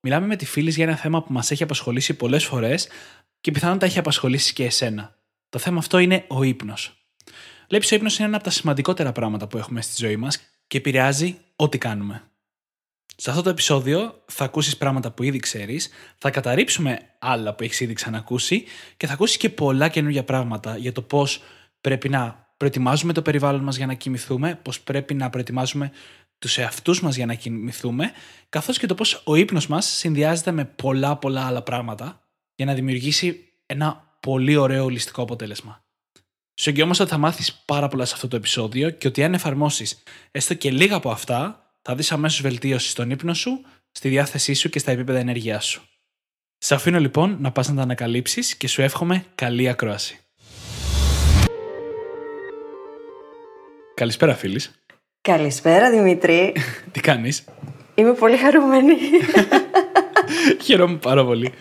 μιλάμε 0.00 0.26
με 0.26 0.36
τη 0.36 0.44
φίλη 0.44 0.70
για 0.70 0.84
ένα 0.84 0.96
θέμα 0.96 1.22
που 1.22 1.32
μας 1.32 1.50
έχει 1.50 1.62
απασχολήσει 1.62 2.14
πολλές 2.14 2.44
φορές 2.44 2.88
και 3.40 3.50
πιθανόν 3.50 3.78
τα 3.78 3.86
έχει 3.86 3.98
απασχολήσει 3.98 4.52
και 4.52 4.64
εσένα. 4.64 5.16
Το 5.48 5.58
θέμα 5.58 5.78
αυτό 5.78 5.98
είναι 5.98 6.24
ο 6.28 6.42
ύπνος. 6.42 6.92
Βλέπει, 7.68 7.94
ο 7.94 7.96
ύπνος 7.96 8.18
είναι 8.18 8.26
ένα 8.26 8.36
από 8.36 8.44
τα 8.44 8.50
σημαντικότερα 8.50 9.12
πράγματα 9.12 9.46
που 9.46 9.58
έχουμε 9.58 9.82
στη 9.82 9.94
ζωή 10.06 10.16
μας 10.16 10.38
και 10.66 10.78
επηρεάζει 10.78 11.38
ό,τι 11.56 11.78
κάνουμε. 11.78 12.22
Σε 13.16 13.30
αυτό 13.30 13.42
το 13.42 13.50
επεισόδιο 13.50 14.22
θα 14.26 14.44
ακούσεις 14.44 14.76
πράγματα 14.76 15.10
που 15.10 15.22
ήδη 15.22 15.38
ξέρεις, 15.38 15.88
θα 16.18 16.30
καταρρύψουμε 16.30 16.98
άλλα 17.18 17.54
που 17.54 17.64
έχεις 17.64 17.80
ήδη 17.80 17.92
ξανακούσει 17.92 18.64
και 18.96 19.06
θα 19.06 19.12
ακούσεις 19.12 19.36
και 19.36 19.50
πολλά 19.50 19.88
καινούργια 19.88 20.24
πράγματα 20.24 20.76
για 20.76 20.92
το 20.92 21.02
πώς 21.02 21.42
πρέπει 21.80 22.08
να 22.08 22.46
προετοιμάζουμε 22.56 23.12
το 23.12 23.22
περιβάλλον 23.22 23.62
μας 23.62 23.76
για 23.76 23.86
να 23.86 23.94
κοιμηθούμε, 23.94 24.58
πώς 24.62 24.80
πρέπει 24.80 25.14
να 25.14 25.30
προετοιμάζουμε 25.30 25.92
τους 26.38 26.58
εαυτούς 26.58 27.00
μας 27.00 27.16
για 27.16 27.26
να 27.26 27.34
κοιμηθούμε, 27.34 28.12
καθώς 28.48 28.78
και 28.78 28.86
το 28.86 28.94
πώς 28.94 29.22
ο 29.24 29.34
ύπνος 29.34 29.66
μας 29.66 29.86
συνδυάζεται 29.86 30.50
με 30.50 30.64
πολλά 30.64 31.16
πολλά 31.16 31.46
άλλα 31.46 31.62
πράγματα 31.62 32.28
για 32.54 32.66
να 32.66 32.74
δημιουργήσει 32.74 33.52
ένα 33.66 34.16
πολύ 34.20 34.56
ωραίο 34.56 34.84
ολιστικό 34.84 35.22
αποτέλεσμα. 35.22 35.82
Σου 36.60 36.70
εγγυόμαστε 36.70 37.02
ότι 37.02 37.12
θα 37.12 37.18
μάθεις 37.18 37.62
πάρα 37.64 37.88
πολλά 37.88 38.04
σε 38.04 38.14
αυτό 38.14 38.28
το 38.28 38.36
επεισόδιο 38.36 38.90
και 38.90 39.08
ότι 39.08 39.24
αν 39.24 39.34
εφαρμόσεις 39.34 40.02
έστω 40.30 40.54
και 40.54 40.70
λίγα 40.70 40.96
από 40.96 41.10
αυτά, 41.10 41.70
θα 41.82 41.94
δεις 41.94 42.12
αμέσως 42.12 42.40
βελτίωση 42.40 42.88
στον 42.88 43.10
ύπνο 43.10 43.34
σου, 43.34 43.64
στη 43.90 44.08
διάθεσή 44.08 44.54
σου 44.54 44.68
και 44.68 44.78
στα 44.78 44.90
επίπεδα 44.90 45.18
ενέργειάς 45.18 45.66
σου. 45.66 45.82
Σε 46.58 46.74
αφήνω 46.74 46.98
λοιπόν 46.98 47.36
να 47.40 47.52
πας 47.52 47.68
να 47.68 47.74
τα 47.74 47.82
ανακαλύψεις 47.82 48.56
και 48.56 48.68
σου 48.68 48.82
εύχομαι 48.82 49.24
καλή 49.34 49.68
ακρόαση. 49.68 50.18
Καλησπέρα 53.94 54.34
φίλης. 54.34 54.82
Καλησπέρα 55.32 55.90
Δημήτρη. 55.90 56.52
Τι 56.92 57.00
κάνεις; 57.00 57.44
Είμαι 57.94 58.12
πολύ 58.12 58.36
χαρούμενη. 58.36 58.92
Χαίρομαι 60.64 60.96
πάρα 60.96 61.24
πολύ. 61.24 61.52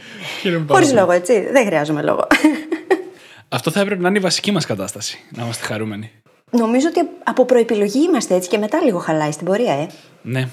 Χαίρομαι 0.42 0.66
πάρα 0.66 0.74
Χωρίς 0.80 0.88
πολύ. 0.88 1.00
λόγο, 1.00 1.12
έτσι. 1.12 1.48
Δεν 1.52 1.66
χρειάζομαι 1.66 2.02
λόγο. 2.02 2.28
Αυτό 3.50 3.72
θα 3.72 3.80
έπρεπε 3.80 4.02
να 4.02 4.08
είναι 4.08 4.18
η 4.18 4.22
βασική 4.22 4.52
μας 4.52 4.66
κατάσταση, 4.66 5.20
να 5.30 5.44
είμαστε 5.44 5.66
χαρούμενοι. 5.66 6.12
Νομίζω 6.52 6.88
ότι 6.88 7.00
από 7.24 7.46
προεπιλογή 7.46 8.00
είμαστε 8.00 8.36
έτσι 8.36 8.50
και 8.50 8.58
μετά 8.58 8.82
λίγο 8.84 8.98
χαλάει 9.00 9.32
στην 9.32 9.46
πορεία, 9.46 9.74
ε. 9.74 9.88
Ναι. 10.22 10.48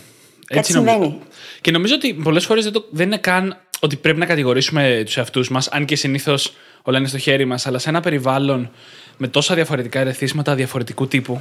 Κάτι 0.46 0.72
νομίζω. 0.72 0.92
συμβαίνει. 0.92 1.18
Και 1.60 1.70
νομίζω 1.70 1.94
ότι 1.94 2.14
πολλές 2.14 2.44
φορές 2.44 2.64
δεν, 2.64 2.72
το- 2.72 2.86
δεν 2.90 3.06
είναι 3.06 3.18
καν 3.18 3.56
ότι 3.80 3.96
πρέπει 3.96 4.18
να 4.18 4.26
κατηγορήσουμε 4.26 5.02
τους 5.04 5.16
εαυτούς 5.16 5.48
μας, 5.50 5.68
αν 5.68 5.84
και 5.84 5.96
συνήθως 5.96 6.54
όλα 6.82 6.98
είναι 6.98 7.08
στο 7.08 7.18
χέρι 7.18 7.44
μας, 7.44 7.66
αλλά 7.66 7.78
σε 7.78 7.88
ένα 7.88 8.00
περιβάλλον 8.00 8.70
με 9.16 9.28
τόσα 9.28 9.54
διαφορετικά 9.54 10.00
ερεθίσματα 10.00 10.54
διαφορετικού 10.54 11.08
τύπου. 11.08 11.40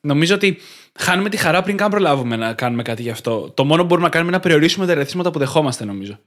Νομίζω 0.00 0.34
ότι 0.34 0.58
χάνουμε 0.98 1.28
τη 1.28 1.36
χαρά 1.36 1.62
πριν 1.62 1.76
καν 1.76 1.90
προλάβουμε 1.90 2.36
να 2.36 2.52
κάνουμε 2.52 2.82
κάτι 2.82 3.02
γι' 3.02 3.10
αυτό. 3.10 3.50
Το 3.54 3.64
μόνο 3.64 3.80
που 3.82 3.86
μπορούμε 3.88 4.06
να 4.06 4.12
κάνουμε 4.12 4.28
είναι 4.30 4.36
να 4.38 4.42
περιορίσουμε 4.42 4.86
τα 4.86 4.92
ερεθίσματα 4.92 5.30
που 5.30 5.38
δεχόμαστε, 5.38 5.84
νομίζω. 5.84 6.18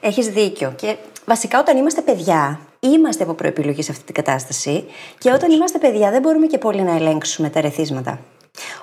Έχεις 0.00 0.28
δίκιο. 0.28 0.72
Και 0.76 0.96
βασικά 1.24 1.58
όταν 1.60 1.76
είμαστε 1.76 2.00
παιδιά, 2.00 2.60
είμαστε 2.80 3.22
από 3.22 3.34
προεπιλογή 3.34 3.82
σε 3.82 3.90
αυτή 3.90 4.04
την 4.04 4.14
κατάσταση 4.14 4.84
και 5.18 5.30
όταν 5.30 5.50
είμαστε 5.50 5.78
παιδιά 5.78 6.10
δεν 6.10 6.20
μπορούμε 6.20 6.46
και 6.46 6.58
πολύ 6.58 6.82
να 6.82 6.94
ελέγξουμε 6.96 7.50
τα 7.50 7.58
ερεθίσματα. 7.58 8.20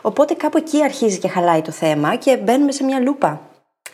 Οπότε 0.02 0.34
κάπου 0.34 0.58
εκεί 0.58 0.84
αρχίζει 0.84 1.18
και 1.20 1.28
χαλάει 1.28 1.62
το 1.62 1.72
θέμα 1.72 2.16
και 2.16 2.38
μπαίνουμε 2.38 2.72
σε 2.72 2.84
μια 2.84 3.00
λούπα. 3.00 3.42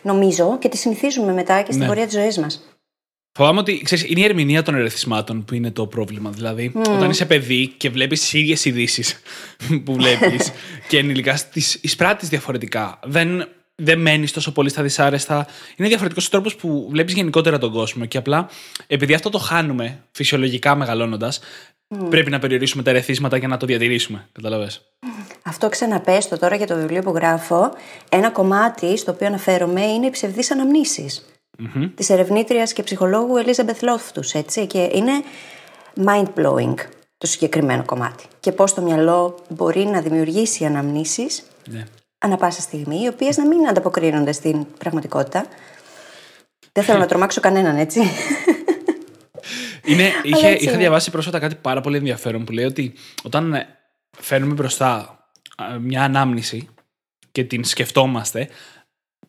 Νομίζω 0.02 0.58
και 0.58 0.68
τη 0.68 0.76
συνηθίζουμε 0.76 1.32
μετά 1.32 1.56
και 1.62 1.66
στην 1.72 1.78
Ναι. 1.78 1.86
πορεία 1.86 2.04
της 2.04 2.14
ζωής 2.14 2.38
μας. 2.38 2.75
Φοβάμαι 3.36 3.58
ότι 3.58 3.80
ξέρεις, 3.84 4.04
είναι 4.08 4.20
η 4.20 4.24
ερμηνεία 4.24 4.62
των 4.62 4.74
ερεθισμάτων 4.74 5.44
που 5.44 5.54
είναι 5.54 5.70
το 5.70 5.86
πρόβλημα. 5.86 6.30
Δηλαδή, 6.30 6.72
όταν 6.74 7.10
είσαι 7.10 7.26
παιδί 7.26 7.74
και 7.76 7.90
βλέπεις 7.90 8.20
τις 8.20 8.32
ίδιες 8.32 8.64
ειδήσεις 8.64 9.20
που 9.84 9.94
βλέπεις 9.94 10.52
και 10.88 10.98
ενηλικά 10.98 11.38
τις 11.52 11.78
εισπράττεις 11.80 12.28
διαφορετικά, 12.28 12.98
δεν, 13.04 13.48
δεν 13.74 14.00
μένεις 14.00 14.32
τόσο 14.32 14.52
πολύ 14.52 14.68
στα 14.68 14.82
δυσάρεστα. 14.82 15.46
Είναι 15.76 15.88
διαφορετικός 15.88 16.26
ο 16.26 16.30
τρόπος 16.30 16.56
που 16.56 16.88
βλέπεις 16.90 17.14
γενικότερα 17.14 17.58
τον 17.58 17.72
κόσμο. 17.72 18.04
Και 18.04 18.18
απλά 18.18 18.48
επειδή 18.86 19.14
αυτό 19.14 19.30
το 19.30 19.38
χάνουμε 19.38 20.02
φυσιολογικά 20.10 20.74
μεγαλώνοντας, 20.74 21.40
πρέπει 22.08 22.30
να 22.30 22.38
περιορίσουμε 22.38 22.82
τα 22.82 22.90
ερεθίσματα 22.90 23.36
για 23.36 23.48
να 23.48 23.56
το 23.56 23.66
διατηρήσουμε. 23.66 24.28
Καταλαβες. 24.32 24.82
Αυτό 25.42 25.68
ξαναπέστο 25.68 26.38
τώρα 26.38 26.56
για 26.56 26.66
το 26.66 26.76
βιβλίο 26.76 27.02
που 27.02 27.10
γράφω. 27.10 27.72
Ένα 28.08 28.30
κομμάτι 28.30 28.96
στο 28.96 29.12
οποίο 29.12 29.26
αναφέρομαι 29.26 29.82
είναι 29.82 30.06
οι 30.06 30.10
ψευδείς 30.10 30.50
αναμνήσεις 30.50 31.24
της 31.94 32.10
ερευνήτριας 32.10 32.72
και 32.72 32.82
ψυχολόγου 32.82 33.34
Elizabeth 33.44 33.80
Loftus, 33.88 34.34
έτσι. 34.34 34.66
Και 34.66 34.90
είναι 34.92 35.12
mind-blowing 36.06 36.74
το 37.18 37.26
συγκεκριμένο 37.26 37.84
κομμάτι. 37.84 38.24
Και 38.40 38.52
πώς 38.52 38.74
το 38.74 38.82
μυαλό 38.82 39.38
μπορεί 39.48 39.84
να 39.84 40.00
δημιουργήσει 40.00 40.64
αναμνήσεις 40.64 41.42
Ναι. 41.68 41.84
ανα 42.18 42.36
πάσα 42.36 42.60
στιγμή, 42.60 43.00
οι 43.02 43.08
οποίες 43.08 43.36
να 43.36 43.46
μην 43.46 43.68
ανταποκρίνονται 43.68 44.32
στην 44.32 44.66
πραγματικότητα. 44.78 45.46
Δεν 46.72 46.84
θέλω 46.84 46.98
να 46.98 47.06
τρομάξω 47.06 47.40
κανέναν, 47.40 47.76
έτσι. 47.76 48.00
Είναι, 49.84 50.02
είχε, 50.22 50.46
έτσι 50.46 50.62
είχα 50.64 50.72
είναι. 50.72 50.80
διαβάσει 50.80 51.10
πρόσφατα 51.10 51.38
κάτι 51.38 51.54
πάρα 51.54 51.80
πολύ 51.80 51.96
ενδιαφέρον 51.96 52.44
που 52.44 52.52
λέει 52.52 52.64
ότι 52.64 52.92
όταν 53.22 53.54
ε, 53.54 53.66
φέρνουμε 54.18 54.54
μπροστά 54.54 55.18
ε, 55.74 55.78
μια 55.78 56.02
ανάμνηση 56.02 56.68
και 57.32 57.44
την 57.44 57.64
σκεφτόμαστε, 57.64 58.48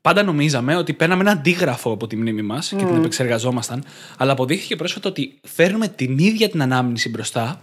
πάντα 0.01 0.23
νομίζαμε 0.23 0.75
ότι 0.75 0.93
παίρναμε 0.93 1.21
ένα 1.21 1.31
αντίγραφο 1.31 1.91
από 1.91 2.07
τη 2.07 2.15
μνήμη 2.15 2.41
μας 2.41 2.69
και 2.69 2.85
την 2.85 2.95
επεξεργαζόμασταν, 2.95 3.83
αλλά 4.17 4.31
αποδείχθηκε 4.31 4.75
πρόσφατα 4.75 5.09
ότι 5.09 5.39
φέρνουμε 5.43 5.87
την 5.87 6.17
ίδια 6.17 6.49
την 6.49 6.61
ανάμνηση 6.61 7.09
μπροστά 7.09 7.59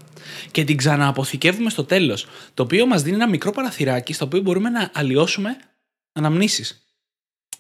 και 0.51 0.65
την 0.65 0.77
ξανααποθηκεύουμε 0.77 1.71
στο 1.71 1.85
τέλος. 1.85 2.27
Το 2.55 2.63
οποίο 2.63 2.87
μας 2.87 3.03
δίνει 3.03 3.17
ένα 3.17 3.29
μικρό 3.29 3.51
παραθυράκι 3.51 4.13
στο 4.13 4.25
οποίο 4.25 4.41
μπορούμε 4.41 4.69
να 4.69 4.91
αλλοιώσουμε 4.95 5.57
αναμνήσεις. 6.13 6.85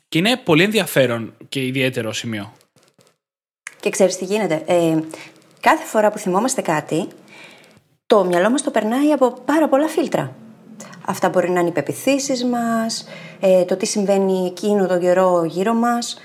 Και 0.08 0.18
είναι 0.18 0.36
πολύ 0.36 0.62
ενδιαφέρον 0.62 1.34
και 1.48 1.66
ιδιαίτερο 1.66 2.12
σημείο. 2.12 2.52
Και 3.80 3.90
ξέρεις 3.90 4.16
τι 4.16 4.24
γίνεται. 4.24 4.62
Ε, 4.66 4.98
κάθε 5.60 5.84
φορά 5.84 6.10
που 6.10 6.18
θυμόμαστε 6.18 6.60
κάτι, 6.62 7.08
το 8.06 8.24
μυαλό 8.24 8.50
μας 8.50 8.62
το 8.62 8.70
περνάει 8.70 9.12
από 9.12 9.30
πάρα 9.44 9.68
πολλά 9.68 9.88
φίλτρα. 9.88 10.36
Αυτά 11.06 11.28
μπορεί 11.28 11.50
να 11.50 11.60
είναι 11.60 11.68
οι 11.68 11.72
πεπιθήσεις 11.72 12.44
μας, 12.44 13.06
ε, 13.40 13.64
το 13.64 13.76
τι 13.76 13.86
συμβαίνει 13.86 14.46
εκείνο 14.46 14.86
τον 14.86 15.00
καιρό 15.00 15.44
γύρω 15.44 15.74
μας, 15.74 16.18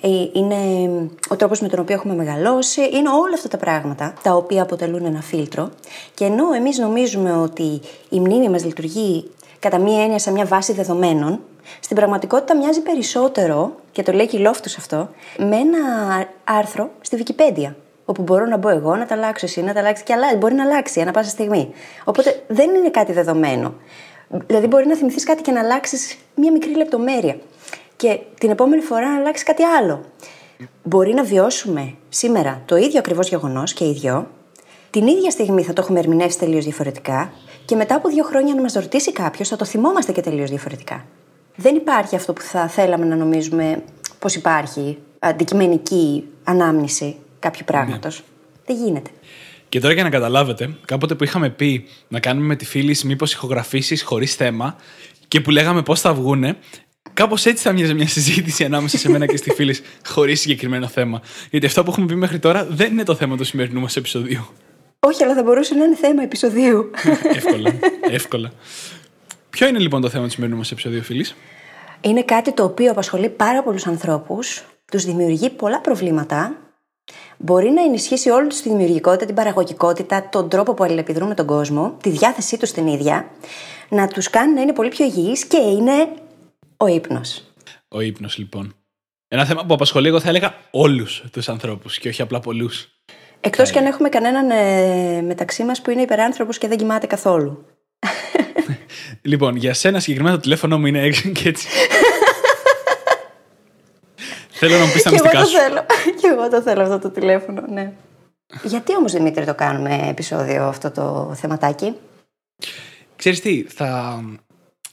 ε, 0.00 0.08
είναι 0.32 0.90
ο 1.28 1.36
τρόπος 1.36 1.60
με 1.60 1.68
τον 1.68 1.80
οποίο 1.80 1.94
έχουμε 1.94 2.14
μεγαλώσει, 2.14 2.80
είναι 2.80 3.08
όλα 3.08 3.34
αυτά 3.34 3.48
τα 3.48 3.56
πράγματα 3.56 4.14
τα 4.22 4.32
οποία 4.34 4.62
αποτελούν 4.62 5.04
ένα 5.04 5.20
φίλτρο. 5.20 5.70
Και 6.14 6.24
ενώ 6.24 6.52
εμείς 6.52 6.78
νομίζουμε 6.78 7.32
ότι 7.32 7.80
η 8.08 8.20
μνήμη 8.20 8.48
μας 8.48 8.64
λειτουργεί 8.64 9.30
κατά 9.58 9.78
μία 9.78 10.02
έννοια 10.02 10.18
σαν 10.18 10.32
μια 10.32 10.44
βάση 10.44 10.72
δεδομένων, 10.72 11.40
στην 11.80 11.96
πραγματικότητα 11.96 12.56
μοιάζει 12.56 12.80
περισσότερο, 12.80 13.74
και 13.92 14.02
το 14.02 14.12
λέει 14.12 14.26
και 14.26 14.36
η 14.36 14.40
Λόφτους 14.40 14.76
αυτό, 14.76 15.08
με 15.38 15.56
ένα 15.56 15.78
άρθρο 16.44 16.90
στη 17.00 17.22
Wikipedia. 17.24 17.74
Όπου 18.04 18.22
μπορώ 18.22 18.46
να 18.46 18.56
μπω 18.56 18.68
εγώ, 18.68 18.96
να 18.96 19.06
τα 19.06 19.14
αλλάξω 19.14 19.46
εσύ, 19.46 19.62
να 19.62 19.72
τα 19.72 19.80
αλλάξεις 19.80 20.04
και 20.04 20.12
αλλάζει. 20.12 20.36
Μπορεί 20.36 20.54
να 20.54 20.64
αλλάξει 20.64 21.00
ανά 21.00 21.10
πάσα 21.10 21.30
στιγμή. 21.30 21.72
Οπότε 22.04 22.42
δεν 22.46 22.74
είναι 22.74 22.90
κάτι 22.90 23.12
δεδομένο. 23.12 23.74
Δηλαδή, 24.46 24.66
μπορεί 24.66 24.86
να 24.86 24.96
θυμηθείς 24.96 25.24
κάτι 25.24 25.42
και 25.42 25.50
να 25.50 25.60
αλλάξεις 25.60 26.16
μία 26.34 26.52
μικρή 26.52 26.76
λεπτομέρεια. 26.76 27.36
Και 27.96 28.20
την 28.38 28.50
επόμενη 28.50 28.82
φορά 28.82 29.08
να 29.08 29.16
αλλάξεις 29.16 29.44
κάτι 29.46 29.62
άλλο. 29.62 30.04
Μπορεί 30.82 31.14
να 31.14 31.22
βιώσουμε 31.22 31.94
σήμερα 32.08 32.62
το 32.64 32.76
ίδιο 32.76 32.98
ακριβώς 32.98 33.28
γεγονός 33.28 33.72
και 33.72 33.84
οι 33.84 33.92
δυο, 33.92 34.28
την 34.90 35.06
ίδια 35.06 35.30
στιγμή 35.30 35.62
θα 35.62 35.72
το 35.72 35.82
έχουμε 35.82 35.98
ερμηνεύσει 35.98 36.38
τελείως 36.38 36.64
διαφορετικά 36.64 37.32
και 37.64 37.76
μετά 37.76 37.94
από 37.94 38.08
δύο 38.08 38.24
χρόνια, 38.24 38.54
να 38.54 38.60
μας 38.60 38.72
το 38.72 38.80
ρωτήσει 38.80 39.12
κάποιος, 39.12 39.48
θα 39.48 39.56
το 39.56 39.64
θυμόμαστε 39.64 40.12
και 40.12 40.20
τελείως 40.20 40.50
διαφορετικά. 40.50 41.04
Δεν 41.56 41.74
υπάρχει 41.74 42.16
αυτό 42.16 42.32
που 42.32 42.40
θα 42.40 42.68
θέλαμε 42.68 43.04
να 43.04 43.16
νομίζουμε 43.16 43.84
πως 44.18 44.34
υπάρχει 44.34 44.98
αντικειμενική 45.18 46.24
ανάμνηση 46.44 47.16
κάποιου 47.38 47.62
πράγματος. 47.64 48.22
Δεν 48.66 48.76
γίνεται. 48.76 49.10
Και 49.70 49.80
τώρα 49.80 49.94
για 49.94 50.02
να 50.02 50.10
καταλάβετε, 50.10 50.76
κάποτε 50.84 51.14
που 51.14 51.24
είχαμε 51.24 51.50
πει 51.50 51.84
να 52.08 52.20
κάνουμε 52.20 52.46
με 52.46 52.56
τη 52.56 52.64
φίλη 52.64 52.96
μήπως 53.04 53.32
ηχογραφήσεις 53.32 54.02
χωρίς 54.02 54.34
θέμα 54.34 54.76
και 55.28 55.40
που 55.40 55.50
λέγαμε 55.50 55.82
πώς 55.82 56.00
θα 56.00 56.14
βγούνε, 56.14 56.56
κάπως 57.14 57.46
έτσι 57.46 57.62
θα 57.62 57.72
μοιάζει 57.72 57.94
μια 57.94 58.08
συζήτηση 58.08 58.64
ανάμεσα 58.64 58.98
σε 58.98 59.10
μένα 59.10 59.26
και 59.26 59.36
στη 59.36 59.50
φίλη 59.50 59.76
χωρίς 60.06 60.40
συγκεκριμένο 60.40 60.86
θέμα. 60.86 61.20
Γιατί 61.50 61.66
αυτό 61.66 61.82
που 61.82 61.90
έχουμε 61.90 62.06
πει 62.06 62.14
μέχρι 62.14 62.38
τώρα 62.38 62.66
δεν 62.70 62.92
είναι 62.92 63.02
το 63.02 63.14
θέμα 63.14 63.36
του 63.36 63.44
σημερινού 63.44 63.80
μας 63.80 63.96
επεισοδίου. 63.96 64.46
Όχι, 65.00 65.24
αλλά 65.24 65.34
θα 65.34 65.42
μπορούσε 65.42 65.74
να 65.74 65.84
είναι 65.84 65.96
θέμα 65.96 66.22
επεισοδίου. 66.22 66.90
εύκολα. 67.36 67.74
εύκολα. 68.10 68.52
Ποιο 69.50 69.66
είναι 69.68 69.78
λοιπόν 69.78 70.00
το 70.00 70.08
θέμα 70.08 70.24
του 70.24 70.30
σημερινού 70.30 70.58
μας 70.58 70.70
επεισοδίου, 70.70 71.02
φίλη. 71.02 71.26
Είναι 72.00 72.22
κάτι 72.22 72.52
το 72.52 72.64
οποίο 72.64 72.90
απασχολεί 72.90 73.28
πάρα 73.28 73.62
πολλούς 73.62 73.86
ανθρώπους, 73.86 74.64
τους 74.90 75.04
δημιουργεί 75.04 75.50
πολλά 75.50 75.80
προβλήματα 75.80 76.56
μπορεί 77.36 77.70
να 77.70 77.82
ενισχύσει 77.82 78.30
όλη 78.30 78.46
τους 78.46 78.60
τη 78.60 78.68
δημιουργικότητα, 78.68 79.26
την 79.26 79.34
παραγωγικότητα, 79.34 80.28
τον 80.28 80.48
τρόπο 80.48 80.74
που 80.74 80.84
αλληλεπιδρούν 80.84 81.28
με 81.28 81.34
τον 81.34 81.46
κόσμο, 81.46 81.96
τη 82.02 82.10
διάθεσή 82.10 82.56
τους 82.56 82.70
την 82.70 82.86
ίδια, 82.86 83.30
να 83.88 84.08
τους 84.08 84.30
κάνει 84.30 84.54
να 84.54 84.60
είναι 84.60 84.72
πολύ 84.72 84.88
πιο 84.88 85.04
υγιείς 85.04 85.44
και 85.44 85.56
είναι 85.56 86.08
ο 86.76 86.86
ύπνος. 86.86 87.44
Ο 87.88 88.00
ύπνος, 88.00 88.38
λοιπόν. 88.38 88.74
Ένα 89.28 89.44
θέμα 89.44 89.66
που 89.66 89.74
απασχολεί, 89.74 90.08
εγώ 90.08 90.20
θα 90.20 90.28
έλεγα 90.28 90.54
όλους 90.70 91.24
τους 91.32 91.48
ανθρώπους 91.48 91.98
και 91.98 92.08
όχι 92.08 92.22
απλά 92.22 92.40
πολλούς. 92.40 92.88
Εκτός 93.40 93.70
και 93.70 93.78
αν 93.78 93.86
έχουμε 93.86 94.08
κανέναν 94.08 94.50
ε, 94.50 95.22
μεταξύ 95.22 95.64
μας 95.64 95.80
που 95.82 95.90
είναι 95.90 96.02
υπεράνθρωπος 96.02 96.58
και 96.58 96.68
δεν 96.68 96.78
κοιμάται 96.78 97.06
καθόλου. 97.06 97.66
λοιπόν, 99.22 99.56
για 99.56 99.74
σένα 99.74 100.00
συγκεκριμένα 100.00 100.34
το 100.34 100.40
τηλέφωνο 100.40 100.78
μου 100.78 100.86
είναι 100.86 101.00
έξω 101.02 101.28
και 101.28 101.48
έτσι. 101.48 101.66
θέλω 104.60 104.78
να 104.78 104.84
μου 104.84 104.92
πεις 104.92 105.02
τα 105.02 105.10
μυστικά 105.10 105.44
σου. 105.44 105.56
Θέλω. 105.56 105.86
Και 106.20 106.26
εγώ 106.32 106.48
το 106.48 106.62
θέλω 106.62 106.82
αυτό 106.82 106.98
το 106.98 107.10
τηλέφωνο, 107.10 107.62
ναι. 107.68 107.92
Γιατί 108.62 108.96
όμως, 108.96 109.12
Δημήτρη, 109.12 109.44
το 109.44 109.54
κάνουμε 109.54 110.06
επεισόδιο 110.08 110.64
αυτό 110.64 110.90
το 110.90 111.34
θεματάκι; 111.34 111.94
Ξέρεις 113.16 113.40
τι, 113.40 113.64
θα, 113.68 114.20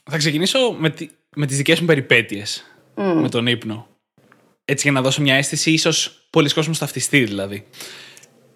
θα 0.09 0.17
ξεκινήσω 0.17 0.75
με, 0.77 0.89
τη, 0.89 1.09
με 1.35 1.45
τις 1.45 1.57
δικές 1.57 1.79
μου 1.79 1.85
περιπέτειες 1.85 2.63
με 2.95 3.29
τον 3.29 3.47
ύπνο. 3.47 3.87
Έτσι 4.65 4.83
για 4.83 4.91
να 4.91 5.01
δώσω 5.01 5.21
μια 5.21 5.35
αίσθηση, 5.35 5.71
ίσως 5.71 6.27
πολλοί 6.29 6.53
κόσμος 6.53 6.77
ταυτιστεί 6.77 7.23
δηλαδή. 7.23 7.65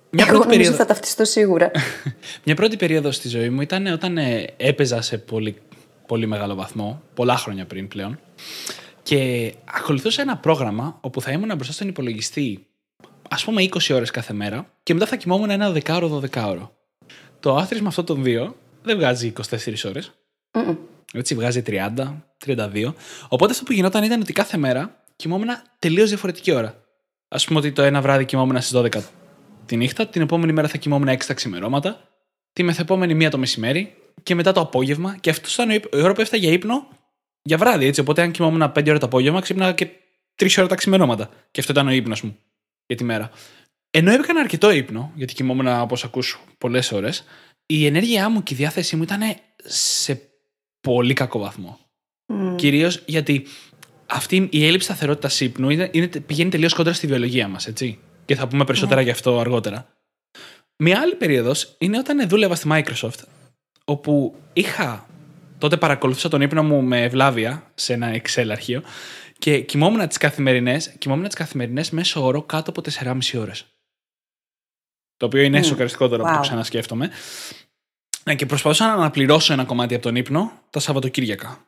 Μια 0.10 0.26
Εγώ 0.28 0.34
νομίζω 0.38 0.50
περίοδο... 0.50 0.76
θα 0.76 0.86
ταυτιστώ 0.86 1.26
σίγουρα. 1.26 1.72
μια 2.46 2.56
πρώτη 2.56 2.78
περίοδο 2.78 3.12
στη 3.12 3.28
ζωή 3.28 3.50
μου 3.50 3.62
ήταν 3.62 3.86
όταν 3.86 4.18
ε, 4.18 4.46
έπαιζα 4.58 5.02
σε 5.02 5.18
πολύ, 5.18 5.62
πολύ 6.08 6.26
μεγάλο 6.26 6.56
βαθμό, 6.56 7.02
πολλά 7.14 7.38
χρόνια 7.38 7.66
πριν 7.66 7.88
πλέον, 7.88 8.20
και 9.12 9.54
ακολουθούσα 9.66 10.22
ένα 10.22 10.38
πρόγραμμα 10.38 10.98
όπου 11.02 11.22
θα 11.22 11.32
ήμουν 11.32 11.56
μπροστά 11.56 11.74
στον 11.74 11.88
υπολογιστή 11.88 12.68
ας 13.30 13.44
πούμε 13.44 13.64
20 13.64 13.94
ώρες 13.94 14.12
κάθε 14.12 14.34
μέρα 14.34 14.74
και 14.84 14.94
μετά 14.94 15.06
θα 15.06 15.16
κοιμόμουν 15.16 15.50
ένα 15.50 15.72
δεκάωρο, 15.72 16.08
δωδεκάωρο. 16.08 16.76
Το 17.40 17.56
άθροισμα 17.56 17.88
αυτών 17.88 18.06
των 18.06 18.24
δύο 18.24 18.56
δεν 18.84 18.98
βγάζει 18.98 19.34
24 19.50 19.86
ώρες. 19.86 20.12
Έτσι 21.14 21.36
βγάζει 21.36 21.62
30, 21.68 22.24
32. 22.46 22.94
Οπότε 23.28 23.52
αυτό 23.52 23.64
που 23.64 23.74
γινόταν 23.74 24.04
ήταν 24.04 24.22
ότι 24.22 24.34
κάθε 24.34 24.58
μέρα 24.58 25.04
κοιμόμουν 25.16 25.50
τελείως 25.80 26.10
διαφορετική 26.10 26.52
ώρα. 26.52 26.84
Α 27.28 27.38
πούμε 27.38 27.60
ότι 27.60 27.72
το 27.72 27.82
ένα 27.82 28.02
βράδυ 28.02 28.26
κοιμόμουν 28.26 28.62
στις 28.62 28.80
12 28.80 29.02
τη 29.66 29.78
νύχτα, 29.78 30.08
την 30.08 30.22
επόμενη 30.22 30.54
μέρα 30.54 30.68
θα 30.68 30.78
κοιμόμουν 30.78 31.08
6 31.08 31.18
τα 31.28 31.34
ξημερώματα, 31.34 32.02
τη 32.54 32.64
μεθεπόμενη 32.64 33.14
μία 33.14 33.30
το 33.30 33.38
μεσημέρι 33.38 33.96
και 34.24 34.36
μετά 34.36 34.52
το 34.52 34.60
απόγευμα. 34.60 35.18
Και 35.20 35.30
αυτό 35.30 35.64
ήταν 35.64 35.70
η 36.00 36.04
ώρα 36.04 36.14
που 36.14 36.22
έφταγε 36.22 36.46
για 36.46 36.54
ύπνο 36.54 36.88
για 37.42 37.58
βράδυ. 37.58 37.86
Έτσι. 37.86 38.00
Οπότε 38.00 38.22
αν 38.22 38.32
κοιμόμουν 38.32 38.72
5 38.76 38.90
ώρα 38.90 38.98
το 38.98 39.06
απόγευμα, 39.06 39.42
ξύπνα 39.42 39.74
και 39.74 39.88
3 40.36 40.58
ώρα 40.58 40.68
τα 40.68 40.76
ξημερώματα. 40.76 41.30
Και 41.52 41.60
αυτό 41.60 41.72
ήταν 41.72 41.88
ο 41.88 41.92
ύπνος 41.92 42.22
μου 42.22 42.38
για 42.86 42.98
τη 42.98 43.04
μέρα. 43.04 43.32
Ενώ 43.90 44.12
έκανα 44.12 44.40
αρκετό 44.40 44.72
ύπνο, 44.72 45.12
γιατί 45.16 45.34
κοιμόμουν 45.34 45.68
όπως 45.68 46.04
ακού 46.04 46.20
πολλές 46.58 46.92
ώρες, 46.92 47.24
η 47.66 47.86
ενέργειά 47.86 48.30
μου 48.30 48.44
και 48.44 48.54
η 48.54 48.58
διάθεσή 48.58 48.96
μου 48.96 49.04
ήταν 49.04 49.22
σε 49.66 50.22
πολύ 50.82 51.14
κακό 51.14 51.40
βαθμό. 51.40 51.80
Mm. 52.34 52.54
Κυρίως 52.56 53.04
γιατί 53.06 53.46
αυτή 54.06 54.48
η 54.52 54.66
έλλειψη 54.66 54.86
σταθερότητας 54.86 55.40
ύπνου 55.40 55.70
είναι, 55.70 55.90
είναι, 55.94 56.08
πηγαίνει 56.08 56.50
τελείως 56.50 56.74
κόντρα 56.74 56.94
στη 56.94 57.08
βιολογία 57.08 57.48
μας, 57.48 57.68
έτσι. 57.68 58.00
Και 58.26 58.36
θα 58.36 58.48
πούμε 58.48 58.64
περισσότερα 58.64 59.02
mm. 59.02 59.04
γι' 59.04 59.10
αυτό 59.10 59.40
αργότερα. 59.40 59.88
Μια 60.84 61.00
άλλη 61.00 61.16
περίοδος 61.16 61.76
είναι 61.78 61.98
όταν 61.98 62.30
δούλευα 62.30 62.56
στη 62.56 62.68
Microsoft, 62.72 63.24
όπου 63.86 64.36
είχα. 64.54 65.10
Τότε 65.62 65.78
παρακολουθούσα 65.78 66.30
τον 66.30 66.42
ύπνο 66.42 66.64
μου 66.64 66.82
με 66.82 67.04
ευλάβεια 67.04 67.72
σε 67.74 67.94
ένα 67.94 68.22
Excel 68.22 68.48
αρχείο 68.52 68.82
και 69.38 69.60
κοιμόμουν 69.60 70.08
τις 70.08 70.18
καθημερινές 70.18 70.98
τις 70.98 71.34
καθημερινές 71.34 71.90
μέσω 71.90 72.26
όρο 72.26 72.42
κάτω 72.42 72.70
από 72.70 72.82
4,5 73.04 73.40
ώρες. 73.40 73.66
Το 75.18 75.26
οποίο 75.26 75.42
είναι 75.42 75.60
mm. 75.60 75.66
σοκαριστικό 75.66 76.08
τώρα 76.08 76.24
wow. 76.24 76.28
που 76.28 76.34
το 76.34 76.40
ξανασκέφτομαι. 76.40 77.10
Ναι, 78.24 78.36
και 78.36 78.46
προσπαθούσα 78.46 78.86
να 78.86 78.94
αναπληρώσω 78.94 79.54
ένα 79.54 79.66
κομμάτι 79.66 79.94
από 79.94 80.04
τον 80.04 80.16
ύπνο 80.16 80.52
τα 80.70 80.80
Σαββατοκύριακα. 80.80 81.68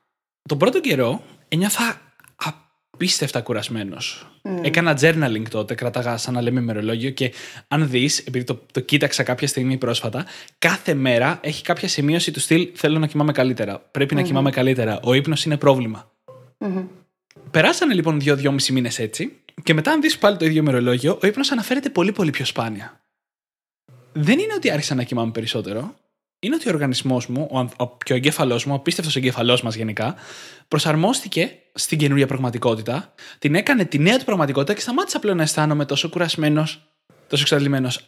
Τον 0.49 0.57
πρώτο 0.57 0.79
καιρό 0.79 1.23
ένιωθα 1.47 2.01
απίστευτα 2.35 3.41
κουρασμένος. 3.41 4.27
Mm. 4.45 4.59
Έκανα 4.61 4.97
journaling 5.01 5.43
τότε, 5.49 5.75
κράταγα 5.75 6.17
σαν 6.17 6.33
να 6.33 6.41
λέμε 6.41 6.59
ημερολόγιο 6.59 7.09
και 7.09 7.33
αν 7.67 7.89
δεις, 7.89 8.19
επειδή 8.19 8.45
το, 8.45 8.61
το 8.71 8.79
κοίταξα 8.79 9.23
κάποια 9.23 9.47
στιγμή 9.47 9.77
πρόσφατα, 9.77 10.25
κάθε 10.57 10.93
μέρα 10.93 11.39
έχει 11.41 11.63
κάποια 11.63 11.87
σημείωση 11.87 12.31
του 12.31 12.39
στυλ 12.39 12.69
Θέλω 12.73 12.99
να 12.99 13.07
κοιμάμαι 13.07 13.31
καλύτερα. 13.31 13.79
Πρέπει 13.79 14.13
mm-hmm. 14.13 14.17
να 14.17 14.23
κοιμάμαι 14.23 14.51
καλύτερα. 14.51 14.99
Ο 15.03 15.13
ύπνος 15.13 15.45
είναι 15.45 15.57
πρόβλημα. 15.57 16.11
Mm-hmm. 16.57 16.87
Περάσανε 17.51 17.93
λοιπόν 17.93 18.19
δύο-δυόμιση 18.19 18.73
μήνες 18.73 18.99
έτσι, 18.99 19.37
και 19.63 19.73
μετά, 19.73 19.91
αν 19.91 20.01
δεις 20.01 20.17
πάλι 20.17 20.37
το 20.37 20.45
ίδιο 20.45 20.61
ημερολόγιο, 20.61 21.19
ο 21.23 21.27
ύπνος 21.27 21.51
αναφέρεται 21.51 21.89
πολύ 21.89 22.11
πολύ 22.11 22.31
πιο 22.31 22.45
σπάνια. 22.45 23.01
Δεν 24.13 24.39
είναι 24.39 24.53
ότι 24.53 24.71
άρχισα 24.71 24.95
να 24.95 25.03
κοιμάμαι 25.03 25.31
περισσότερο 25.31 25.95
είναι 26.43 26.55
ότι 26.55 26.69
ο 26.69 26.71
οργανισμός 26.71 27.27
μου, 27.27 27.47
ο, 27.51 27.83
ο, 27.83 27.97
και 28.03 28.13
ο 28.13 28.15
εγκέφαλός 28.15 28.65
μου, 28.65 28.73
ο 28.73 28.75
απίστευτος 28.75 29.15
εγκέφαλός 29.15 29.61
μας 29.61 29.75
γενικά, 29.75 30.15
προσαρμόστηκε 30.67 31.51
στην 31.73 31.97
καινούργια 31.97 32.27
πραγματικότητα, 32.27 33.13
την 33.39 33.55
έκανε 33.55 33.85
τη 33.85 33.99
νέα 33.99 34.17
του 34.17 34.25
πραγματικότητα 34.25 34.73
και 34.73 34.81
σταμάτησα 34.81 35.19
πλέον 35.19 35.37
να 35.37 35.43
αισθάνομαι 35.43 35.85
τόσο 35.85 36.09
κουρασμένος, 36.09 36.95
τόσο 37.27 37.41
εξαντλημένος. 37.41 38.07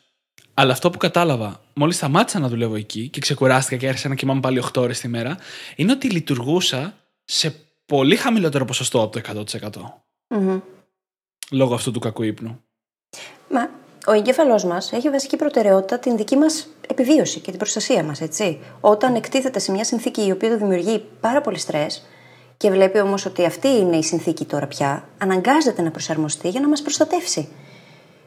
Αλλά 0.53 0.71
αυτό 0.71 0.89
που 0.89 0.97
κατάλαβα, 0.97 1.61
μόλις 1.73 1.95
σταμάτησα 1.95 2.39
να 2.39 2.47
δουλεύω 2.47 2.75
εκεί 2.75 3.09
και 3.09 3.19
ξεκουράστηκα 3.19 3.77
και 3.77 3.87
άρχισα 3.87 4.07
να 4.07 4.15
κοιμάμαι 4.15 4.39
πάλι 4.39 4.63
8 4.73 4.81
ώρες 4.81 4.99
τη 4.99 5.07
μέρα, 5.07 5.37
είναι 5.75 5.91
ότι 5.91 6.09
λειτουργούσα 6.09 6.97
σε 7.25 7.55
πολύ 7.85 8.15
χαμηλότερο 8.15 8.65
ποσοστό 8.65 9.01
από 9.01 9.21
το 9.21 9.45
100%. 9.61 9.69
Mm-hmm. 10.27 10.61
Λόγω 11.51 11.73
αυτού 11.73 11.91
του 11.91 11.99
κακού 11.99 12.23
ύπνου. 12.23 12.63
Μα 13.49 13.69
ο 14.07 14.11
εγκέφαλός 14.11 14.63
μας 14.63 14.91
έχει 14.91 15.09
βασική 15.09 15.35
προτεραιότητα 15.35 15.99
την 15.99 16.17
δική 16.17 16.37
μας 16.37 16.67
επιβίωση 16.87 17.39
και 17.39 17.49
την 17.49 17.59
προστασία 17.59 18.03
μας, 18.03 18.21
έτσι. 18.21 18.59
Όταν 18.81 19.15
εκτίθεται 19.15 19.59
σε 19.59 19.71
μια 19.71 19.83
συνθήκη 19.83 20.25
η 20.25 20.31
οποία 20.31 20.49
του 20.49 20.57
δημιουργεί 20.57 21.03
πάρα 21.19 21.41
πολύ 21.41 21.57
στρες 21.57 22.05
και 22.57 22.69
βλέπει 22.69 22.99
όμως 22.99 23.25
ότι 23.25 23.45
αυτή 23.45 23.67
είναι 23.67 23.95
η 23.95 24.03
συνθήκη 24.03 24.45
τώρα 24.45 24.67
πια, 24.67 25.07
αναγκάζεται 25.17 25.81
να 25.81 25.91
προσαρμοστεί 25.91 26.49
για 26.49 26.59
να 26.59 26.67
μας 26.67 26.81
προστατεύσει. 26.81 27.47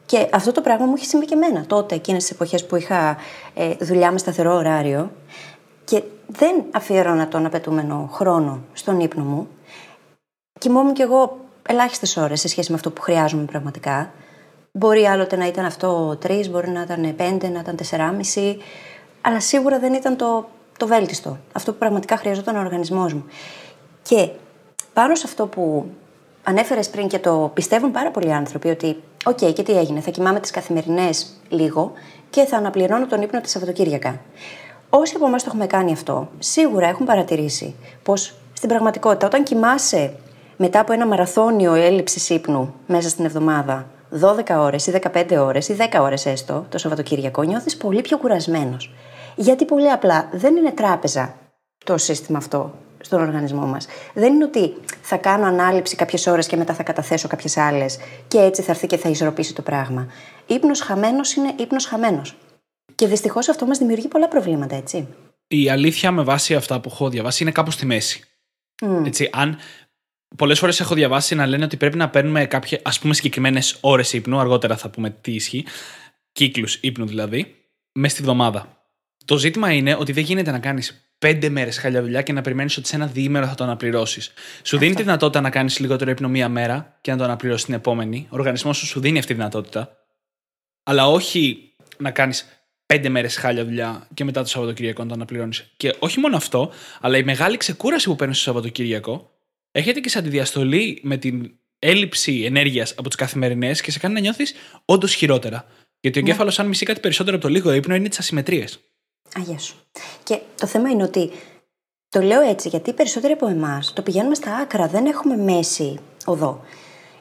Και 0.06 0.28
αυτό 0.32 0.52
το 0.52 0.60
πράγμα 0.60 0.86
μου 0.86 0.94
έχει 0.96 1.06
συμβεί 1.06 1.26
και 1.26 1.34
εμένα 1.34 1.66
τότε, 1.66 1.94
εκείνες 1.94 2.22
τις 2.22 2.30
εποχές 2.30 2.66
που 2.66 2.76
είχα 2.76 3.16
ε, 3.54 3.74
δουλειά 3.80 4.12
με 4.12 4.18
σταθερό 4.18 4.54
ωράριο 4.54 5.10
και 5.84 6.02
δεν 6.26 6.64
αφιέρωνα 6.70 7.28
τον 7.28 7.46
απαιτούμενο 7.46 8.08
χρόνο 8.12 8.60
στον 8.72 9.00
ύπνο 9.00 9.24
μου. 9.24 9.48
Κοιμόμουν 10.58 10.92
κι 10.92 11.02
εγώ 11.02 11.38
ελάχιστες 11.68 12.16
ώρες 12.16 12.40
σε 12.40 12.48
σχέση 12.48 12.70
με 12.70 12.76
αυτό 12.76 12.90
που 12.90 13.00
χρειάζομαι 13.00 13.44
πραγματικά. 13.44 14.12
Μπορεί 14.78 15.06
άλλοτε 15.06 15.36
να 15.36 15.46
ήταν 15.46 15.64
αυτό 15.64 16.16
τρεις, 16.20 16.50
μπορεί 16.50 16.68
να 16.70 16.80
ήταν 16.80 17.14
πέντε, 17.16 17.48
να 17.48 17.60
ήταν 17.60 17.76
τεσσεράμιση, 17.76 18.58
αλλά 19.20 19.40
σίγουρα 19.40 19.78
δεν 19.78 19.92
ήταν 19.92 20.16
το, 20.16 20.48
το 20.76 20.86
βέλτιστο. 20.86 21.38
Αυτό 21.52 21.72
που 21.72 21.78
πραγματικά 21.78 22.16
χρειαζόταν 22.16 22.56
ο 22.56 22.60
οργανισμός 22.60 23.12
μου. 23.12 23.24
Και 24.02 24.28
πάνω 24.92 25.14
σε 25.14 25.22
αυτό 25.26 25.46
που 25.46 25.84
ανέφερες 26.42 26.90
πριν 26.90 27.08
και 27.08 27.18
το 27.18 27.50
πιστεύουν 27.54 27.90
πάρα 27.90 28.10
πολλοί 28.10 28.32
άνθρωποι, 28.32 28.68
ότι, 28.68 29.02
ok, 29.24 29.38
okay, 29.40 29.52
και 29.54 29.62
τι 29.62 29.78
έγινε, 29.78 30.00
θα 30.00 30.10
κοιμάμαι 30.10 30.40
τις 30.40 30.50
καθημερινές 30.50 31.40
λίγο 31.48 31.92
και 32.30 32.44
θα 32.44 32.56
αναπληρώνω 32.56 33.06
τον 33.06 33.22
ύπνο 33.22 33.40
τη 33.40 33.50
Σαββατοκύριακα. 33.50 34.20
Όσοι 34.90 35.16
από 35.16 35.26
εμάς 35.26 35.42
το 35.42 35.48
έχουμε 35.50 35.66
κάνει 35.66 35.92
αυτό, 35.92 36.28
σίγουρα 36.38 36.86
έχουν 36.86 37.06
παρατηρήσει 37.06 37.74
πως 38.02 38.34
στην 38.52 38.68
πραγματικότητα, 38.68 39.26
όταν 39.26 39.42
κοιμάσαι 39.42 40.12
μετά 40.56 40.80
από 40.80 40.92
ένα 40.92 41.06
μαραθώνιο 41.06 41.74
έλλειψης 41.74 42.30
ύπνου 42.30 42.74
μέσα 42.86 43.08
στην 43.08 43.24
εβδομάδα, 43.24 43.86
12 44.20 44.56
ώρες 44.58 44.86
ή 44.86 45.00
15 45.12 45.36
ώρες 45.38 45.68
ή 45.68 45.76
10 45.92 45.98
ώρες 46.00 46.26
έστω 46.26 46.66
το 46.68 46.78
Σαββατοκύριακο, 46.78 47.42
νιώθεις 47.42 47.76
πολύ 47.76 48.00
πιο 48.00 48.18
κουρασμένος. 48.18 48.92
Γιατί 49.36 49.64
πολύ 49.64 49.90
απλά 49.90 50.28
δεν 50.32 50.56
είναι 50.56 50.70
τράπεζα 50.70 51.34
το 51.84 51.98
σύστημα 51.98 52.38
αυτό 52.38 52.74
στον 53.00 53.20
οργανισμό 53.20 53.66
μας. 53.66 53.86
Δεν 54.14 54.34
είναι 54.34 54.44
ότι 54.44 54.74
θα 55.02 55.16
κάνω 55.16 55.46
ανάληψη 55.46 55.96
κάποιες 55.96 56.26
ώρες 56.26 56.46
και 56.46 56.56
μετά 56.56 56.74
θα 56.74 56.82
καταθέσω 56.82 57.28
κάποιες 57.28 57.56
άλλες 57.56 57.98
και 58.28 58.38
έτσι 58.38 58.62
θα 58.62 58.70
έρθει 58.70 58.86
και 58.86 58.96
θα 58.96 59.08
ισορροπήσει 59.08 59.54
το 59.54 59.62
πράγμα. 59.62 60.06
Ήπνο 60.46 60.74
χαμένος 60.84 61.34
είναι 61.34 61.54
ύπνος 61.56 61.86
χαμένος. 61.86 62.36
Και 62.94 63.06
δυστυχώς 63.06 63.48
αυτό 63.48 63.66
μας 63.66 63.78
δημιουργεί 63.78 64.08
πολλά 64.08 64.28
προβλήματα, 64.28 64.76
έτσι. 64.76 65.08
Η 65.48 65.70
αλήθεια 65.70 66.10
με 66.10 66.22
βάση 66.22 66.54
αυτά 66.54 66.80
που 66.80 66.88
έχω 66.92 67.08
διαβάσει 67.08 67.42
είναι 67.42 67.52
κάπου 67.52 67.70
στη 67.70 67.86
μέση. 67.86 68.24
Mm. 68.86 69.06
Έτσι, 69.06 69.30
αν 69.32 69.58
Πολλές 70.36 70.58
φορές 70.58 70.80
έχω 70.80 70.94
διαβάσει 70.94 71.34
να 71.34 71.46
λένε 71.46 71.64
ότι 71.64 71.76
πρέπει 71.76 71.96
να 71.96 72.10
παίρνουμε 72.10 72.46
κάποιες 72.46 72.80
ας 72.84 72.98
πούμε 72.98 73.14
συγκεκριμένες 73.14 73.76
ώρες 73.80 74.12
ύπνου, 74.12 74.38
αργότερα 74.38 74.76
θα 74.76 74.90
πούμε 74.90 75.10
τι 75.10 75.32
ισχύει, 75.32 75.64
κύκλους 76.32 76.74
ύπνου 76.74 77.06
δηλαδή, 77.06 77.54
μέσα 77.92 78.14
στη 78.14 78.22
βδομάδα. 78.22 78.82
Το 79.24 79.36
ζήτημα 79.36 79.72
είναι 79.72 79.94
ότι 79.94 80.12
δεν 80.12 80.24
γίνεται 80.24 80.50
να 80.50 80.58
κάνεις 80.58 81.12
πέντε 81.18 81.48
μέρες 81.48 81.78
χαλιά 81.78 82.02
δουλειά 82.02 82.22
και 82.22 82.32
να 82.32 82.40
περιμένεις 82.40 82.76
ότι 82.76 82.88
σε 82.88 82.96
ένα 82.96 83.06
διήμερο 83.06 83.46
θα 83.46 83.54
το 83.54 83.64
αναπληρώσεις. 83.64 84.32
Σου 84.62 84.78
δίνει 84.78 84.94
τη 84.94 85.02
δυνατότητα 85.02 85.40
να 85.40 85.50
κάνεις 85.50 85.78
λιγότερο 85.78 86.10
ύπνο 86.10 86.28
μία 86.28 86.48
μέρα 86.48 86.98
και 87.00 87.10
να 87.10 87.16
το 87.16 87.24
αναπληρώσεις 87.24 87.64
την 87.64 87.74
επόμενη. 87.74 88.26
Ο 88.30 88.34
οργανισμός 88.36 88.76
σου 88.76 88.86
σου 88.86 89.00
δίνει 89.00 89.18
αυτή 89.18 89.30
τη 89.30 89.38
δυνατότητα. 89.38 89.96
Αλλά 90.82 91.08
όχι 91.08 91.72
να 91.98 92.10
κάνεις 92.10 92.46
πέντε 92.86 93.08
μέρες 93.08 93.36
χάλια 93.36 93.64
δουλειά 93.64 94.08
και 94.14 94.24
μετά 94.24 94.42
το 94.42 94.48
Σαββατοκύριακο 94.48 95.02
να 95.02 95.08
το 95.08 95.14
αναπληρώνεις. 95.14 95.72
Και 95.76 95.94
όχι 95.98 96.20
μόνο 96.20 96.36
αυτό, 96.36 96.72
αλλά 97.00 97.16
η 97.16 97.22
μεγάλη 97.22 97.56
ξεκούραση 97.56 98.08
που 98.08 98.16
παίρνεις 98.16 98.36
το 98.36 98.42
Σαββατοκύριακο 98.42 99.37
έχετε 99.72 100.00
και 100.00 100.08
σε 100.08 100.18
αντιδιαστολή 100.18 101.00
με 101.02 101.16
την 101.16 101.50
έλλειψη 101.78 102.42
ενέργειας 102.44 102.94
από 102.96 103.08
τις 103.08 103.16
καθημερινές 103.16 103.80
και 103.80 103.90
σε 103.90 103.98
κάνει 103.98 104.14
να 104.14 104.20
νιώθεις 104.20 104.54
όντως 104.84 105.14
χειρότερα. 105.14 105.64
Γιατί 106.00 106.18
ο 106.18 106.22
Ναι. 106.22 106.28
εγκέφαλος, 106.28 106.58
αν 106.58 106.66
μισεί 106.66 106.84
κάτι 106.84 107.00
περισσότερο 107.00 107.36
από 107.36 107.44
το 107.46 107.52
λίγο 107.52 107.72
ύπνο, 107.72 107.94
είναι 107.94 108.08
τις 108.08 108.18
ασυμμετρίες. 108.18 108.78
Αγία 109.36 109.58
σου. 109.58 109.74
Και 110.22 110.38
το 110.60 110.66
θέμα 110.66 110.88
είναι 110.90 111.02
ότι 111.02 111.30
το 112.08 112.20
λέω 112.20 112.40
έτσι 112.40 112.68
γιατί 112.68 112.90
οι 112.90 112.92
περισσότεροι 112.92 113.32
από 113.32 113.46
εμάς 113.48 113.92
το 113.92 114.02
πηγαίνουμε 114.02 114.34
στα 114.34 114.56
άκρα, 114.56 114.86
δεν 114.88 115.06
έχουμε 115.06 115.36
μέση 115.36 115.98
οδό. 116.24 116.64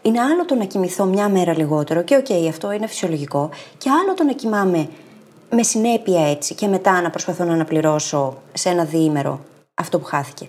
Είναι 0.02 0.20
άλλο 0.20 0.46
το 0.46 0.56
να 0.56 0.66
κοιμηθώ 0.66 1.06
μια 1.06 1.30
μέρα 1.30 1.58
λιγότερο 1.58 2.04
και 2.04 2.16
οκ, 2.16 2.32
αυτό 2.50 2.72
είναι 2.72 2.88
φυσιολογικό, 2.88 3.50
και 3.78 3.90
άλλο 3.90 4.14
το 4.14 4.24
να 4.24 4.34
κοιμάμαι 4.34 4.90
με 5.52 5.64
συνέπεια 5.64 6.30
έτσι 6.30 6.56
και 6.56 6.68
μετά 6.68 7.02
να 7.02 7.10
προσπαθώ 7.10 7.44
να 7.44 7.54
αναπληρώσω 7.54 8.42
σε 8.54 8.70
ένα 8.70 8.86
διήμερο 8.86 9.46
αυτό 9.74 10.00
που 10.00 10.06
χάθηκε. 10.06 10.48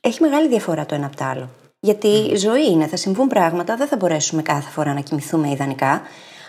Έχει 0.00 0.22
μεγάλη 0.22 0.48
διαφορά 0.48 0.86
το 0.86 0.94
ένα 0.94 1.06
από 1.06 1.16
το 1.16 1.24
άλλο. 1.24 1.48
Γιατί 1.80 2.08
η 2.08 2.36
ζωή 2.36 2.70
είναι, 2.70 2.86
θα 2.86 2.96
συμβούν 2.96 3.28
πράγματα, 3.28 3.76
δεν 3.76 3.86
θα 3.86 3.96
μπορέσουμε 3.96 4.42
κάθε 4.42 4.70
φορά 4.70 4.94
να 4.94 5.00
κοιμηθούμε 5.00 5.50
ιδανικά, 5.50 6.02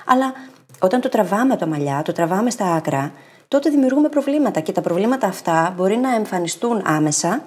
αλλά 0.05 0.34
όταν 0.79 1.01
το 1.01 1.10
τραβάμε 1.10 1.53
από 1.53 1.60
τα 1.60 1.67
μαλλιά, 1.67 2.01
το 2.01 2.12
τραβάμε 2.12 2.50
στα 2.50 2.74
άκρα, 2.74 3.12
τότε 3.48 3.70
δημιουργούμε 3.70 4.10
προβλήματα 4.10 4.60
και 4.60 4.72
τα 4.72 4.81
προβλήματα 4.81 5.27
αυτά 5.27 5.74
μπορεί 5.77 5.98
να 5.98 6.15
εμφανιστούν 6.15 6.81
άμεσα 6.86 7.43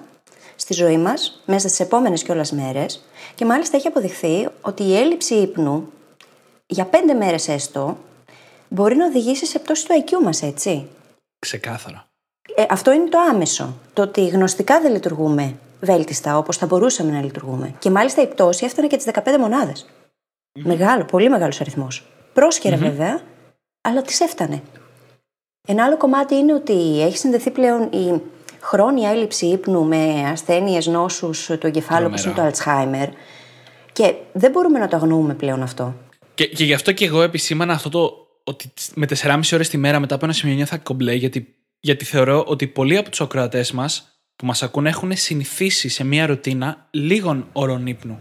στη 0.55 0.73
ζωή 0.73 0.97
μας, 0.97 1.41
μέσα 1.45 1.67
στις 1.67 1.79
επόμενες 1.79 2.23
κιόλας 2.23 2.51
μέρες, 2.51 3.03
και 3.35 3.45
μάλιστα 3.45 3.77
έχει 3.77 3.87
αποδειχθεί 3.87 4.47
ότι 4.61 4.83
η 4.83 4.97
έλλειψη 4.97 5.35
ύπνου 5.35 5.91
για 6.65 6.85
πέντε 6.85 7.13
μέρες 7.13 7.47
έστω 7.47 7.97
μπορεί 8.69 8.95
να 8.95 9.05
οδηγήσει 9.05 9.45
σε 9.45 9.59
πτώση 9.59 9.87
του 9.87 10.03
IQ 10.03 10.23
μας, 10.23 10.41
έτσι. 10.41 10.87
Ξεκάθαρα. 11.39 12.07
Ε, 12.55 12.65
αυτό 12.69 12.91
είναι 12.91 13.09
το 13.09 13.17
άμεσο. 13.19 13.77
Το 13.93 14.01
ότι 14.01 14.27
γνωστικά 14.27 14.81
δεν 14.81 14.91
λειτουργούμε 14.91 15.55
βέλτιστα 15.85 16.37
όπως 16.37 16.57
θα 16.57 16.65
μπορούσαμε 16.65 17.11
να 17.11 17.21
λειτουργούμε. 17.21 17.75
Και 17.79 17.89
μάλιστα 17.89 18.21
η 18.21 18.27
πτώση 18.27 18.65
έφτανε 18.65 18.87
και 18.87 18.97
τις 18.97 19.05
15 19.13 19.37
μονάδες. 19.39 19.85
Μεγάλο, 20.63 21.05
πολύ 21.05 21.29
μεγάλος 21.29 21.61
αριθμός. 21.61 22.05
Πρόσχερα 22.33 22.77
βέβαια, 22.77 23.21
αλλά 23.81 24.01
τις 24.01 24.19
έφτανε. 24.19 24.61
Ένα 25.67 25.83
άλλο 25.83 25.97
κομμάτι 25.97 26.35
είναι 26.35 26.53
ότι 26.53 27.01
έχει 27.01 27.17
συνδεθεί 27.17 27.51
πλέον 27.51 27.81
η 27.91 28.21
χρόνια 28.61 29.09
έλλειψη 29.09 29.45
ύπνου 29.45 29.83
με 29.83 30.29
ασθένειες 30.31 30.87
νόσους 30.87 31.45
του 31.45 31.67
εγκεφάλου 31.67 32.05
όπως 32.05 32.23
είναι 32.25 32.33
το 32.33 32.51
Τρομερά. 32.63 33.09
Alzheimer. 33.09 33.09
Και 33.93 34.13
δεν 34.33 34.51
μπορούμε 34.51 34.79
να 34.79 34.87
το 34.87 34.95
αγνοούμε 34.95 35.33
πλέον 35.33 35.61
αυτό. 35.61 35.95
Και, 36.33 36.45
και 36.47 36.63
γι' 36.63 36.73
αυτό 36.73 36.91
και 36.91 37.05
εγώ 37.05 37.21
επισήμανα 37.21 37.73
αυτό 37.73 37.89
το 37.89 38.27
ότι 38.43 38.73
με 38.93 39.07
4,5 39.21 39.39
ώρες 39.53 39.69
τη 39.69 39.77
μέρα 39.77 39.99
μετά 39.99 40.15
από 40.15 40.25
ένα 40.25 40.33
σημείο 40.33 40.55
νιώθα 40.55 40.77
κομπλέ, 40.77 41.13
γιατί, 41.13 41.55
γιατί 41.79 42.05
θεωρώ 42.05 42.43
ότι 42.47 42.67
πολλοί 42.67 42.97
από 42.97 43.09
τους 43.09 43.21
ακροατές 43.21 43.71
μας 43.71 44.14
που 44.35 44.45
μας 44.45 44.63
ακούν 44.63 44.85
έχουν 44.85 45.15
συνηθίσει 45.15 45.89
σε 45.89 46.03
μια 46.03 46.25
ρουτίνα 46.25 46.87
λίγων 46.91 47.47
ώρων 47.51 47.87
ύπνου. 47.87 48.19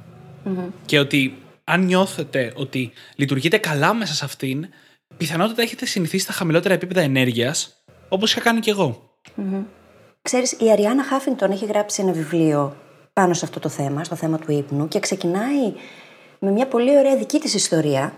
Και 0.84 0.98
ότι 0.98 1.38
αν 1.64 1.84
νιώθετε 1.84 2.52
ότι 2.56 2.92
λειτουργείτε 3.16 3.58
καλά 3.58 3.94
μέσα 3.94 4.14
σε 4.14 4.24
αυτήν, 4.24 4.66
πιθανότατα 5.16 5.62
έχετε 5.62 5.86
συνηθίσει 5.86 6.22
στα 6.24 6.32
χαμηλότερα 6.32 6.74
επίπεδα 6.74 7.00
ενέργειας, 7.00 7.84
όπως 8.08 8.30
είχα 8.30 8.40
κάνει 8.40 8.60
κι 8.60 8.70
εγώ. 8.70 9.10
Ξέρεις, 10.22 10.52
η 10.52 10.70
Αριάννα 10.70 11.04
Χάφινγκτον 11.04 11.50
έχει 11.50 11.64
γράψει 11.64 12.02
ένα 12.02 12.12
βιβλίο 12.12 12.76
πάνω 13.12 13.34
σε 13.34 13.44
αυτό 13.44 13.60
το 13.60 13.68
θέμα, 13.68 14.04
στο 14.04 14.14
θέμα 14.14 14.38
του 14.38 14.52
ύπνου 14.52 14.88
και 14.88 15.00
ξεκινάει 15.00 15.72
με 16.38 16.50
μια 16.50 16.66
πολύ 16.66 16.96
ωραία 16.98 17.16
δική 17.16 17.38
της 17.38 17.54
ιστορία 17.54 18.14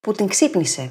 που 0.00 0.12
την 0.12 0.26
ξύπνησε. 0.26 0.90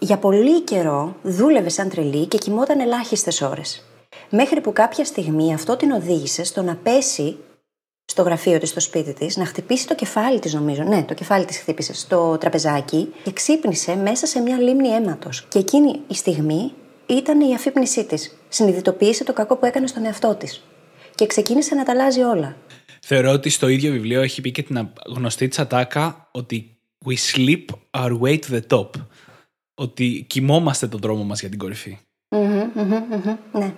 Για 0.00 0.18
πολύ 0.18 0.62
καιρό 0.62 1.16
δούλευε 1.22 1.68
σαν 1.68 1.88
τρελή 1.88 2.26
και 2.26 2.38
κοιμόταν 2.38 2.80
ελάχιστες 2.80 3.40
ώρες. 3.40 3.84
Μέχρι 4.30 4.60
που 4.60 4.72
κάποια 4.72 5.04
στιγμή 5.04 5.54
αυτό 5.54 5.76
την 5.76 5.90
οδήγησε 5.90 6.44
στο 6.44 6.62
να 6.62 6.76
πέσει 6.76 7.36
στο 8.04 8.22
γραφείο 8.22 8.58
της, 8.58 8.68
στο 8.68 8.80
σπίτι 8.80 9.12
της, 9.12 9.36
να 9.36 9.44
χτυπήσει 9.46 9.86
το 9.86 9.94
κεφάλι 9.94 10.38
της 10.38 10.54
νομίζω. 10.54 10.82
Ναι, 10.82 11.02
το 11.02 11.14
κεφάλι 11.14 11.44
της 11.44 11.58
χτύπησε 11.58 11.94
στο 11.94 12.38
τραπεζάκι 12.38 13.12
και 13.24 13.32
ξύπνησε 13.32 13.96
μέσα 13.96 14.26
σε 14.26 14.40
μια 14.40 14.58
λίμνη 14.58 14.88
αίματος. 14.88 15.46
Και 15.48 15.58
εκείνη 15.58 16.00
η 16.08 16.14
στιγμή 16.14 16.72
ήταν 17.06 17.40
η 17.40 17.54
αφύπνισή 17.54 18.04
της. 18.04 18.36
Συνειδητοποίησε 18.48 19.24
το 19.24 19.32
κακό 19.32 19.56
που 19.56 19.66
έκανε 19.66 19.86
στον 19.86 20.04
εαυτό 20.04 20.34
της. 20.34 20.64
Και 21.14 21.26
ξεκίνησε 21.26 21.74
να 21.74 21.84
τα 21.84 21.92
αλλάζει 21.92 22.20
όλα. 22.20 22.56
Θεωρώ 23.00 23.30
ότι 23.30 23.48
στο 23.48 23.68
ίδιο 23.68 23.92
βιβλίο 23.92 24.22
έχει 24.22 24.40
πει 24.40 24.50
και 24.50 24.62
την 24.62 24.92
γνωστή 25.14 25.48
τσατάκα 25.48 26.28
ότι 26.32 26.76
we 27.06 27.14
sleep 27.34 27.64
our 27.90 28.20
way 28.20 28.38
to 28.38 28.60
the 28.60 28.60
top. 28.68 28.90
Ότι 29.74 30.24
κοιμόμαστε 30.28 30.88
τον 30.88 31.00
δρόμο 31.00 31.24
μας 31.24 31.40
για 31.40 31.48
την 31.48 31.58
κορυφή. 31.58 31.98
Μμμ, 32.28 32.70
μμμ, 32.74 32.94
μμμ, 33.10 33.36
Ναι. 33.52 33.74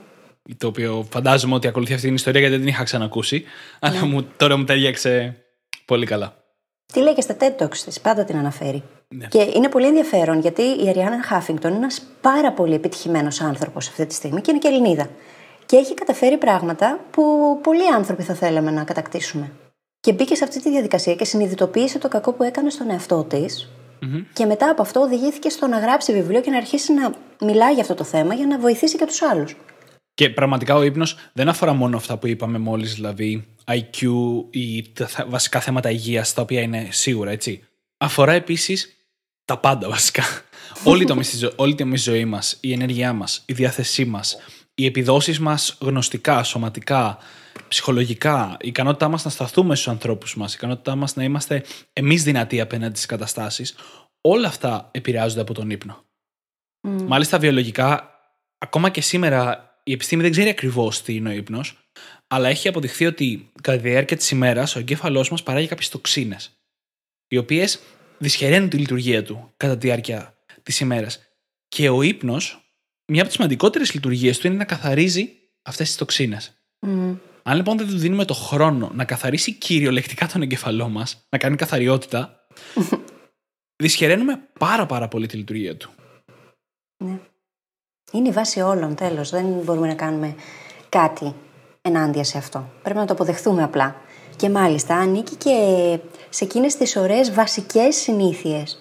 Το 0.57 0.67
οποίο 0.67 1.07
φαντάζομαι 1.11 1.55
ότι 1.55 1.67
ακολουθεί 1.67 1.93
αυτή 1.93 2.07
την 2.07 2.15
ιστορία 2.15 2.41
γιατί 2.41 2.55
δεν 2.55 2.65
την 2.65 2.75
είχα 2.75 2.85
ξανακούσει. 2.85 3.45
Αλλά 3.81 4.07
μου, 4.07 4.26
τώρα 4.37 4.57
μου 4.57 4.65
τέριαξε 4.65 5.37
πολύ 5.85 6.07
καλά. 6.07 6.37
Τι 6.93 7.00
λέει 7.00 7.15
και 7.15 7.21
στα 7.21 7.37
TED 7.41 7.62
Talks 7.62 7.76
της, 7.76 8.00
πάντα 8.00 8.25
την 8.25 8.37
αναφέρει. 8.37 8.83
Ναι. 9.09 9.26
Και 9.26 9.50
είναι 9.55 9.69
πολύ 9.69 9.87
ενδιαφέρον 9.87 10.41
γιατί 10.41 10.62
η 10.62 10.88
Αριάννα 10.88 11.23
Χάφινγκτον 11.23 11.71
είναι 11.71 11.81
ένας 11.81 12.03
πάρα 12.21 12.53
πολύ 12.53 12.75
επιτυχημένος 12.75 13.41
άνθρωπος 13.41 13.88
αυτή 13.88 14.07
τη 14.07 14.15
στιγμή 14.15 14.41
και 14.41 14.50
είναι 14.50 14.61
και 14.61 14.69
Ελληνίδα. 14.69 15.09
Και 15.67 15.76
έχει 15.76 15.95
καταφέρει 15.95 16.37
πράγματα 16.37 17.00
που 17.11 17.23
πολλοί 17.62 17.88
άνθρωποι 17.95 18.23
θα 18.23 18.35
θέλαμε 18.35 18.71
να 18.71 18.85
κατακτήσουμε. 18.85 19.53
Και 20.00 20.12
μπήκε 20.12 20.35
σε 20.35 20.45
αυτή 20.45 20.62
τη 20.62 20.71
διαδικασία 20.71 21.15
και 21.15 21.25
συνειδητοποίησε 21.25 21.99
το 21.99 22.09
κακό 22.09 22.33
που 22.33 22.43
έκανε 22.43 22.71
στον 22.71 22.91
εαυτό 22.91 23.25
της. 23.25 23.71
Και 24.33 24.47
μετά 24.47 24.71
από 24.71 24.83
αυτό 24.83 25.00
οδηγήθηκε 25.00 25.49
στο 25.49 25.67
να 25.67 25.79
γράψει 25.79 26.12
βιβλίο 26.12 26.41
και 26.41 26.50
να 26.50 26.57
αρχίσει 26.57 26.93
να 26.93 27.15
μιλάει 27.41 27.73
για 27.73 27.83
αυτό 27.83 27.95
το 27.95 28.05
θέμα 28.05 28.35
για 28.35 28.47
να 28.47 28.59
βοηθήσει 28.59 28.97
και 28.97 29.07
τους 29.07 29.23
άλλους. 29.23 29.57
Και 30.16 30.30
πραγματικά 30.30 30.75
ο 30.75 30.82
ύπνος 30.82 31.16
δεν 31.32 31.49
αφορά 31.49 31.73
μόνο 31.73 31.96
αυτά 31.96 32.16
που 32.18 32.26
είπαμε 32.26 32.58
μόλις, 32.58 32.94
δηλαδή 32.94 33.46
IQ 33.64 34.02
ή 34.50 34.92
τα 34.92 35.06
θα- 35.06 35.26
βασικά 35.28 35.61
θέματα 35.61 35.90
υγείας, 35.90 36.35
τα 36.35 36.42
οποία 36.42 36.61
είναι 36.61 36.88
σίγουρα, 36.90 37.30
έτσι. 37.30 37.64
Αφορά 37.96 38.32
επίσης 38.32 38.96
τα 39.44 39.58
πάντα 39.58 39.88
βασικά. 39.88 40.23
όλη, 40.85 41.02
η 41.02 41.06
τομή 41.06 41.20
της 41.23 41.38
ζω- 41.38 41.52
όλη 41.56 41.73
η 41.73 41.75
τομή 41.75 41.92
της 41.92 42.02
ζωή 42.02 42.25
μας, 42.25 42.56
η 42.61 42.73
ενέργειά 42.73 43.12
μας, 43.12 43.42
η 43.46 43.52
διάθεσή 43.52 44.04
μας, 44.04 44.37
οι 44.75 44.87
επιδόσεις 44.87 45.38
μας 45.40 45.76
γνωστικά, 45.80 46.42
σωματικά, 46.42 47.18
ψυχολογικά, 47.68 48.56
η 48.61 48.68
ικανότητά 48.68 49.08
μας 49.08 49.25
να 49.25 49.30
σταθούμε 49.30 49.75
στους 49.75 49.88
ανθρώπους 49.88 50.37
μας, 50.37 50.52
η 50.52 50.56
ικανότητά 50.58 50.94
μας 50.96 51.16
να 51.16 51.23
είμαστε 51.25 51.64
εμείς 51.92 52.23
δυνατοί 52.23 52.61
απέναντι 52.61 52.94
στις 52.94 53.06
καταστάσεις, 53.06 53.75
όλα 54.20 54.49
αυτά 54.49 54.88
επηρεάζονται 54.92 55.40
από 55.40 55.54
τον 55.54 55.70
ύπνο. 55.70 56.04
Μάλιστα, 57.06 57.38
βιολογικά, 57.38 58.11
ακόμα 58.58 58.88
και 58.90 59.00
σήμερα 59.00 59.64
η 59.88 59.93
επιστήμη 59.93 60.23
δεν 60.23 60.31
ξέρει 60.31 60.49
ακριβώς 60.49 61.02
τι 61.02 61.14
είναι 61.14 61.28
ο 61.28 61.33
ύπνος, 61.33 61.78
αλλά 62.26 62.49
έχει 62.49 62.69
αποδειχθεί 62.69 63.07
ότι 63.07 63.50
κατά 63.62 63.78
τη 63.81 63.88
διάρκεια 63.88 64.16
της 64.16 64.31
ημέρας 64.31 64.76
ο 64.76 64.78
εγκέφαλός 64.78 65.31
μας 65.31 65.43
παράγει 65.43 65.66
κάποιες 65.66 65.88
τοξίνες, 65.88 66.61
οι 67.28 67.37
οποίες 67.37 67.81
δυσχεραίνουν 68.19 68.69
τη 68.69 68.76
λειτουργία 68.76 69.23
του 69.23 69.52
κατά 69.57 69.78
τη 69.78 69.87
διάρκεια 69.87 70.38
της 70.62 70.81
ημέρας. 70.81 71.21
Και 71.69 71.88
ο 71.88 72.02
ύπνος, 72.02 72.75
μια 73.07 73.21
από 73.21 73.26
τις 73.28 73.37
σημαντικότερες 73.37 73.95
λειτουργίες 73.95 74.38
του 74.38 74.47
είναι 74.47 74.57
να 74.57 74.64
καθαρίζει 74.64 75.33
αυτές 75.62 75.87
τις 75.87 75.97
τοξίνες. 75.97 76.52
Αν 77.43 77.57
λοιπόν 77.57 77.76
δεν 77.76 77.87
του 77.87 77.99
δίνουμε 77.99 78.25
το 78.25 78.35
χρόνο 78.35 78.90
να 78.95 79.05
καθαρίσει 79.05 79.52
κυριολεκτικά 79.52 80.26
τον 80.26 80.43
εγκεφαλό 80.43 80.88
μας, 80.88 81.26
να 81.28 81.38
κάνει 81.38 81.57
καθαριότητα, 81.57 82.47
δυσχεραίνουμε 83.83 84.49
πάρα 84.59 84.87
πάρα 84.87 85.09
πολύ 85.09 85.26
τη 85.26 85.37
λειτουργία 85.37 85.76
του. 85.76 85.90
Ναι. 87.05 87.21
Είναι 88.16 88.28
η 88.28 88.32
βάση 88.32 88.61
όλων, 88.61 88.94
τέλος. 88.94 89.30
Δεν 89.30 89.44
μπορούμε 89.44 89.87
να 89.87 89.94
κάνουμε 89.94 90.35
κάτι 90.88 91.35
ενάντια 91.82 92.25
σε 92.25 92.38
αυτό. 92.38 92.64
Πρέπει 92.82 92.99
να 92.99 93.04
το 93.04 93.12
αποδεχθούμε 93.12 93.62
απλά. 93.62 93.96
Και 94.37 94.50
μάλιστα 94.50 94.94
ανήκει 94.94 95.35
και 95.35 95.50
σε 96.28 96.44
εκείνες 96.44 96.76
τις 96.76 96.96
ωραίες 96.96 97.35
βασικές 97.35 97.96
συνήθειες 97.96 98.78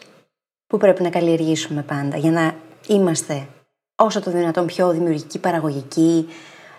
που 0.68 0.78
πρέπει 0.78 1.04
να 1.04 1.10
καλλιεργήσουμε 1.10 1.82
πάντα 1.82 2.18
για 2.18 2.32
να 2.32 2.56
είμαστε 2.88 3.48
όσο 3.96 4.22
το 4.22 4.32
δυνατόν 4.32 4.66
πιο 4.66 4.92
δημιουργικοί, 4.92 5.40
παραγωγικοί, 5.40 6.28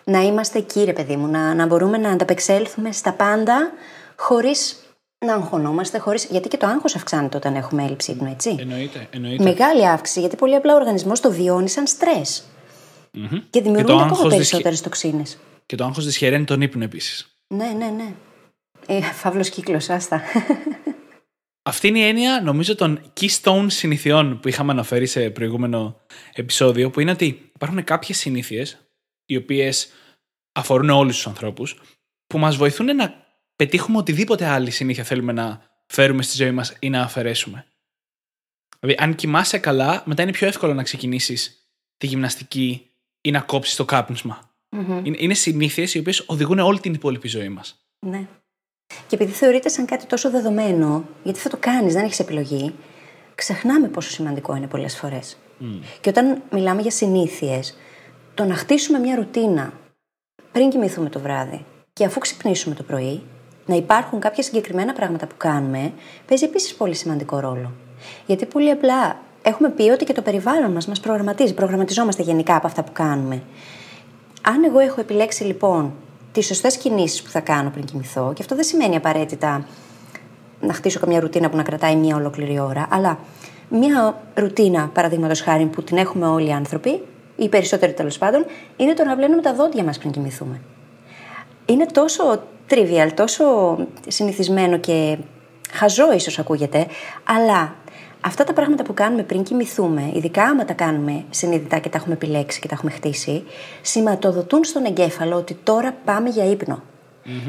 να 0.05 0.21
είμαστε 0.21 0.59
εκεί, 0.59 0.85
ρε 0.85 0.93
παιδί 0.93 1.17
μου, 1.17 1.27
να, 1.27 1.55
να 1.55 1.67
μπορούμε 1.67 1.99
να 1.99 2.11
ανταπεξέλθουμε 2.11 2.93
στα 2.93 3.13
πάντα 3.13 3.73
χωρίς 4.17 4.86
να 5.25 5.35
αγχωνόμαστε, 5.35 5.99
χωρίς... 5.99 6.25
γιατί 6.25 6.49
και 6.49 6.57
το 6.57 6.67
άγχος 6.67 6.95
αυξάνεται 6.97 7.37
όταν 7.37 7.55
έχουμε 7.55 7.85
έλλειψη 7.85 8.11
ύπνου, 8.11 8.31
έτσι. 8.31 8.57
Εννοείται. 8.59 9.09
εννοείται. 9.11 9.43
Μεγάλη 9.43 9.89
αύξηση, 9.89 10.21
γιατί 10.21 10.37
πολύ 10.37 10.55
απλά 10.55 10.73
ο 10.73 10.77
οργανισμός 10.77 11.21
το 11.21 11.31
βιώνει 11.31 11.69
σαν 11.69 11.87
στρες. 11.87 12.45
Μμμ. 13.13 13.29
Και 13.51 13.61
δημιουργούνται 13.61 13.93
ακόμα 13.93 14.05
άγχος 14.05 14.19
δυσχε- 14.19 14.35
περισσότερες 14.37 14.81
τοξίνες. 14.81 15.39
Και 15.67 15.77
το 15.77 15.85
άγχος 15.85 16.05
δυσχεραίνει 16.05 16.45
τον 16.45 16.61
ύπνο 16.61 16.85
επίσης. 16.85 17.39
Ναι, 17.47 17.67
ναι, 17.67 17.87
ναι. 17.87 18.15
Ε, 18.87 19.01
Φαύλος 19.03 19.49
κύκλος, 19.49 19.89
άστα. 19.89 20.23
Αυτή 21.69 21.89
είναι 21.89 21.99
η 21.99 22.03
έννοια, 22.03 22.41
νομίζω, 22.41 22.75
των 22.75 23.01
keystone 23.21 23.67
συνηθιών 23.67 24.41
που 24.41 24.49
είχαμε 24.49 24.73
αναφέρει 24.73 25.07
σε 25.07 25.31
προηγούμενο 25.31 26.01
επεισόδιο, 26.33 26.91
που 26.91 27.01
είναι 27.01 27.11
ότι 27.11 27.51
υπάρχουν 27.55 27.85
κάποιες 27.85 28.19
συνήθειες, 28.19 28.79
οι 29.27 29.37
οποίες 29.37 29.89
αφορούν 30.53 30.91
όλους 30.91 31.15
τους 31.15 31.27
ανθρώπους, 31.27 31.81
που 32.27 32.39
μας 32.39 32.57
βοηθούν 32.57 32.97
να 32.97 33.26
πετύχουμε 33.57 33.99
οτιδήποτε 33.99 34.47
άλλη 34.47 34.71
συνήθεια 34.71 35.05
θέλουμε 35.05 35.33
να 35.33 35.63
φέρουμε 35.87 36.23
στη 36.23 36.37
ζωή 36.37 36.51
μας 36.51 36.77
ή 36.79 36.91
να 36.91 37.03
αφαιρέσουμε. 37.03 37.67
Δηλαδή, 38.81 39.03
αν 39.03 39.15
κοιμάσαι 39.15 39.59
καλά, 39.59 40.03
μετά 40.07 40.23
είναι 40.23 40.33
πιο 40.33 40.47
εύκολο 40.47 40.75
να 40.75 40.83
ξεκινήσεις 40.83 41.69
τη 41.97 42.07
γυμναστική 42.07 42.91
ή 43.21 43.31
να 43.31 43.41
κόψεις 43.41 43.77
το 43.77 43.85
κάπνισμα. 43.85 44.51
Είναι, 45.03 45.17
είναι 45.19 45.35
συνήθειες 45.35 45.95
οι 45.95 45.99
οποίες 45.99 46.25
οδηγούν 46.27 46.59
όλη 46.59 46.81
την 46.81 46.95
υπόλοιπη 46.95 47.29
ζωή 47.29 47.49
μας. 47.49 47.87
ναι. 48.07 48.27
Και 49.07 49.15
επειδή 49.15 49.33
θεωρείται 49.33 49.69
σαν 49.69 49.87
κάτι 49.87 50.07
τόσο 50.07 50.31
δεδομένο, 50.31 51.09
γιατί 51.23 51.39
θα 51.39 51.49
το 51.49 51.57
κάνεις, 51.57 51.95
δεν 51.95 52.05
έχεις 52.05 52.19
επιλογή, 52.19 52.75
ξεχνάμε 53.35 53.89
πόσο 53.89 54.11
σημαντικό 54.11 54.57
είναι 54.57 54.67
πολλές 54.67 54.97
φορές. 54.97 55.37
Και 56.01 56.09
όταν 56.09 56.43
μιλάμε 56.51 56.83
για 56.83 56.91
συνήθειες, 56.91 57.77
το 58.35 58.45
να 58.45 58.55
χτίσουμε 58.55 58.99
μια 58.99 59.17
ρουτίνα 59.17 59.73
πριν 60.53 60.71
κοιμηθούμε 60.71 61.09
το 61.09 61.21
βράδυ 61.21 61.65
και 61.93 62.05
αφού 62.05 62.19
ξυπνήσουμε 62.19 62.75
το 62.75 62.83
πρωί, 62.83 63.23
να 63.67 63.75
υπάρχουν 63.75 64.21
κάποια 64.21 64.43
συγκεκριμένα 64.43 64.93
πράγματα 64.93 65.27
που 65.27 65.35
κάνουμε, 65.37 65.93
παίζει 66.27 66.45
επίσης 66.45 66.75
πολύ 66.75 66.95
σημαντικό 66.95 67.41
ρόλο. 67.41 67.73
Γιατί 68.27 68.47
πολύ 68.47 68.71
απλά 68.71 69.17
έχουμε 69.43 69.69
πει 69.69 69.83
ότι 69.83 70.05
και 70.05 70.13
το 70.13 70.23
περιβάλλον 70.23 70.73
μας 70.73 70.87
μας 70.87 71.01
προγραμματίζει. 71.01 71.55
Προγραμματιζόμαστε 71.55 72.23
γενικά 72.23 72.57
από 72.57 72.67
αυτά 72.67 72.83
που 72.83 72.93
κάνουμε. 72.93 73.43
Αν 74.43 74.65
εγώ 74.65 74.79
έχω 74.79 75.01
επιλέξει 75.01 75.45
λοιπόν 75.45 75.93
τις 76.33 76.47
σωστές 76.47 76.77
κινήσεις 76.77 77.23
που 77.23 77.31
θα 77.31 77.41
κάνω 77.41 77.71
πριν 77.71 77.85
κοιμηθώ, 77.85 78.33
και 78.35 78.43
αυτό 78.43 78.55
δεν 78.55 78.65
σημαίνει 78.65 78.97
απαραίτητα 78.97 79.67
να 80.61 80.73
χτίσω 80.73 81.01
καμιά 81.01 81.21
ρουτίνα 81.21 81.51
που 81.51 81.57
να 81.57 81.63
κρατάει 81.63 81.97
μία 81.97 82.17
ολόκληρη 82.17 82.59
ώρα, 82.59 82.87
αλλά 82.91 83.19
μία 83.69 84.23
ρουτίνα, 84.35 84.91
παραδείγματος 84.95 85.41
χάρη, 85.41 85.65
που 85.65 85.83
την 85.83 85.97
έχουμε 85.97 86.27
όλοι 86.27 86.49
οι 86.49 86.53
άνθρωποι, 86.53 86.91
ή 87.37 87.45
οι 87.45 87.49
περισσότεροι 87.49 87.93
τέλος 87.93 88.19
πάντων, 88.19 88.45
είναι 88.77 88.95
το 88.95 89.05
να 89.05 89.17
βλένουμε 89.17 89.43
τα 89.43 89.55
δόντια 89.55 89.85
μας 89.85 89.99
πριν 89.99 90.11
κοιμηθούμε. 90.11 90.61
Είναι 91.67 91.87
τόσο 91.87 92.43
trivial, 92.71 93.09
τόσο 93.15 93.45
συνηθισμένο 94.09 94.79
και 94.79 95.19
χαζό 95.71 96.13
ίσως 96.13 96.39
ακούγεται, 96.39 96.87
αλλά 97.25 97.75
αυτά 98.21 98.45
τα 98.45 98.53
πράγματα 98.53 98.83
που 98.83 98.95
κάνουμε 98.95 99.23
πριν 99.23 99.43
κοιμηθούμε, 99.43 100.11
ειδικά 100.15 100.43
άμα 100.43 100.65
τα 100.65 100.73
κάνουμε 100.73 101.25
συνειδητά 101.31 101.79
και 101.79 101.89
τα 101.89 101.99
έχουμε 101.99 102.15
επιλέξει 102.15 102.61
και 102.61 102.69
τα 102.69 102.75
έχουμε 102.75 102.91
χτίσει, 102.91 103.45
σηματοδοτούν 103.83 104.65
στον 104.65 104.85
εγκέφαλο 104.85 105.37
ότι 105.37 105.55
τώρα 105.63 105.97
πάμε 106.05 106.29
για 106.29 106.45
υπνο 106.45 106.83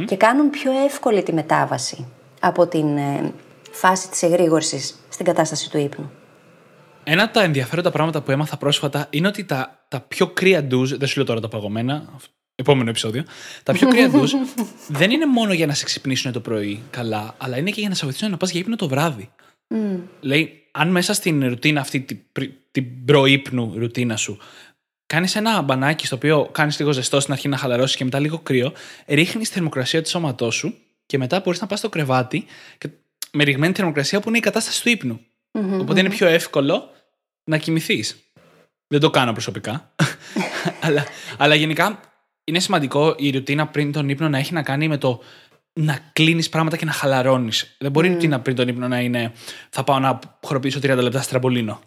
Και 0.05 0.15
κάνουν 0.15 0.49
πιο 0.49 0.71
εύκολη 0.85 1.23
τη 1.23 1.33
μετάβαση 1.33 2.07
από 2.39 2.67
την 2.67 2.97
ε, 2.97 3.33
φάση 3.71 4.09
της 4.09 4.23
εγρήγορσης 4.23 4.99
στην 5.09 5.25
κατάσταση 5.25 5.69
του 5.69 5.77
ύπνου. 5.77 6.11
Ένα 7.03 7.23
από 7.23 7.33
τα 7.33 7.43
ενδιαφέροντα 7.43 7.91
πράγματα 7.91 8.21
που 8.21 8.31
έμαθα 8.31 8.57
πρόσφατα 8.57 9.07
είναι 9.09 9.27
ότι 9.27 9.45
τα, 9.45 9.79
τα 9.87 9.99
πιο 9.99 10.27
κρύα 10.27 10.63
ντουζ, 10.63 10.93
δεν 10.93 11.07
σου 11.07 11.17
λέω 11.17 11.25
τώρα 11.25 11.39
τα 11.39 11.47
παγωμένα, 11.47 12.05
επόμενο 12.59 12.89
επεισόδιο, 12.89 13.23
τα 13.63 13.73
πιο 13.73 13.87
κρύα 13.87 14.09
ντουζ 14.09 14.33
δεν 14.99 15.11
είναι 15.11 15.25
μόνο 15.25 15.53
για 15.53 15.65
να 15.65 15.73
σε 15.73 15.85
ξυπνήσουν 15.85 16.31
το 16.31 16.39
πρωί 16.39 16.83
καλά, 16.89 17.35
αλλά 17.37 17.57
είναι 17.57 17.69
και 17.69 17.79
για 17.79 17.89
να 17.89 17.95
σε 17.95 18.03
βοηθήσουν 18.03 18.31
να 18.31 18.37
πας 18.37 18.51
για 18.51 18.59
ύπνο 18.59 18.75
το 18.75 18.87
βράδυ. 18.87 19.29
Mm. 19.69 19.99
Λέει, 20.19 20.63
αν 20.71 20.89
μέσα 20.89 21.13
στην 21.13 21.47
ρουτίνα 21.47 21.81
αυτή, 21.81 21.99
την, 21.99 22.19
την 22.71 23.05
προείπνου 23.05 23.73
ρουτίνα 23.77 24.15
σου, 24.15 24.37
κάνεις 25.05 25.35
ένα 25.35 25.61
μπανάκι 25.61 26.05
στο 26.05 26.15
οποίο 26.15 26.49
κάνεις 26.51 26.79
λίγο 26.79 26.91
ζεστό 26.91 27.19
στην 27.19 27.33
αρχή 27.33 27.47
να 27.47 27.57
χαλαρώσεις 27.57 27.95
και 27.95 28.03
μετά 28.03 28.19
λίγο 28.19 28.39
κρύο, 28.39 28.73
ρίχνεις 29.05 29.47
τη 29.47 29.53
θερμοκρασία 29.53 30.01
του 30.01 30.09
σώματός 30.09 30.55
σου 30.55 30.75
και 31.05 31.17
μετά 31.17 31.41
μπορείς 31.43 31.61
να 31.61 31.67
πας 31.67 31.79
στο 31.79 31.89
κρεβάτι 31.89 32.45
και 32.77 32.89
με 33.31 33.43
ρηγμένη 33.43 33.73
θερμοκρασία 33.73 34.19
που 34.19 34.29
είναι 34.29 34.37
η 34.37 34.41
κατάσταση 34.41 34.83
του 34.83 34.89
ύπνου. 34.89 35.19
Mm-hmm, 35.51 35.79
Οπότε 35.79 35.99
είναι 35.99 36.09
πιο 36.09 36.27
εύκολο 36.27 36.89
να 37.43 37.57
κοιμηθείς. 37.57 38.17
Δεν 38.87 38.99
το 38.99 39.09
κάνω 39.09 39.31
προσωπικά. 39.31 39.93
αλλά, 40.85 41.05
αλλά 41.37 41.55
γενικά 41.55 41.99
είναι 42.47 42.59
σημαντικό 42.59 43.15
η 43.17 43.31
ρουτίνα 43.31 43.67
πριν 43.67 43.91
τον 43.91 44.09
ύπνο 44.09 44.29
να 44.29 44.37
έχει 44.37 44.53
να 44.53 44.63
κάνει 44.63 44.87
με 44.87 44.97
το 44.97 45.19
να 45.73 45.99
κλείνεις 46.13 46.49
πράγματα 46.49 46.77
και 46.77 46.85
να 46.85 46.91
χαλαρώνεις. 46.91 47.75
Δεν 47.79 47.91
μπορεί 47.91 48.07
η 48.07 48.13
ρουτίνα 48.13 48.39
πριν 48.39 48.55
τον 48.55 48.67
ύπνο 48.67 48.87
να 48.87 48.99
είναι 48.99 49.31
θα 49.69 49.83
πάω 49.83 49.99
να 49.99 50.19
χοροπήσω 50.43 50.79
30 50.79 50.97
λεπτά 50.97 51.21
στραμπολίνο. 51.21 51.79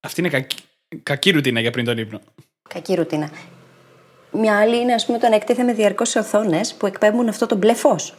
Αυτή 0.00 0.20
είναι 0.20 0.28
κακή, 0.28 0.56
κακή 1.02 1.30
ρουτίνα 1.30 1.60
για 1.60 1.70
πριν 1.70 1.84
τον 1.84 1.98
ύπνο. 1.98 2.20
Κακή 2.68 2.94
ρουτίνα. 2.94 3.30
Μια 4.30 4.58
άλλη 4.58 4.80
είναι, 4.80 4.92
ας 4.92 5.06
πούμε, 5.06 5.18
το 5.18 5.28
να 5.28 5.34
εκτίθεμαι 5.34 5.72
διαρκώς 5.72 6.08
σε 6.08 6.18
οθόνες 6.18 6.74
που 6.74 6.86
εκπέμπουν 6.86 7.28
αυτό 7.28 7.46
το 7.46 7.56
μπλε 7.56 7.74
φως. 7.74 8.14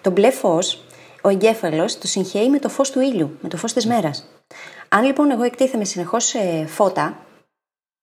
Το 0.00 0.10
μπλε 0.10 0.30
φως, 0.30 0.84
ο 1.22 1.28
εγκέφαλος 1.28 1.98
το 1.98 2.06
συγχαίει 2.06 2.48
με 2.48 2.58
το 2.58 2.68
φως 2.68 2.90
του 2.90 3.00
ήλιου, 3.00 3.38
με 3.40 3.48
το 3.48 3.56
φως 3.56 3.72
της 3.72 3.86
μέρας. 3.86 4.28
Αν 4.88 5.04
λοιπόν 5.04 5.30
εγώ 5.30 5.42
εκτίθεμαι 5.42 5.84
συνεχώς 5.84 6.24
σε 6.24 6.66
φώτα, 6.66 7.26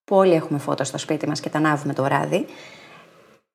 που 0.03 0.15
όλοι 0.15 0.33
έχουμε 0.33 0.59
φώτα 0.59 0.83
στο 0.83 0.97
σπίτι 0.97 1.27
μας 1.27 1.39
και 1.39 1.49
τα 1.49 1.57
ανάβουμε 1.57 1.93
το 1.93 2.03
βράδυ, 2.03 2.45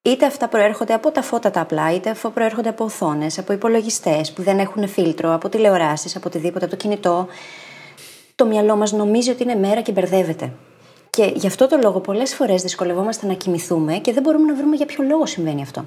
είτε 0.07 0.27
αυτά 0.27 0.49
προέρχονται 0.49 0.93
από 0.93 1.11
τα 1.11 1.23
φώτα 1.23 1.51
τα 1.51 1.61
απλά, 1.61 1.95
είτε 1.95 2.11
αυτά 2.11 2.31
προέρχονται 2.31 2.69
από 2.69 2.85
οθόνες, 2.85 3.39
από 3.39 3.53
υπολογιστές 3.53 4.33
που 4.33 4.43
δεν 4.43 4.59
έχουν 4.59 4.89
φίλτρο, 4.89 5.35
από 5.35 5.49
τηλεοράσεις, 5.49 6.17
από 6.17 6.29
οτιδήποτε, 6.29 6.65
από 6.65 6.75
το 6.75 6.81
κινητό, 6.81 7.27
το 8.35 8.47
μυαλό 8.47 8.77
μας 8.77 8.93
νομίζει 8.93 9.31
ότι 9.31 9.43
είναι 9.43 9.55
μέρα 9.55 9.81
και 9.81 9.93
μπερδεύεται. 9.93 10.53
Και 11.11 11.33
γι' 11.35 11.47
αυτό 11.47 11.69
το 11.69 11.79
λόγο 11.83 12.01
πολλές 12.01 12.35
φορές 12.35 12.63
δυσκολευόμαστε 12.63 13.27
να 13.27 13.35
κοιμηθούμε 13.35 13.95
και 13.95 14.13
δεν 14.13 14.23
μπορούμε 14.23 14.47
να 14.47 14.55
βρούμε 14.55 14.77
για 14.77 14.87
ποιο 14.87 15.05
λόγο 15.05 15.27
συμβαίνει 15.27 15.63
αυτό. 15.63 15.85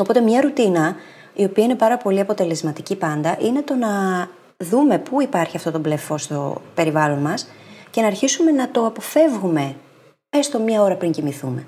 Οπότε 0.00 0.20
μια 0.20 0.40
ρουτίνα 0.40 0.96
η 1.34 1.44
οποία 1.44 1.64
είναι 1.64 1.74
πάρα 1.74 1.96
πολύ 1.96 2.20
αποτελεσματική 2.20 2.96
πάντα, 2.96 3.36
είναι 3.40 3.62
το 3.62 3.74
να 3.74 3.88
δούμε 4.56 4.98
πού 4.98 5.22
υπάρχει 5.22 5.56
αυτό 5.56 5.70
το 5.70 5.78
μπλε 5.78 5.96
φως 5.96 6.22
στο 6.22 6.60
περιβάλλον 6.74 7.18
μας 7.18 7.48
και 7.90 8.00
να 8.00 8.06
αρχίσουμε 8.06 8.50
να 8.50 8.70
το 8.70 8.86
αποφεύγουμε 8.86 9.76
έστω 10.30 10.58
μία 10.58 10.82
ώρα 10.82 10.94
πριν 10.94 11.12
κοιμηθούμε. 11.12 11.66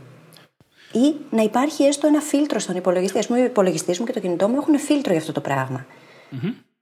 Ή 0.93 1.15
να 1.31 1.43
υπάρχει 1.43 1.83
έστω 1.83 2.07
ένα 2.07 2.21
φίλτρο 2.21 2.59
στον 2.59 2.77
υπολογιστή. 2.77 3.19
Α 3.19 3.25
πούμε, 3.27 3.41
ο 3.41 3.45
υπολογιστή 3.45 3.97
μου 3.99 4.07
και 4.07 4.13
το 4.13 4.21
κινητό 4.21 4.49
μου 4.49 4.57
έχουν 4.57 4.79
φίλτρο 4.79 5.11
για 5.11 5.21
αυτό 5.21 5.33
το 5.33 5.41
πραγμα 5.41 5.87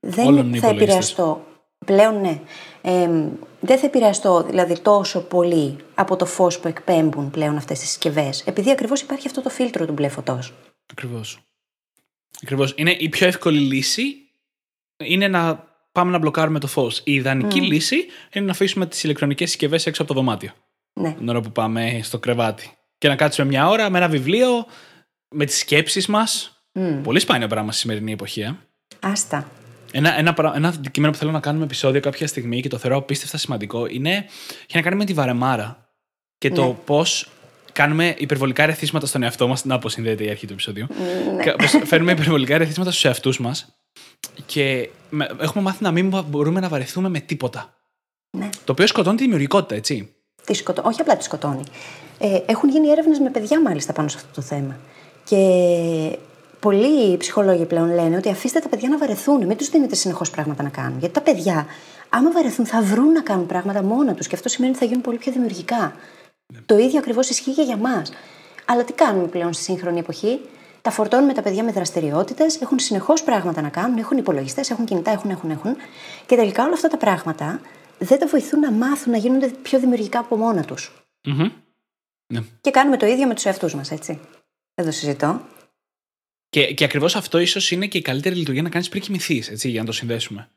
Δεν 0.00 0.54
θα 0.54 0.68
επηρεαστώ. 0.68 1.44
Πλέον 1.86 2.20
ναι. 2.20 2.40
δεν 3.60 3.78
θα 3.78 3.86
επηρεαστώ 3.86 4.42
δηλαδή 4.42 4.78
τόσο 4.80 5.20
πολύ 5.20 5.76
από 5.94 6.16
το 6.16 6.26
φως 6.26 6.60
που 6.60 6.68
εκπέμπουν 6.68 7.30
πλέον 7.30 7.56
αυτές 7.56 7.78
τις 7.78 7.88
συσκευές, 7.88 8.42
επειδή 8.46 8.70
ακριβώς 8.70 9.00
υπάρχει 9.00 9.26
αυτό 9.26 9.42
το 9.42 9.48
φίλτρο 9.48 9.86
του 9.86 9.92
μπλε 9.92 10.08
φωτός. 10.08 10.54
Ακριβώς. 10.92 11.38
Ακριβώς. 12.42 12.74
Είναι 12.76 12.96
η 12.98 13.08
πιο 13.08 13.26
εύκολη 13.26 13.58
λύση 13.58 14.30
είναι 15.04 15.28
να 15.28 15.68
πάμε 15.92 16.10
να 16.10 16.18
μπλοκάρουμε 16.18 16.58
το 16.58 16.66
φως. 16.66 17.00
Η 17.04 17.12
ιδανική 17.12 17.60
λύση 17.60 18.06
είναι 18.32 18.44
να 18.44 18.50
αφήσουμε 18.50 18.86
τις 18.86 19.04
ηλεκτρονικές 19.04 19.48
συσκευές 19.48 19.86
έξω 19.86 20.02
από 20.02 20.14
το 20.14 20.20
δωμάτιο. 20.20 20.50
Ναι. 20.92 21.12
Την 21.12 21.28
ώρα 21.28 21.40
που 21.40 21.52
πάμε 21.52 22.00
στο 22.02 22.18
κρεβάτι. 22.18 22.70
Και 23.00 23.08
να 23.08 23.16
κάτσουμε 23.16 23.48
μια 23.48 23.68
ώρα 23.68 23.90
με 23.90 23.98
ένα 23.98 24.08
βιβλίο, 24.08 24.66
με 25.28 25.44
τις 25.44 25.58
σκέψεις 25.58 26.06
μας. 26.06 26.62
Πολύ 27.02 27.20
σπάνιο 27.20 27.46
πράγμα 27.46 27.72
στη 27.72 27.80
σημερινή 27.80 28.12
εποχή. 28.12 28.40
Ε. 28.40 28.56
Άστα. 29.00 29.50
Ένα, 29.92 30.18
ένα, 30.18 30.52
ένα 30.54 30.68
αντικείμενο 30.68 31.12
που 31.12 31.18
θέλω 31.18 31.30
να 31.30 31.40
κάνουμε 31.40 31.64
επεισόδιο 31.64 32.00
κάποια 32.00 32.26
στιγμή 32.26 32.60
και 32.60 32.68
το 32.68 32.78
θεωρώ 32.78 32.96
απίστευτα 32.96 33.36
σημαντικό 33.36 33.86
είναι 33.86 34.10
έχει 34.60 34.74
να 34.74 34.80
κάνει 34.80 34.96
με 34.96 35.04
τη 35.04 35.12
βαρεμάρα. 35.12 35.90
Και 36.38 36.50
το 36.50 36.66
ναι. 36.66 36.76
πώς 36.84 37.28
κάνουμε 37.72 38.14
υπερβολικά 38.18 38.66
ρεθίσματα 38.66 39.06
στον 39.06 39.22
εαυτό 39.22 39.48
μας. 39.48 39.64
Να 39.64 39.74
αποσυνδέεται 39.74 40.24
η 40.24 40.30
αρχή 40.30 40.46
του 40.46 40.52
επεισόδιου. 40.52 40.86
Ναι. 41.36 41.66
Φέρνουμε 41.84 42.12
υπερβολικά 42.12 42.58
ρεθίσματα 42.58 42.90
στους 42.90 43.04
εαυτούς 43.04 43.40
μας 43.40 43.74
και 44.46 44.88
έχουμε 45.40 45.64
μάθει 45.64 45.82
να 45.82 45.90
μην 45.90 46.24
μπορούμε 46.26 46.60
να 46.60 46.68
βαρεθούμε 46.68 47.08
με 47.08 47.20
τίποτα. 47.20 47.74
Ναι. 48.30 48.48
Το 48.64 48.72
οποίο 48.72 48.86
σκοτώνει 48.86 49.16
τη 49.16 49.22
δημιουργικότητα, 49.22 49.74
έτσι. 49.74 50.14
Τη 50.44 50.54
σκοτώ... 50.54 50.82
Όχι 50.84 51.00
απλά 51.00 51.16
τη 51.16 51.24
σκοτώνει. 51.24 51.62
Ε, 52.18 52.38
έχουν 52.46 52.68
γίνει 52.68 52.88
έρευνες 52.88 53.18
με 53.18 53.30
παιδιά, 53.30 53.60
μάλιστα, 53.60 53.92
πάνω 53.92 54.08
σε 54.08 54.16
αυτό 54.16 54.28
το 54.34 54.42
θέμα. 54.42 54.76
Και 55.24 55.38
πολλοί 56.60 57.16
ψυχολόγοι 57.16 57.64
πλέον 57.64 57.94
λένε 57.94 58.16
ότι 58.16 58.28
αφήστε 58.28 58.58
τα 58.58 58.68
παιδιά 58.68 58.88
να 58.88 58.98
βαρεθούν, 58.98 59.46
μην 59.46 59.56
τους 59.56 59.68
δίνετε 59.68 59.94
συνεχώς 59.94 60.30
πράγματα 60.30 60.62
να 60.62 60.68
κάνουν. 60.68 60.98
Γιατί 60.98 61.14
τα 61.14 61.20
παιδιά, 61.20 61.66
άμα 62.08 62.30
βαρεθούν, 62.32 62.66
θα 62.66 62.82
βρουν 62.82 63.12
να 63.12 63.20
κάνουν 63.20 63.46
πράγματα 63.46 63.82
μόνα 63.82 64.14
τους 64.14 64.26
και 64.26 64.34
αυτό 64.34 64.48
σημαίνει 64.48 64.72
ότι 64.72 64.80
θα 64.80 64.86
γίνουν 64.86 65.02
πολύ 65.02 65.16
πιο 65.16 65.32
δημιουργικά. 65.32 65.94
Το 66.66 66.78
ίδιο 66.78 66.98
ακριβώς 66.98 67.28
ισχύει 67.28 67.52
και 67.52 67.62
για 67.62 67.76
μας. 67.76 68.12
Αλλά 68.64 68.84
τι 68.84 68.92
κάνουμε 68.92 69.26
πλέον 69.26 69.52
στη 69.52 69.62
σύγχρονη 69.62 69.98
εποχή; 69.98 70.40
Τα 70.82 70.90
φορτώνουμε 70.90 71.32
τα 71.32 71.42
παιδιά 71.42 71.64
με 71.64 71.72
δραστηριότητες, 71.72 72.60
έχουν 72.60 72.78
συνεχώς 72.78 73.22
πράγματα 73.22 73.60
να 73.60 73.68
κάνουν, 73.68 73.98
έχουν 73.98 74.18
υπολογιστές, 74.18 74.70
έχουν 74.70 74.84
κινητά, 74.84 75.10
έχουν, 75.10 75.30
έχουν, 75.30 75.50
έχουν. 75.50 75.76
Και 76.26 76.36
τελικά 76.36 76.64
όλα 76.64 76.72
αυτά 76.72 76.88
τα 76.88 76.96
πράγματα 76.96 77.60
δεν 78.00 78.18
τα 78.18 78.26
βοηθούν 78.26 78.60
να 78.60 78.70
μάθουν 78.70 79.12
να 79.12 79.18
γίνονται 79.18 79.48
πιο 79.48 79.80
δημιουργικά 79.80 80.18
από 80.18 80.36
μόνα 80.36 80.64
τους. 80.64 80.92
Mm-hmm. 81.24 81.50
Ναι. 82.32 82.40
Και 82.60 82.70
κάνουμε 82.70 82.96
το 82.96 83.06
ίδιο 83.06 83.26
με 83.26 83.34
τους 83.34 83.44
εαυτούς 83.44 83.74
μας, 83.74 83.90
έτσι. 83.90 84.20
Δεν 84.74 84.84
το 84.84 84.90
συζητώ. 84.92 85.40
Και, 86.48 86.74
και 86.74 86.84
ακριβώς 86.84 87.16
αυτό 87.16 87.38
ίσως 87.38 87.70
είναι 87.70 87.86
και 87.86 87.98
η 87.98 88.02
καλύτερη 88.02 88.34
λειτουργία 88.34 88.62
να 88.62 88.68
κάνεις 88.68 88.88
πριν 88.88 89.02
κοιμηθείς, 89.02 89.64
για 89.64 89.80
να 89.80 89.86
το 89.86 89.92
συνδέσουμε. 89.92 90.50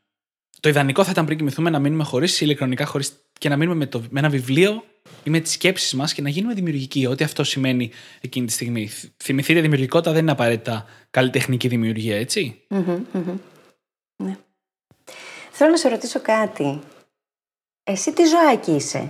Το 0.59 0.69
ιδανικό 0.69 1.03
θα 1.03 1.11
ήταν 1.11 1.25
πριν 1.25 1.37
κοιμηθούμε 1.37 1.69
να 1.69 1.79
μείνουμε 1.79 2.03
χωρίς 2.03 2.41
ηλεκτρονικά 2.41 2.85
χωρίς... 2.85 3.13
και 3.39 3.49
να 3.49 3.57
μείνουμε 3.57 3.77
με, 3.77 3.85
το... 3.85 4.03
με 4.09 4.19
ένα 4.19 4.29
βιβλίο 4.29 4.83
ή 5.23 5.29
με 5.29 5.39
τις 5.39 5.51
σκέψεις 5.51 5.93
μας 5.93 6.13
και 6.13 6.21
να 6.21 6.29
γίνουμε 6.29 6.53
δημιουργικοί. 6.53 7.05
Ό,τι 7.05 7.23
αυτό 7.23 7.43
σημαίνει 7.43 7.91
εκείνη 8.21 8.45
τη 8.45 8.51
στιγμή. 8.51 8.89
Θυμηθείτε, 9.23 9.61
δημιουργικότητα 9.61 10.11
δεν 10.11 10.21
είναι 10.21 10.31
απαραίτητα 10.31 10.85
καλλιτεχνική 11.09 11.67
δημιουργία, 11.67 12.17
έτσι; 12.17 12.61
Ναι. 14.15 14.37
Θέλω 15.51 15.71
να 15.71 15.77
σε 15.77 15.89
ρωτήσω 15.89 16.19
κάτι. 16.19 16.79
Εσύ 17.85 18.13
τι 18.13 18.23
ζωάκι 18.25 18.71
είσαι; 18.71 19.09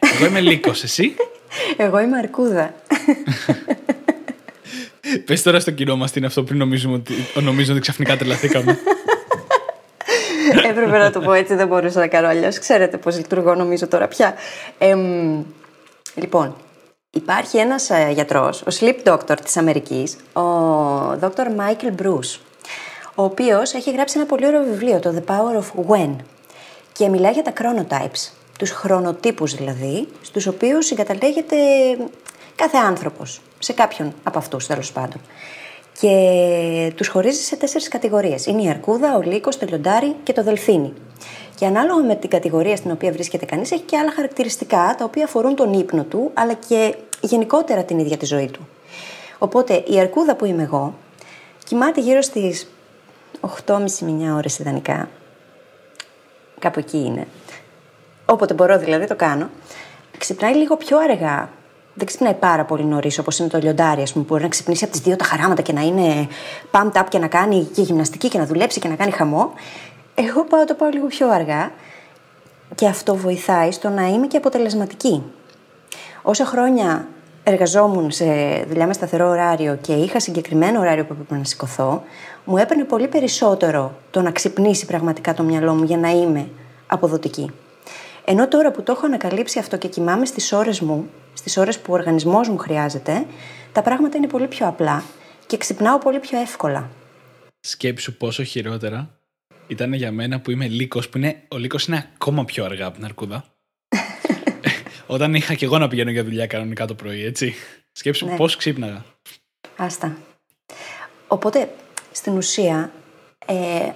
Εγώ 0.00 0.26
είμαι 0.26 0.40
λύκος, 0.40 0.82
εσύ; 0.82 1.16
Εγώ 1.76 2.00
είμαι 2.00 2.18
αρκούδα. 2.18 2.74
Πες 5.24 5.42
τώρα 5.42 5.60
στο 5.60 5.70
κοινό 5.70 5.96
μας 5.96 6.12
τι 6.12 6.18
είναι 6.18 6.26
αυτό 6.26 6.42
πριν 6.42 6.58
νομίζουμε 6.58 6.94
ότι, 6.94 7.14
νομίζουν 7.34 7.72
ότι 7.72 7.80
ξαφνικά 7.80 8.16
τρελαθήκαμε. 8.16 8.78
Έπρεπε 10.70 10.98
να 10.98 11.10
το 11.10 11.20
πω 11.20 11.32
έτσι, 11.32 11.54
δεν 11.54 11.66
μπορούσα 11.66 11.98
να 11.98 12.06
κάνω 12.06 12.28
αλλιώς. 12.28 12.58
Ξέρετε 12.58 12.96
πώς 12.96 13.16
λειτουργώ, 13.16 13.54
νομίζω 13.54 13.88
τώρα 13.88 14.08
πια. 14.08 14.34
Ε, 14.78 14.94
λοιπόν, 16.14 16.56
υπάρχει 17.10 17.58
ένας 17.58 17.90
ε, 17.90 18.10
γιατρός, 18.12 18.62
ο 18.62 18.66
sleep 18.80 18.96
doctor 19.04 19.36
της 19.44 19.56
Αμερικής, 19.56 20.16
ο 20.32 20.42
Dr. 21.20 21.46
Michael 21.58 21.94
Bruce. 22.02 22.38
ο 23.14 23.22
οποίος 23.22 23.72
έχει 23.74 23.90
γράψει 23.92 24.18
ένα 24.18 24.26
πολύ 24.26 24.46
ωραίο 24.46 24.64
βιβλίο, 24.64 24.98
το 24.98 25.14
The 25.16 25.24
Power 25.30 25.56
of 25.62 25.84
When. 25.90 26.16
Και 26.92 27.08
μιλάει 27.08 27.32
για 27.32 27.42
τα 27.42 27.52
chronotypes, 27.58 28.32
τους 28.58 28.70
χρονοτύπους 28.70 29.54
δηλαδή, 29.54 30.08
στους 30.22 30.46
οποίους 30.46 30.86
συγκαταλέγεται 30.86 31.56
κάθε 32.56 32.76
άνθρωπος, 32.76 33.40
σε 33.58 33.72
κάποιον 33.72 34.14
από 34.22 34.38
αυτούς 34.38 34.66
τέλος 34.66 34.92
πάντων. 34.92 35.20
Και 36.00 36.92
τους 36.96 37.08
χωρίζει 37.08 37.40
σε 37.42 37.56
τέσσερις 37.56 37.88
κατηγορίες. 37.88 38.46
Είναι 38.46 38.62
η 38.62 38.68
αρκούδα, 38.68 39.16
ο 39.16 39.20
λύκος, 39.20 39.58
το 39.58 39.66
λιοντάρι 39.68 40.16
και 40.22 40.32
το 40.32 40.42
δελφίνι. 40.42 40.92
Και 41.54 41.66
ανάλογα 41.66 42.02
με 42.02 42.14
την 42.14 42.30
κατηγορία 42.30 42.76
στην 42.76 42.90
οποία 42.90 43.12
βρίσκεται 43.12 43.44
κανείς, 43.44 43.70
έχει 43.70 43.82
και 43.82 43.96
άλλα 43.96 44.12
χαρακτηριστικά 44.12 44.94
τα 44.98 45.04
οποία 45.04 45.24
αφορούν 45.24 45.54
τον 45.54 45.72
ύπνο 45.72 46.04
του, 46.04 46.30
αλλά 46.34 46.52
και 46.68 46.94
γενικότερα 47.20 47.84
την 47.84 47.98
ίδια 47.98 48.16
τη 48.16 48.24
ζωή 48.26 48.46
του. 48.46 48.68
Οπότε 49.38 49.84
η 49.86 49.98
αρκούδα 49.98 50.36
που 50.36 50.44
είμαι 50.44 50.62
εγώ 50.62 50.94
κοιμάται 51.64 52.00
γύρω 52.00 52.22
στις 52.22 52.70
8.30 53.66 53.78
με 54.00 54.32
9 54.32 54.36
ώρες 54.36 54.58
ιδανικά. 54.58 55.08
Κάπου 56.60 56.78
εκεί 56.78 56.98
είναι. 56.98 57.26
Όποτε 58.26 58.54
μπορώ 58.54 58.78
δηλαδή 58.78 59.06
το 59.06 59.16
κάνω. 59.16 59.48
Ξυπνάει 60.18 60.54
λίγο 60.54 60.76
πιο 60.76 60.98
αργά. 60.98 61.48
Δεν 61.94 62.06
ξυπνάει 62.06 62.34
πάρα 62.34 62.64
πολύ 62.64 62.84
νωρίς 62.84 63.18
όπως 63.18 63.38
είναι 63.38 63.48
το 63.48 63.58
λιοντάρι, 63.58 64.02
ας 64.02 64.12
πούμε, 64.12 64.24
που 64.24 64.30
μπορεί 64.30 64.42
να 64.42 64.48
ξυπνήσει 64.48 64.84
από 64.84 64.92
τις 64.92 65.02
2 65.14 65.16
τα 65.16 65.24
χαράματα 65.24 65.62
και 65.62 65.72
να 65.72 65.80
είναι 65.80 66.28
pumped 66.70 67.00
up 67.00 67.04
και 67.08 67.18
να 67.18 67.26
κάνει 67.26 67.64
και 67.64 67.82
γυμναστική 67.82 68.28
και 68.28 68.38
να 68.38 68.46
δουλέψει 68.46 68.80
και 68.80 68.88
να 68.88 68.94
κάνει 68.94 69.10
χαμό. 69.10 69.52
Εγώ 70.14 70.44
πάω 70.44 70.64
το 70.64 70.74
πάω 70.74 70.88
λίγο 70.88 71.06
πιο 71.06 71.30
αργά 71.30 71.70
και 72.74 72.86
αυτό 72.86 73.16
βοηθάει 73.16 73.72
στο 73.72 73.88
να 73.88 74.06
είμαι 74.06 74.26
και 74.26 74.36
αποτελεσματική. 74.36 75.22
Όσα 76.22 76.44
χρόνια 76.44 77.06
εργαζόμουν 77.44 78.10
σε 78.10 78.24
δουλειά 78.68 78.86
με 78.86 78.92
σταθερό 78.92 79.28
ωράριο 79.28 79.78
και 79.80 79.92
είχα 79.92 80.20
συγκεκριμένο 80.20 80.80
ωράριο 80.80 81.04
που 81.04 81.12
έπρεπε 81.12 81.36
να 81.36 81.44
σηκωθώ, 81.44 82.02
μου 82.44 82.56
έπαιρνε 82.56 82.84
πολύ 82.84 83.08
περισσότερο 83.08 83.98
το 84.10 84.20
να 84.20 84.30
ξυπνήσει 84.30 84.86
πραγματικά 84.86 85.34
το 85.34 85.42
μυαλό 85.42 85.74
μου 85.74 85.84
για 85.84 85.96
να 85.96 86.10
είμαι 86.10 86.48
αποδοτική. 86.86 87.50
Ενώ 88.24 88.48
τώρα 88.48 88.70
που 88.70 88.82
το 88.82 88.92
έχω 88.92 89.06
ανακαλύψει 89.06 89.58
αυτό 89.58 89.76
και 89.76 89.88
κοιμάμαι 89.88 90.26
στις 90.26 90.52
ώρες 90.52 90.80
μου, 90.80 91.10
στις 91.34 91.56
ώρες 91.56 91.78
που 91.78 91.92
ο 91.92 91.96
οργανισμός 91.96 92.48
μου 92.48 92.58
χρειάζεται, 92.58 93.26
τα 93.72 93.82
πράγματα 93.82 94.16
είναι 94.16 94.26
πολύ 94.26 94.46
πιο 94.46 94.68
απλά 94.68 95.02
και 95.46 95.56
ξυπνάω 95.56 95.98
πολύ 95.98 96.18
πιο 96.18 96.40
εύκολα. 96.40 96.90
Σκέψου 97.60 98.16
πόσο 98.16 98.42
χειρότερα 98.42 99.10
ήταν 99.66 99.92
για 99.92 100.12
μένα 100.12 100.40
που 100.40 100.50
είμαι 100.50 100.66
λύκος, 100.66 101.08
που 101.08 101.18
είναι, 101.18 101.42
ο 101.48 101.56
λύκος 101.56 101.86
είναι 101.86 102.10
ακόμα 102.14 102.44
πιο 102.44 102.64
αργά 102.64 102.86
από 102.86 102.96
την 102.96 103.04
αρκούδα. 103.04 103.44
Όταν 105.12 105.34
είχα 105.34 105.54
και 105.54 105.64
εγώ 105.64 105.78
να 105.78 105.88
πηγαίνω 105.88 106.10
για 106.10 106.24
δουλειά 106.24 106.46
κανονικά 106.46 106.86
το 106.86 106.94
πρωί, 106.94 107.24
έτσι. 107.24 107.54
Σκέψου 107.92 108.26
ναι. 108.26 108.36
πώς 108.36 108.56
ξύπναγα. 108.56 109.04
Άστα. 109.76 110.16
Οπότε, 111.28 111.70
στην 112.12 112.36
ουσία, 112.36 112.92
ε, 113.46 113.90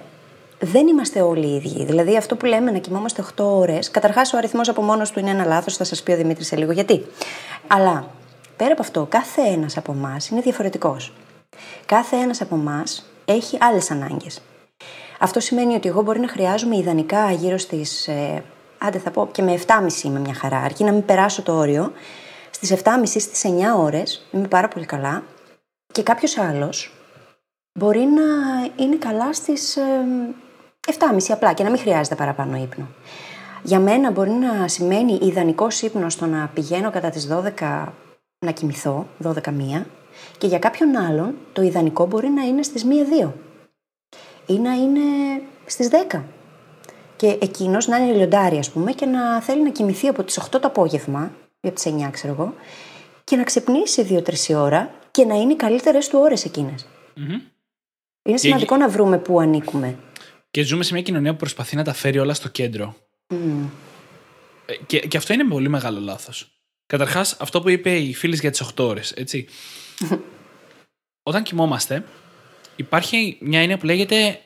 δεν 0.59 0.87
είμαστε 0.87 1.21
όλοι 1.21 1.47
οι 1.47 1.55
ίδιοι. 1.55 1.85
Δηλαδή, 1.85 2.17
αυτό 2.17 2.35
που 2.35 2.45
λέμε 2.45 2.71
να 2.71 2.77
κοιμόμαστε 2.77 3.21
8 3.21 3.43
ώρες, 3.43 3.91
καταρχάς 3.91 4.33
ο 4.33 4.37
αριθμός 4.37 4.69
από 4.69 4.81
μόνος 4.81 5.11
του 5.11 5.19
είναι 5.19 5.29
ένα 5.29 5.45
λάθος, 5.45 5.75
θα 5.77 5.83
σας 5.83 6.03
πει 6.03 6.11
ο 6.11 6.15
Δημήτρης 6.15 6.47
σε 6.47 6.55
λίγο 6.55 6.71
γιατί. 6.71 7.05
Αλλά 7.67 8.11
πέρα 8.57 8.71
από 8.71 8.81
αυτό, 8.81 9.05
κάθε 9.09 9.41
ένας 9.41 9.77
από 9.77 9.91
εμάς 9.91 10.29
είναι 10.29 10.41
διαφορετικός. 10.41 11.13
Κάθε 11.85 12.15
ένας 12.15 12.41
από 12.41 12.55
εμάς 12.55 13.05
έχει 13.25 13.57
άλλες 13.59 13.91
ανάγκες. 13.91 14.41
Αυτό 15.19 15.39
σημαίνει 15.39 15.75
ότι 15.75 15.87
εγώ 15.87 16.01
μπορεί 16.01 16.19
να 16.19 16.27
χρειάζομαι 16.27 16.77
ιδανικά 16.77 17.31
γύρω 17.31 17.57
στις. 17.57 18.09
Ε, 18.85 18.87
άντε 18.87 18.99
θα 18.99 19.11
πω 19.11 19.29
και 19.31 19.41
με 19.41 19.59
7,5 19.67 20.03
είμαι 20.03 20.19
μια 20.19 20.33
χαρά, 20.33 20.57
αρκεί 20.57 20.83
να 20.83 20.91
μην 20.91 21.05
περάσω 21.05 21.41
το 21.41 21.53
όριο. 21.53 21.91
Στις 22.49 22.71
7,5 22.71 23.05
στις 23.05 23.43
9 23.43 23.77
ώρες 23.77 24.27
είμαι 24.31 24.47
πάρα 24.47 24.67
πολύ 24.67 24.85
καλά. 24.85 25.23
Και 25.91 26.03
κάποιος 26.03 26.37
άλλος 26.37 26.93
μπορεί 27.79 27.99
να 27.99 28.23
είναι 28.75 28.95
καλά 28.95 29.33
στις 29.33 29.75
ε, 29.75 29.81
7,5 30.87 31.17
απλά 31.29 31.53
και 31.53 31.63
να 31.63 31.69
μην 31.69 31.79
χρειάζεται 31.79 32.15
παραπάνω 32.15 32.57
ύπνο. 32.57 32.87
Για 33.63 33.79
μένα 33.79 34.11
μπορεί 34.11 34.29
να 34.29 34.67
σημαίνει 34.67 35.19
ιδανικός 35.21 35.81
ύπνος 35.81 36.13
στο 36.13 36.25
να 36.25 36.49
πηγαίνω 36.53 36.91
κατά 36.91 37.09
τις 37.09 37.27
12 37.59 37.85
να 38.45 38.51
κοιμηθώ, 38.51 39.07
12-1, 39.23 39.31
και 40.37 40.47
για 40.47 40.59
κάποιον 40.59 40.97
άλλον 40.97 41.35
το 41.53 41.61
ιδανικό 41.61 42.05
μπορεί 42.05 42.29
να 42.29 42.43
είναι 42.43 42.63
στις 42.63 42.85
1-2 43.23 43.31
ή 44.45 44.59
να 44.59 44.73
είναι 44.73 45.01
στις 45.65 45.89
10. 46.11 46.21
Και 47.25 47.37
εκείνος 47.41 47.87
να 47.87 47.97
είναι 47.97 48.15
λιοντάρι, 48.15 48.57
ας 48.57 48.71
πούμε, 48.71 48.91
και 48.91 49.05
να 49.05 49.41
θέλει 49.41 49.63
να 49.63 49.71
κοιμηθεί 49.71 50.07
από 50.07 50.23
τις 50.23 50.37
8 50.37 50.49
το 50.49 50.67
απόγευμα, 50.67 51.35
ή 51.61 51.67
από 51.67 51.75
τις 51.75 51.85
9, 51.85 52.09
ξέρω 52.11 52.33
εγώ, 52.33 52.53
και 53.23 53.35
να 53.35 53.43
ξυπνήσει 53.43 54.23
2-3 54.49 54.55
ώρα 54.55 54.93
και 55.11 55.25
να 55.25 55.35
είναι 55.35 55.53
οι 55.53 55.55
καλύτερες 55.55 56.07
του 56.07 56.19
ώρες 56.19 56.45
εκείνες. 56.45 56.87
Είναι 58.23 58.37
σημαντικό 58.37 58.77
να 58.77 58.89
βρούμε 58.89 59.17
πού 59.17 59.39
ανήκουμε. 59.39 59.97
Και 60.51 60.63
ζούμε 60.63 60.83
σε 60.83 60.93
μια 60.93 61.01
κοινωνία 61.01 61.31
που 61.31 61.37
προσπαθεί 61.37 61.75
να 61.75 61.83
τα 61.83 61.93
φέρει 61.93 62.19
όλα 62.19 62.33
στο 62.33 62.49
κέντρο. 62.49 62.95
Mm. 63.29 63.69
Και, 64.85 64.99
και 64.99 65.17
αυτό 65.17 65.33
είναι 65.33 65.47
πολύ 65.47 65.69
μεγάλο 65.69 65.99
λάθος. 65.99 66.61
Καταρχάς, 66.85 67.37
αυτό 67.39 67.61
που 67.61 67.69
είπε 67.69 67.97
η 67.97 68.13
φίλης 68.13 68.39
για 68.39 68.51
τις 68.51 68.63
8 68.75 68.83
ώρες, 68.83 69.11
έτσι. 69.11 69.47
Όταν 71.29 71.43
κοιμόμαστε, 71.43 72.05
υπάρχει 72.75 73.37
μια 73.41 73.59
έννοια 73.61 73.77
που 73.77 73.85
λέγεται 73.85 74.39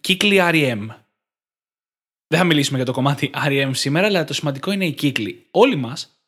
κύκλοι 0.00 0.38
REM. 0.40 0.86
Δεν 2.28 2.38
θα 2.38 2.44
μιλήσουμε 2.44 2.76
για 2.76 2.86
το 2.86 2.92
κομμάτι 2.92 3.30
REM 3.46 3.70
σήμερα, 3.72 4.06
αλλά 4.06 4.24
το 4.24 4.34
σημαντικό 4.34 4.72
είναι 4.72 4.86
οι 4.86 4.92
κύκλοι. 4.92 5.46
Όλοι 5.50 5.76
μας 5.76 6.20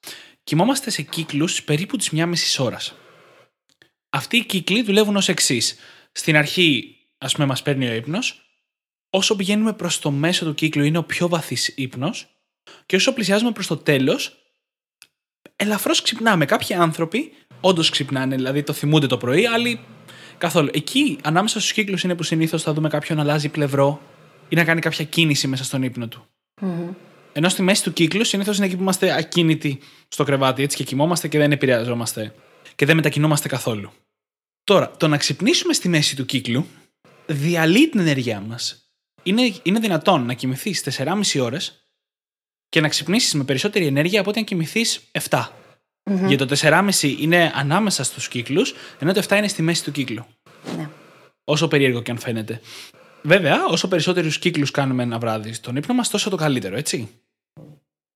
κοιμόμαστε 0.44 0.90
σε 0.90 1.02
κύκλους 1.02 1.62
περίπου 1.62 1.96
της 1.96 2.10
μία 2.10 2.26
μισή 2.26 2.62
ώρας. 2.62 2.94
Αυτοί 4.10 4.36
οι 4.36 4.44
κύκλοι 4.44 4.82
δουλεύουν 4.82 5.16
ως 5.16 5.28
εξής. 5.28 5.76
Στην 6.12 6.36
αρχή, 6.36 6.96
ας 7.18 7.34
πούμε, 7.34 7.46
μας 7.46 7.62
παίρνει 7.62 7.88
ο 7.88 7.94
ύπνος. 7.94 8.44
Όσο 9.10 9.36
πηγαίνουμε 9.36 9.72
προς 9.72 9.98
το 9.98 10.10
μέσο 10.10 10.44
του 10.44 10.54
κύκλου, 10.54 10.84
είναι 10.84 10.98
ο 10.98 11.04
πιο 11.04 11.28
βαθύς 11.28 11.68
ύπνος. 11.68 12.26
Και 12.86 12.96
όσο 12.96 13.12
πλησιάζουμε 13.12 13.52
προς 13.52 13.66
το 13.66 13.76
τέλος, 13.76 14.36
ελαφρώς 15.56 16.02
ξυπνάμε. 16.02 16.44
Κάποιοι 16.44 16.74
άνθρωποι 16.74 17.32
όντως 17.60 17.90
ξυπνάνε, 17.90 18.36
δηλαδή 18.36 18.62
το 18.62 18.72
θυμούνται 18.72 19.06
το 19.06 19.16
πρωί, 19.16 19.46
άλλοι 19.46 19.80
Καθόλου. 20.40 20.68
Εκεί, 20.72 21.18
ανάμεσα 21.22 21.60
στους 21.60 21.72
κύκλους, 21.72 22.02
είναι 22.02 22.14
που 22.14 22.22
συνήθως 22.22 22.62
θα 22.62 22.72
δούμε 22.72 22.88
κάποιον 22.88 23.18
να 23.18 23.24
αλλάζει 23.24 23.48
πλευρό 23.48 24.00
ή 24.50 24.56
να 24.56 24.64
κάνει 24.64 24.80
κάποια 24.80 25.04
κίνηση 25.04 25.46
μέσα 25.46 25.64
στον 25.64 25.82
ύπνο 25.82 26.08
του. 26.08 26.26
Mm-hmm. 26.62 26.94
Ενώ 27.32 27.48
στη 27.48 27.62
μέση 27.62 27.82
του 27.82 27.92
κύκλου, 27.92 28.24
συνήθως 28.24 28.56
είναι 28.56 28.66
εκεί 28.66 28.76
που 28.76 28.82
είμαστε 28.82 29.16
ακίνητοι 29.16 29.80
στο 30.08 30.24
κρεβάτι 30.24 30.62
έτσι 30.62 30.76
και 30.76 30.84
κοιμόμαστε 30.84 31.28
και 31.28 31.38
δεν 31.38 31.52
επηρεαζόμαστε 31.52 32.34
και 32.74 32.86
δεν 32.86 32.96
μετακινούμαστε 32.96 33.48
καθόλου. 33.48 33.92
Τώρα, 34.64 34.90
το 34.96 35.08
να 35.08 35.16
ξυπνήσουμε 35.16 35.72
στη 35.72 35.88
μέση 35.88 36.16
του 36.16 36.24
κύκλου 36.24 36.66
διαλύει 37.26 37.88
την 37.88 38.00
ενέργειά 38.00 38.40
μας. 38.40 38.90
Είναι, 39.22 39.54
είναι 39.62 39.78
δυνατόν 39.78 40.26
να 40.26 40.32
κοιμηθείς 40.32 40.84
4,5 40.98 41.40
ώρες 41.40 41.86
και 42.68 42.80
να 42.80 42.88
ξυπνήσεις 42.88 43.34
με 43.34 43.44
περισσότερη 43.44 43.86
ενέργεια 43.86 44.20
από 44.20 44.30
ότι 44.30 44.38
αν 44.38 44.44
κοιμηθείς 44.44 45.00
7. 45.28 45.44
Mm-hmm. 46.04 46.26
Για 46.26 46.38
το 46.38 46.56
4,5 46.60 47.16
είναι 47.18 47.52
ανάμεσα 47.54 48.04
στους 48.04 48.28
κύκλους, 48.28 48.74
ενώ 48.98 49.12
το 49.12 49.22
7 49.28 49.36
είναι 49.36 49.48
στη 49.48 49.62
μέση 49.62 49.84
του 49.84 49.92
κύκλου. 49.92 50.26
Ναι. 50.76 50.88
Όσο 51.44 51.68
περίεργο 51.68 52.02
και 52.02 52.10
αν 52.10 52.18
φαίνεται. 52.18 52.60
Βέβαια, 53.22 53.64
όσο 53.66 53.88
περισσότερους 53.88 54.38
κύκλους 54.38 54.70
κάνουμε 54.70 55.02
ένα 55.02 55.18
βράδυ 55.18 55.52
στον 55.52 55.76
ύπνο 55.76 55.94
μας, 55.94 56.08
τόσο 56.08 56.30
το 56.30 56.36
καλύτερο, 56.36 56.76
έτσι. 56.76 57.08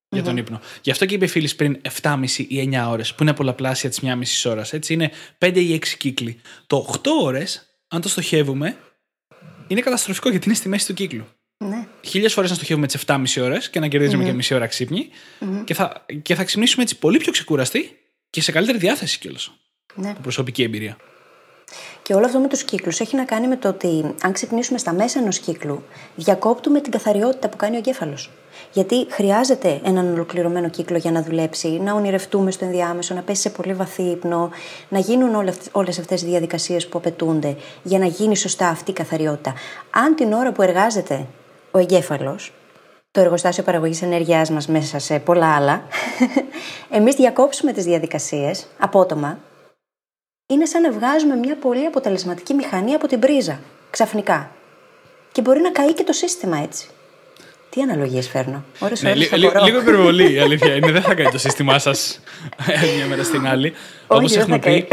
Για 0.08 0.22
τον 0.22 0.36
ύπνο. 0.36 0.60
Γι' 0.82 0.90
αυτό 0.90 1.06
και 1.06 1.14
είπε 1.14 1.26
φίλης 1.26 1.54
πριν 1.54 1.80
7,5 2.02 2.46
ή 2.48 2.70
9 2.72 2.88
ώρες, 2.88 3.14
που 3.14 3.22
είναι 3.22 3.34
πολλαπλάσια 3.34 3.88
της 3.88 4.00
μία 4.00 4.16
μισή 4.16 4.48
ώρας. 4.48 4.72
Έτσι 4.72 4.92
είναι 4.92 5.10
5 5.38 5.60
ή 5.60 5.74
6 5.74 5.96
κύκλοι. 5.96 6.40
Το 6.66 6.76
8 6.76 7.10
ώρες, 7.22 7.78
αν 7.88 8.00
το 8.00 8.08
στοχεύουμε, 8.08 8.76
είναι 9.66 9.80
καταστροφικό 9.80 10.30
γιατί 10.30 10.46
είναι 10.46 10.56
στη 10.56 10.68
μέση 10.68 10.86
του 10.86 10.94
κύκλου. 10.94 11.26
Ναι. 11.56 11.86
Χίλιες 12.02 12.32
φορές 12.32 12.50
να 12.50 12.56
στοχεύουμε 12.56 12.86
τις 12.86 13.04
7,5 13.06 13.42
ώρες 13.42 13.70
και 13.70 13.80
να 13.80 13.88
κερδίζουμε 13.88 14.22
mm-hmm. 14.22 14.26
και 14.26 14.32
μισή 14.32 14.54
ώρα 14.54 14.66
ξύπνη. 14.66 15.08
Mm-hmm. 15.40 15.62
Και, 15.64 15.74
θα, 15.74 16.06
και 16.22 16.34
θα 16.34 16.44
ξυπνήσουμε 16.44 16.82
έτσι 16.82 16.98
πολύ 16.98 17.18
πιο 17.18 17.32
ξεκουραστοί 17.32 17.98
και 18.30 18.40
σε 18.40 18.52
καλύτερη 18.52 18.78
διάθεση 18.78 19.18
κιόλας. 19.18 19.52
Ναι. 19.94 20.14
Προσωπική 20.22 20.62
εμπειρία. 20.62 20.96
Και 22.02 22.14
όλο 22.14 22.26
αυτό 22.26 22.38
με 22.38 22.48
τους 22.48 22.62
κύκλους 22.62 23.00
έχει 23.00 23.16
να 23.16 23.24
κάνει 23.24 23.46
με 23.46 23.56
το 23.56 23.68
ότι 23.68 24.14
αν 24.22 24.32
ξυπνήσουμε 24.32 24.78
στα 24.78 24.92
μέσα 24.92 25.18
ενός 25.18 25.38
κύκλου, 25.38 25.82
διακόπτουμε 26.14 26.80
την 26.80 26.92
καθαριότητα 26.92 27.48
που 27.48 27.56
κάνει 27.56 27.74
ο 27.74 27.78
εγκέφαλος. 27.78 28.30
Γιατί 28.72 29.06
χρειάζεται 29.10 29.80
έναν 29.84 30.12
ολοκληρωμένο 30.12 30.68
κύκλο 30.68 30.96
για 30.96 31.10
να 31.10 31.22
δουλέψει, 31.22 31.68
να 31.68 31.94
ονειρευτούμε 31.94 32.50
στο 32.50 32.64
ενδιάμεσο, 32.64 33.14
να 33.14 33.22
πέσει 33.22 33.40
σε 33.40 33.50
πολύ 33.50 33.74
βαθύ 33.74 34.02
ύπνο, 34.02 34.50
να 34.88 34.98
γίνουν 34.98 35.34
όλες 35.72 35.98
αυτές 35.98 36.22
οι 36.22 36.26
διαδικασίες 36.26 36.86
που 36.86 36.98
απαιτούνται 36.98 37.56
για 37.82 37.98
να 37.98 38.06
γίνει 38.06 38.36
σωστά 38.36 38.68
αυτή 38.68 38.90
η 38.90 38.94
καθαριότητα. 38.94 39.54
Αν 39.90 40.14
την 40.14 40.32
ώρα 40.32 40.52
που 40.52 40.62
εργάζεται 40.62 41.26
ο 41.70 41.78
εγκέφαλος, 41.78 42.52
το 43.10 43.20
εργοστάσιο 43.20 43.62
παραγωγής 43.62 44.02
ενέργειάς 44.02 44.50
μας 44.50 44.68
μέσα 44.68 44.98
σε 44.98 45.18
πολλά 45.18 45.54
άλλα, 45.54 45.82
εμείς 46.98 47.14
διακόψουμε 47.14 47.72
τις 47.72 47.84
διαδικασίες 47.84 48.66
απότομα, 48.78 49.38
είναι 50.46 50.64
σαν 50.66 50.82
να 50.82 50.92
βγάζουμε 50.92 51.36
μια 51.36 51.56
πολύ 51.56 51.86
αποτελεσματική 51.86 52.54
μηχανή 52.54 52.94
από 52.94 53.06
την 53.06 53.20
πρίζα, 53.20 53.60
ξαφνικά. 53.90 54.50
Και 55.32 55.40
μπορεί 55.40 55.60
να 55.60 55.70
καεί 55.70 55.92
και 55.92 56.04
το 56.04 56.12
σύστημα 56.12 56.58
έτσι. 56.58 56.86
Τι 57.70 57.80
αναλογίες 57.80 58.28
φέρνω; 58.28 58.64
Ώρες, 58.78 59.02
ναι, 59.02 59.10
ώρες 59.10 59.32
λίγο, 59.32 59.52
λίγο 59.64 59.80
υπερβολή 59.80 60.32
η 60.32 60.38
αλήθεια 60.38 60.74
είναι. 60.74 60.92
Δεν 60.92 61.02
θα 61.02 61.14
κάνει 61.14 61.30
το 61.30 61.38
σύστημά 61.38 61.78
σας 61.78 62.20
μια 62.96 63.06
μέρα 63.06 63.24
στην 63.24 63.46
άλλη. 63.46 63.72
Όπως 64.06 64.36
έχουμε, 64.36 64.58
πει, 64.58 64.86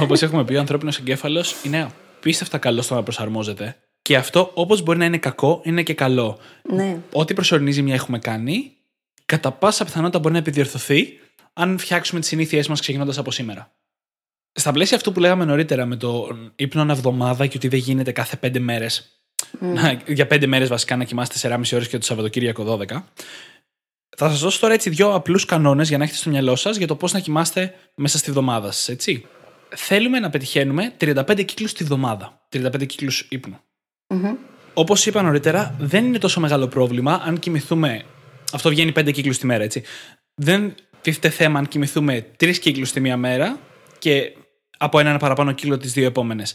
όπως 0.00 0.22
έχουμε 0.22 0.44
πει, 0.44 0.54
ο 0.54 0.58
ανθρώπινος 0.58 0.98
εγκέφαλος 0.98 1.56
είναι 1.62 1.90
απίστευτα 2.18 2.58
καλό 2.58 2.82
στο 2.82 2.94
να 2.94 3.02
προσαρμόζεται. 3.02 3.76
Και 4.02 4.16
αυτό, 4.16 4.50
όπως 4.54 4.82
μπορεί 4.82 4.98
να 4.98 5.04
είναι 5.04 5.18
κακό, 5.18 5.60
είναι 5.64 5.82
και 5.82 5.94
καλό. 5.94 6.38
Ναι. 6.62 6.98
Ό,τι 7.12 7.34
προσωρινή 7.34 7.70
ζημιά 7.70 7.94
έχουμε 7.94 8.18
κάνει, 8.18 8.72
κατά 9.26 9.52
πάσα 9.52 9.84
πιθανότητα 9.84 10.18
μπορεί 10.18 10.32
να 10.32 10.40
επιδιορθωθεί 10.40 11.20
αν 11.52 11.78
φτιάξουμε 11.78 12.20
τις 12.20 12.28
συνήθειές 12.28 12.68
μας 12.68 12.80
ξεκινώντας 12.80 13.18
από 13.18 13.30
σήμερα. 13.30 13.75
Στα 14.58 14.72
πλαίσια 14.72 14.96
αυτού 14.96 15.12
που 15.12 15.20
λέγαμε 15.20 15.44
νωρίτερα 15.44 15.86
με 15.86 15.96
το 15.96 16.38
ύπνο 16.56 16.80
ένα 16.80 16.92
εβδομάδα 16.92 17.46
και 17.46 17.56
ότι 17.56 17.68
δεν 17.68 17.78
γίνεται 17.78 18.12
κάθε 18.12 18.36
πέντε 18.36 18.58
μέρες. 18.58 19.20
Για 20.06 20.26
πέντε 20.26 20.46
μέρες 20.46 20.68
βασικά 20.68 20.96
να 20.96 21.04
κοιμάστε 21.04 21.48
4,5 21.48 21.72
ώρες 21.72 21.88
και 21.88 21.98
το 21.98 22.04
Σαββατοκύριακο 22.04 22.64
12. 22.64 23.02
Θα 24.16 24.30
σας 24.30 24.40
δώσω 24.40 24.60
τώρα 24.60 24.74
έτσι 24.74 24.90
δύο 24.90 25.14
απλούς 25.14 25.44
κανόνες 25.44 25.88
για 25.88 25.98
να 25.98 26.04
έχετε 26.04 26.18
στο 26.18 26.30
μυαλό 26.30 26.56
σας 26.56 26.76
για 26.76 26.86
το 26.86 26.96
πώς 26.96 27.12
να 27.12 27.20
κοιμάστε 27.20 27.74
μέσα 27.94 28.18
στη 28.18 28.30
βδομάδα 28.30 28.72
σας, 28.72 28.88
έτσι. 28.88 29.26
Θέλουμε 29.68 30.18
να 30.18 30.30
πετυχαίνουμε 30.30 30.92
35 31.00 31.44
κύκλους 31.44 31.72
τη 31.72 31.84
βδομάδα. 31.84 32.46
35 32.52 32.86
κύκλους 32.86 33.26
ύπνου. 33.30 33.58
Όπως 34.74 35.06
είπα 35.06 35.22
νωρίτερα, 35.22 35.76
δεν 35.78 36.04
είναι 36.04 36.18
τόσο 36.18 36.40
μεγάλο 36.40 36.68
πρόβλημα 36.68 37.22
αν 37.24 37.38
κοιμηθούμε. 37.38 38.04
Αυτό 38.52 38.68
βγαίνει 38.68 38.92
5 38.92 39.10
κύκλους 39.12 39.38
τη 39.38 39.46
μέρα, 39.46 39.62
έτσι. 39.62 39.82
Δεν 40.34 40.74
τίθεται 41.00 41.30
θέμα 41.30 41.58
αν 41.58 41.68
κοιμηθούμε 41.68 42.26
3 42.36 42.58
κύκλους 42.58 42.92
τη 42.92 43.00
μία 43.00 43.16
μέρα 43.16 43.58
και 43.98 44.32
από 44.76 44.98
έναν 44.98 45.16
παραπάνω 45.16 45.52
κύκλο 45.52 45.76
τις 45.76 45.92
δύο 45.92 46.06
επόμενες. 46.06 46.54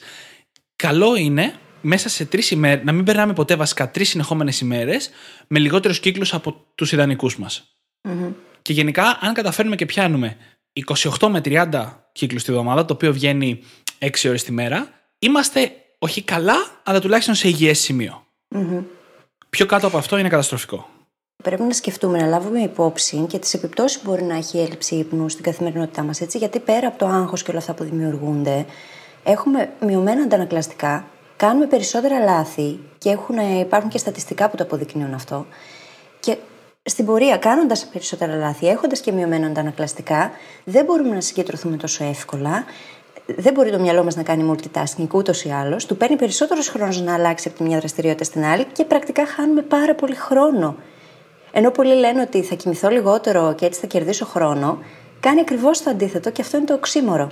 Καλό 0.75 1.15
είναι 1.15 1.53
μέσα 1.81 2.09
σε 2.09 2.25
τρεις 2.25 2.51
ημέρες 2.51 2.85
να 2.85 2.91
μην 2.91 3.03
περνάμε 3.03 3.33
ποτέ 3.33 3.55
βασικά 3.55 3.91
τρεις 3.91 4.09
συνεχόμενες 4.09 4.59
ημέρες 4.59 5.09
με 5.47 5.59
λιγότερους 5.59 5.99
κύκλους 5.99 6.33
από 6.33 6.65
τους 6.75 6.91
ιδανικούς 6.91 7.37
μας. 7.37 7.75
Και 8.61 8.73
γενικά, 8.73 9.17
αν 9.21 9.33
καταφέρνουμε 9.33 9.75
και 9.75 9.85
πιάνουμε 9.85 10.37
28 11.19 11.27
με 11.29 11.41
30 11.45 12.09
κύκλους 12.11 12.43
τη 12.43 12.51
βδομάδα, 12.51 12.85
το 12.85 12.93
οποίο 12.93 13.13
βγαίνει 13.13 13.63
6 13.99 14.27
ώρες 14.29 14.43
τη 14.43 14.51
μέρα, 14.51 14.89
είμαστε 15.19 15.71
όχι 15.99 16.21
καλά, 16.21 16.55
αλλά 16.83 16.99
τουλάχιστον 16.99 17.35
σε 17.35 17.47
υγιές 17.47 17.79
σημείο. 17.79 18.25
Πιο 19.49 19.65
κάτω 19.65 19.87
από 19.87 19.97
αυτό 19.97 20.17
είναι 20.17 20.29
καταστροφικό. 20.29 20.89
Πρέπει 21.41 21.61
να 21.61 21.73
σκεφτούμε, 21.73 22.17
να 22.17 22.25
λάβουμε 22.25 22.59
υπόψη 22.59 23.17
και 23.17 23.39
τις 23.39 23.53
επιπτώσεις 23.53 23.99
που 23.99 24.09
μπορεί 24.09 24.23
να 24.23 24.35
έχει 24.35 24.57
η 24.57 24.61
έλλειψη 24.61 24.95
ύπνου 24.95 25.29
στην 25.29 25.43
καθημερινότητά 25.43 26.03
μας. 26.03 26.19
Γιατί 26.19 26.59
πέρα 26.59 26.87
από 26.87 26.97
το 26.97 27.05
άγχος 27.05 27.43
και 27.43 27.49
όλα 27.49 27.59
αυτά 27.59 27.73
που 27.73 27.83
δημιουργούνται, 27.83 28.65
έχουμε 29.23 29.69
μειωμένα 29.85 30.21
αντανακλαστικά, 30.21 31.05
κάνουμε 31.37 31.65
περισσότερα 31.65 32.19
λάθη 32.19 32.79
και 32.97 33.09
έχουν, 33.09 33.37
υπάρχουν 33.59 33.89
και 33.89 33.97
στατιστικά 33.97 34.49
που 34.49 34.57
το 34.57 34.63
αποδεικνύουν 34.63 35.13
αυτό. 35.13 35.45
Και 36.19 36.37
στην 36.83 37.05
πορεία, 37.05 37.37
κάνοντας 37.37 37.85
περισσότερα 37.85 38.35
λάθη, 38.35 38.67
έχοντας 38.67 38.99
και 38.99 39.11
μειωμένα 39.11 39.47
αντανακλαστικά, 39.47 40.31
δεν 40.63 40.85
μπορούμε 40.85 41.15
να 41.15 41.21
συγκεντρωθούμε 41.21 41.77
τόσο 41.77 42.03
εύκολα. 42.03 42.65
Δεν 43.25 43.53
μπορεί 43.53 43.71
το 43.71 43.79
μυαλό 43.79 44.03
μας 44.03 44.15
να 44.15 44.23
κάνει 44.23 44.51
multitasking 44.51 45.07
ούτως 45.13 45.43
ή 45.43 45.49
άλλως. 45.49 45.85
Του 45.85 45.97
παίρνει 45.97 46.15
περισσότερος 46.15 46.67
χρόνος 46.67 47.01
να 47.01 47.13
αλλάξει 47.13 47.47
από 47.47 47.57
τη 47.57 47.63
μια 47.63 47.77
δραστηριότητα 47.77 48.23
στην 48.23 48.43
άλλη 48.43 48.65
και 48.65 48.85
πρακτικά 48.85 49.25
χάνουμε 49.27 49.61
πάρα 49.61 49.95
πολύ 49.95 50.15
χρόνο. 50.15 50.75
Ενώ 51.51 51.71
πολλοί 51.71 51.95
λένε 51.95 52.21
ότι 52.21 52.43
θα 52.43 52.55
κοιμηθώ 52.55 52.89
λιγότερο 52.89 53.55
και 53.55 53.65
έτσι 53.65 53.79
θα 53.79 53.87
κερδίσω 53.87 54.25
χρόνο, 54.25 54.79
κάνει 55.19 55.39
ακριβώς 55.39 55.81
το 55.81 55.89
αντίθετο 55.89 56.31
και 56.31 56.41
αυτό 56.41 56.57
είναι 56.57 56.65
το 56.65 56.73
οξύμορο. 56.73 57.31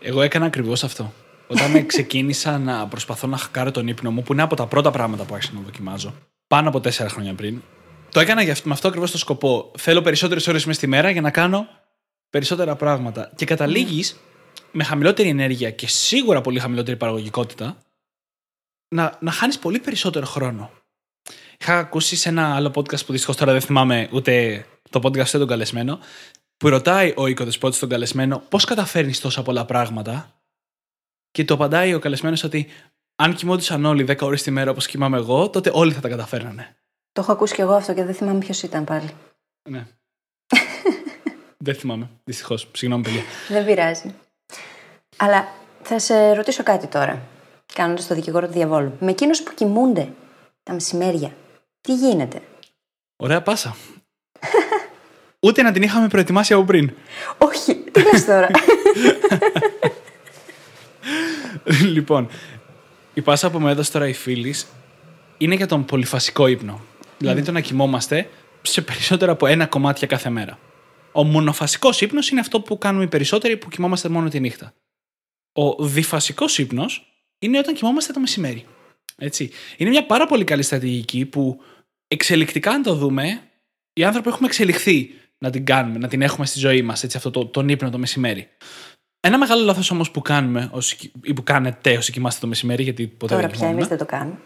Εγώ 0.00 0.22
έκανα 0.22 0.46
ακριβώς 0.46 0.84
αυτό. 0.84 1.12
Όταν 1.46 1.86
ξεκίνησα 1.86 2.58
να 2.58 2.86
προσπαθώ 2.86 3.26
να 3.26 3.36
χακάρω 3.36 3.70
τον 3.70 3.88
ύπνο 3.88 4.10
μου, 4.10 4.22
που 4.22 4.32
είναι 4.32 4.42
από 4.42 4.56
τα 4.56 4.66
πρώτα 4.66 4.90
πράγματα 4.90 5.24
που 5.24 5.34
άρχισα 5.34 5.52
να 5.54 5.60
δοκιμάζω, 5.60 6.14
πάνω 6.46 6.68
από 6.68 6.80
τέσσερα 6.80 7.08
χρόνια 7.08 7.34
πριν, 7.34 7.62
το 8.10 8.20
έκανα 8.20 8.42
για 8.42 8.52
αυτό, 8.52 8.68
με 8.68 8.74
αυτό 8.74 8.88
ακριβώς 8.88 9.10
το 9.10 9.18
σκοπό. 9.18 9.70
Θέλω 9.78 10.02
περισσότερες 10.02 10.46
ώρες 10.46 10.64
μέσα 10.64 10.78
στη 10.78 10.86
μέρα 10.86 11.10
για 11.10 11.20
να 11.20 11.30
κάνω 11.30 11.66
περισσότερα 12.30 12.76
πράγματα. 12.76 13.32
Και 13.36 13.44
καταλήγεις 13.44 14.16
με 14.72 14.84
χαμηλότερη 14.84 15.28
ενέργεια 15.28 15.70
και 15.70 15.88
σίγουρα 15.88 16.40
πολύ 16.40 16.58
χαμηλότερη 16.58 16.96
παραγωγικότητα 16.96 17.76
να, 18.88 19.16
να 19.20 19.30
χάνεις 19.30 19.58
πολύ 19.58 19.78
περισσότερο 19.78 20.26
χρόνο. 20.26 20.70
Είχα 21.66 21.78
ακούσει 21.78 22.16
σε 22.16 22.28
ένα 22.28 22.54
άλλο 22.54 22.68
podcast 22.74 23.04
που 23.06 23.12
δυστυχώς 23.12 23.36
τώρα 23.36 23.52
δεν 23.52 23.60
θυμάμαι 23.60 24.08
ούτε 24.12 24.64
το 24.90 25.00
podcast 25.02 25.26
ούτε 25.26 25.38
τον 25.38 25.46
καλεσμένο, 25.46 25.98
που 26.56 26.68
ρωτάει 26.68 27.12
ο 27.16 27.26
οικοδεσπότης 27.26 27.78
τον 27.78 27.88
καλεσμένο 27.88 28.42
πώς 28.48 28.64
καταφέρνεις 28.64 29.20
τόσα 29.20 29.42
πολλά 29.42 29.64
πράγματα. 29.64 30.32
Και 31.30 31.44
το 31.44 31.54
απαντάει 31.54 31.94
ο 31.94 31.98
καλεσμένος 31.98 32.42
ότι 32.44 32.66
αν 33.16 33.34
κοιμόντουσαν 33.34 33.84
όλοι 33.84 34.06
10 34.08 34.18
ώρες 34.20 34.42
τη 34.42 34.50
μέρα 34.50 34.70
όπως 34.70 34.86
κοιμάμαι 34.86 35.16
εγώ, 35.16 35.50
τότε 35.50 35.70
όλοι 35.74 35.92
θα 35.92 36.00
τα 36.00 36.08
καταφέρνανε. 36.08 36.76
Το 37.12 37.20
έχω 37.20 37.32
ακούσει 37.32 37.54
και 37.54 37.62
εγώ 37.62 37.72
αυτό 37.72 37.94
και 37.94 38.04
δεν 38.04 38.14
θυμάμαι 38.14 38.38
ποιος 38.38 38.62
ήταν 38.62 38.84
πάλι. 38.84 39.10
Ναι. 39.68 39.86
δεν 41.66 41.74
θυμάμαι. 41.74 42.10
Δυστυχώς. 42.24 42.68
Συγγνώμη, 42.72 43.02
παιδιά. 43.02 43.22
Δεν 43.48 43.64
πειράζει. 43.64 44.14
Αλλά 45.16 45.48
θα 45.82 45.98
σε 45.98 46.32
ρωτήσω 46.32 46.62
κάτι 46.62 46.86
τώρα. 46.86 47.22
Κάνοντας 47.74 48.06
το 48.06 48.14
δικηγόρο 48.14 48.46
του 48.46 48.52
διαβόλου. 48.52 48.96
Με 49.00 49.10
εκείνους 49.10 49.42
που 49.42 49.54
κοιμούνται 49.54 50.12
τα 50.62 50.72
μεσημέρια, 50.72 51.32
τι 51.84 51.94
γίνεται; 51.94 52.42
Ωραία 53.16 53.42
πάσα. 53.42 53.76
Ούτε 55.46 55.62
να 55.62 55.72
την 55.72 55.82
είχαμε 55.82 56.08
προετοιμάσει 56.08 56.52
από 56.52 56.64
πριν. 56.64 56.92
Όχι, 57.38 57.74
τι 57.74 58.02
λες 58.02 58.24
τώρα. 58.24 58.50
λοιπόν, 61.94 62.28
η 63.14 63.20
πάσα 63.20 63.50
που 63.50 63.58
μου 63.58 63.68
έδωσε 63.68 63.92
τώρα 63.92 64.08
η 64.08 64.12
φίλης 64.12 64.66
είναι 65.38 65.54
για 65.54 65.66
τον 65.66 65.84
πολυφασικό 65.84 66.46
ύπνο. 66.46 66.80
Δηλαδή 67.18 67.42
το 67.42 67.52
να 67.52 67.60
κοιμόμαστε 67.60 68.28
σε 68.62 68.82
περισσότερα 68.82 69.32
από 69.32 69.46
ένα 69.46 69.66
κομμάτια 69.66 70.06
κάθε 70.06 70.30
μέρα. 70.30 70.58
Ο 71.12 71.24
μονοφασικός 71.24 72.00
ύπνος 72.00 72.30
είναι 72.30 72.40
αυτό 72.40 72.60
που 72.60 72.78
κάνουμε 72.78 73.04
οι 73.04 73.08
περισσότεροι 73.08 73.56
που 73.56 73.68
κοιμόμαστε 73.68 74.08
μόνο 74.08 74.28
τη 74.28 74.40
νύχτα. 74.40 74.74
Ο 75.52 75.84
διφασικός 75.84 76.58
ύπνος 76.58 77.14
είναι 77.38 77.58
όταν 77.58 77.74
κοιμόμαστε 77.74 78.12
το 78.12 78.20
μεσημέρι. 78.20 78.64
Έτσι. 79.16 79.50
Είναι 79.76 79.90
μια 79.90 80.06
πάρα 80.06 80.26
πολύ 80.26 80.44
καλή 80.44 80.62
στρατηγική 80.62 81.24
που 81.24 81.60
εξελικτικά, 82.14 82.70
αν 82.70 82.82
το 82.82 82.94
δούμε, 82.94 83.40
οι 83.92 84.04
άνθρωποι 84.04 84.28
έχουμε 84.28 84.46
εξελιχθεί 84.46 85.10
να 85.38 85.50
την 85.50 85.64
κάνουμε, 85.64 85.98
να 85.98 86.08
την 86.08 86.22
έχουμε 86.22 86.46
στη 86.46 86.58
ζωή 86.58 86.82
μας, 86.82 87.04
αυτό 87.04 87.30
το, 87.30 87.46
τον 87.46 87.68
ύπνο 87.68 87.90
το 87.90 87.98
μεσημέρι. 87.98 88.48
Ένα 89.20 89.38
μεγάλο 89.38 89.64
λάθος 89.64 89.90
όμως 89.90 90.10
που 90.10 90.22
κάνουμε, 90.22 90.68
όσοι, 90.72 91.12
ή 91.22 91.34
που 91.34 91.42
κάνετε 91.42 91.96
όσοι 91.96 92.12
κοιμάστε 92.12 92.40
το 92.40 92.46
μεσημέρι, 92.46 92.82
γιατί 92.82 93.06
ποτέ 93.06 93.34
Τώρα 93.34 93.46
δεν 93.46 93.56
πια 93.58 93.68
εμείς 93.68 93.86
δεν 93.86 93.98
το 93.98 94.04
κάνουμε. 94.04 94.36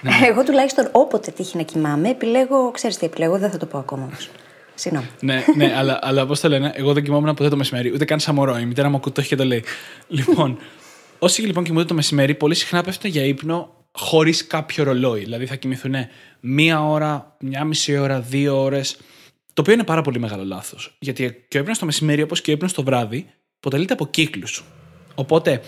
Ναι. 0.00 0.10
Εγώ 0.28 0.44
τουλάχιστον 0.44 0.88
όποτε 0.92 1.30
τύχει 1.30 1.56
να 1.56 1.62
κοιμάμαι, 1.62 2.08
επιλέγω, 2.08 2.70
ξέρεις 2.70 2.96
τι 2.96 3.06
επιλέγω, 3.06 3.38
δεν 3.38 3.50
θα 3.50 3.56
το 3.56 3.66
πω 3.66 3.78
ακόμα 3.78 4.04
όμως. 4.04 4.30
Συγγνώμη. 4.74 5.06
ναι, 5.20 5.44
ναι, 5.56 5.74
αλλά, 5.76 5.98
αλλά 6.02 6.26
πώ 6.26 6.38
το 6.38 6.48
λένε, 6.48 6.72
εγώ 6.74 6.92
δεν 6.92 7.02
κοιμόμουν 7.02 7.34
ποτέ 7.34 7.48
το 7.48 7.56
μεσημέρι, 7.56 7.92
ούτε 7.92 8.04
καν 8.04 8.20
σαν 8.20 8.34
μωρό. 8.34 8.58
Η 8.58 8.64
μητέρα 8.64 8.88
μου 8.88 9.00
το 9.00 9.12
έχει 9.16 9.28
και 9.28 9.36
το 9.36 9.44
λέει. 9.44 9.64
λοιπόν, 10.08 10.58
όσοι 11.18 11.42
λοιπόν 11.42 11.64
κοιμούνται 11.64 11.86
το 11.86 11.94
μεσημέρι, 11.94 12.34
πολύ 12.34 12.54
συχνά 12.54 12.82
πέφτουν 12.82 13.10
για 13.10 13.24
ύπνο 13.24 13.83
χωρίς 13.98 14.46
κάποιο 14.46 14.84
ρολόι. 14.84 15.20
Δηλαδή 15.20 15.46
θα 15.46 15.54
κοιμηθούν 15.54 15.94
μία 16.40 16.84
ώρα, 16.84 17.36
μία 17.40 17.64
μισή 17.64 17.96
ώρα, 17.96 18.20
δύο 18.20 18.62
ώρες. 18.62 18.96
Το 19.52 19.62
οποίο 19.62 19.72
είναι 19.74 19.84
πάρα 19.84 20.02
πολύ 20.02 20.18
μεγάλο 20.18 20.44
λάθος. 20.44 20.96
Γιατί 20.98 21.44
και 21.48 21.58
ο 21.58 21.60
ύπνος 21.60 21.78
το 21.78 21.84
μεσημέρι, 21.84 22.22
όπως 22.22 22.40
και 22.40 22.50
ο 22.50 22.54
ύπνος 22.54 22.72
το 22.72 22.82
βράδυ, 22.82 23.26
αποτελείται 23.56 23.92
από 23.92 24.06
κύκλους. 24.06 24.64
Οπότε, 25.14 25.60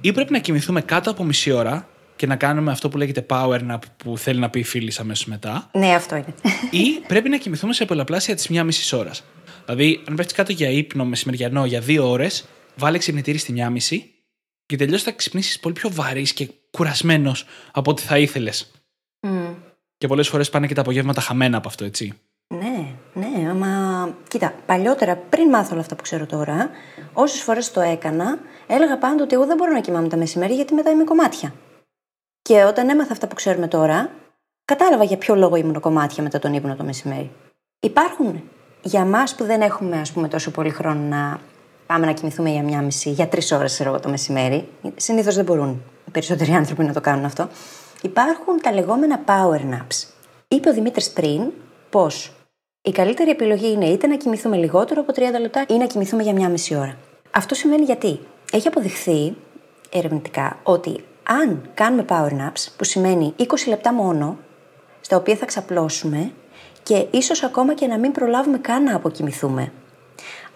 ή 0.00 0.12
πρέπει 0.12 0.32
να 0.32 0.38
κοιμηθούμε 0.38 0.80
κάτω 0.80 1.10
από 1.10 1.24
μισή 1.24 1.50
ώρα 1.50 1.88
και 2.16 2.26
να 2.26 2.36
κάνουμε 2.36 2.70
αυτό 2.70 2.88
που 2.88 2.96
λέγεται 2.96 3.26
power 3.28 3.60
nap 3.70 3.78
που 3.96 4.18
θέλει 4.18 4.38
να 4.40 4.50
πει 4.50 4.58
η 4.58 4.64
φίλη 4.64 4.92
αμέσως 4.98 5.26
μετά. 5.26 5.70
Ναι, 5.72 5.94
αυτό 5.94 6.16
είναι. 6.16 6.34
Ή 6.70 7.00
πρέπει 7.06 7.28
να 7.28 7.36
κοιμηθούμε 7.36 7.72
σε 7.72 7.84
πολλαπλάσια 7.84 8.34
της 8.34 8.48
μία 8.48 8.64
μισής 8.64 8.92
ώρας. 8.92 9.24
Δηλαδή, 9.64 10.00
αν 10.08 10.14
πέφτεις 10.14 10.34
κάτω 10.34 10.52
για 10.52 10.70
ύπνο 10.70 11.04
μεσημεριανό 11.04 11.66
για 11.66 11.80
δύο 11.80 12.10
ώρες, 12.10 12.48
βάλε 12.76 12.98
ξυπνητήρι 12.98 13.38
στη 13.38 13.52
μία 13.52 13.70
μισή 13.70 14.10
και 14.66 14.76
τελειώς 14.76 15.02
θα 15.02 15.12
ξυπνήσεις 15.12 15.60
πολύ 15.60 15.74
πιο 15.74 15.90
βαρύς 15.90 16.32
και 16.32 16.50
κουρασμένος 16.70 17.46
από 17.72 17.90
ό,τι 17.90 18.02
θα 18.02 18.18
ήθελες. 18.18 18.70
Mm. 19.26 19.54
Και 19.98 20.06
πολλές 20.06 20.28
φορές 20.28 20.50
πάνε 20.50 20.66
και 20.66 20.74
τα 20.74 20.80
απογεύματα 20.80 21.20
χαμένα 21.20 21.56
από 21.56 21.68
αυτό, 21.68 21.84
έτσι. 21.84 22.18
Ναι, 22.48 22.94
ναι, 23.14 23.52
μα 23.52 24.14
κοίτα, 24.28 24.54
παλιότερα 24.66 25.16
πριν 25.16 25.48
μάθω 25.48 25.72
όλα 25.72 25.80
αυτά 25.80 25.96
που 25.96 26.02
ξέρω 26.02 26.26
τώρα, 26.26 26.70
όσες 27.12 27.40
φορές 27.40 27.70
το 27.70 27.80
έκανα, 27.80 28.38
έλεγα 28.66 28.98
πάντα 28.98 29.22
ότι 29.22 29.34
εγώ 29.34 29.46
δεν 29.46 29.56
μπορώ 29.56 29.72
να 29.72 29.80
κοιμάμαι 29.80 30.08
τα 30.08 30.16
μεσημέρι 30.16 30.54
γιατί 30.54 30.74
μετά 30.74 30.90
είμαι 30.90 31.04
κομμάτια. 31.04 31.54
Και 32.42 32.64
όταν 32.64 32.88
έμαθα 32.88 33.12
αυτά 33.12 33.26
που 33.28 33.34
ξέρουμε 33.34 33.68
τώρα, 33.68 34.10
κατάλαβα 34.64 35.04
για 35.04 35.16
ποιο 35.16 35.34
λόγο 35.34 35.56
ήμουν 35.56 35.80
κομμάτια 35.80 36.22
μετά 36.22 36.38
τον 36.38 36.54
ύπνο 36.54 36.76
το 36.76 36.84
μεσημέρι. 36.84 37.30
Υπάρχουν 37.80 38.42
για 38.82 39.00
εμά 39.00 39.24
που 39.36 39.44
δεν 39.44 39.60
έχουμε 39.60 40.00
ας 40.00 40.12
πούμε, 40.12 40.28
τόσο 40.28 40.50
πολύ 40.50 40.70
χρόνο 40.70 41.00
να 41.00 41.40
πάμε 41.86 42.06
να 42.06 42.12
κοιμηθούμε 42.12 42.50
για 42.50 42.62
μία 42.62 42.82
μισή, 42.82 43.10
για 43.10 43.28
τρεις 43.28 43.52
ώρες 43.52 43.76
το 44.02 44.08
μεσημέρι. 44.08 44.68
Συνήθως 44.96 45.34
δεν 45.34 45.44
μπορούν 45.44 45.82
οι 46.06 46.10
περισσότεροι 46.10 46.52
άνθρωποι 46.52 46.84
να 46.84 46.92
το 46.92 47.00
κάνουν 47.00 47.24
αυτό. 47.24 47.48
Υπάρχουν 48.02 48.60
τα 48.62 48.72
λεγόμενα 48.72 49.20
power 49.26 49.60
naps. 49.60 50.06
Είπε 50.48 50.68
ο 50.68 50.72
Δημήτρης 50.72 51.10
πριν 51.10 51.40
πως 51.90 52.32
η 52.82 52.90
καλύτερη 52.90 53.30
επιλογή 53.30 53.72
είναι 53.72 53.86
είτε 53.86 54.06
να 54.06 54.16
κοιμηθούμε 54.16 54.56
λιγότερο 54.56 55.00
από 55.00 55.12
30 55.16 55.40
λεπτά 55.40 55.64
ή 55.68 55.74
να 55.74 55.86
κοιμηθούμε 55.86 56.22
για 56.22 56.32
μία 56.32 56.48
μισή 56.48 56.74
ώρα. 56.74 56.96
Αυτό 57.30 57.54
σημαίνει 57.54 57.84
γιατί. 57.84 58.18
Έχει 58.52 58.68
αποδειχθεί 58.68 59.36
ερευνητικά 59.90 60.58
ότι 60.62 61.04
αν 61.22 61.70
κάνουμε 61.74 62.04
power 62.08 62.30
naps, 62.30 62.66
που 62.76 62.84
σημαίνει 62.84 63.34
20 63.38 63.44
λεπτά 63.68 63.92
μόνο, 63.92 64.38
στα 65.00 65.16
οποία 65.16 65.36
θα 65.36 65.46
ξαπλώσουμε 65.46 66.32
και 66.82 67.06
ίσως 67.10 67.42
ακόμα 67.42 67.74
και 67.74 67.86
να 67.86 67.98
μην 67.98 68.12
προλάβουμε 68.12 68.58
καν 68.58 68.82
να 68.82 68.96
αποκοιμηθούμε. 68.96 69.72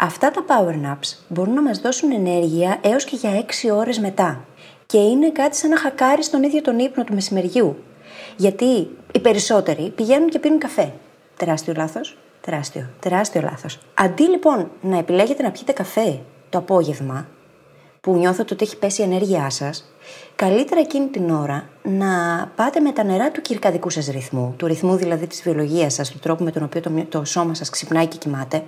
Αυτά 0.02 0.30
τα 0.30 0.44
power 0.48 0.86
naps 0.86 1.16
μπορούν 1.28 1.54
να 1.54 1.62
μας 1.62 1.78
δώσουν 1.78 2.12
ενέργεια 2.12 2.78
έως 2.80 3.04
και 3.04 3.16
για 3.16 3.30
6 3.30 3.70
ώρες 3.72 3.98
μετά. 3.98 4.44
Και 4.86 4.98
είναι 4.98 5.30
κάτι 5.30 5.56
σαν 5.56 5.70
να 5.70 5.78
χακάρεις 5.78 6.30
τον 6.30 6.42
ίδιο 6.42 6.60
τον 6.60 6.78
ύπνο 6.78 7.04
του 7.04 7.14
μεσημεριού. 7.14 7.76
Γιατί 8.36 8.96
οι 9.12 9.18
περισσότεροι 9.22 9.92
πηγαίνουν 9.96 10.28
και 10.28 10.38
πίνουν 10.38 10.58
καφέ. 10.58 10.92
Τεράστιο 11.36 11.74
λάθος. 11.76 12.18
Τεράστιο. 12.40 12.90
Τεράστιο 13.00 13.40
λάθος. 13.40 13.78
Αντί 13.94 14.22
λοιπόν 14.22 14.70
να 14.80 14.98
επιλέγετε 14.98 15.42
να 15.42 15.50
πιείτε 15.50 15.72
καφέ 15.72 16.20
το 16.48 16.58
απόγευμα, 16.58 17.26
που 18.00 18.14
νιώθετε 18.14 18.54
ότι 18.54 18.64
έχει 18.64 18.78
πέσει 18.78 19.00
η 19.00 19.04
ενέργειά 19.04 19.50
σας, 19.50 19.92
καλύτερα 20.36 20.80
εκείνη 20.80 21.06
την 21.06 21.30
ώρα 21.30 21.68
να 21.82 22.08
πάτε 22.56 22.80
με 22.80 22.92
τα 22.92 23.04
νερά 23.04 23.30
του 23.30 23.40
κυρκαδικού 23.40 23.90
σας 23.90 24.06
ρυθμού, 24.06 24.54
του 24.56 24.66
ρυθμού 24.66 24.96
δηλαδή 24.96 25.26
της 25.26 25.42
βιολογίας 25.42 25.94
σας, 25.94 26.10
του 26.10 26.18
τρόπου 26.18 26.44
με 26.44 26.50
τον 26.50 26.62
οποίο 26.62 26.80
το, 26.80 26.90
το 27.08 27.24
σώμα 27.24 27.54
σας 27.54 27.70
ξυπνάει 27.70 28.06
και 28.06 28.16
κοιμάται, 28.16 28.62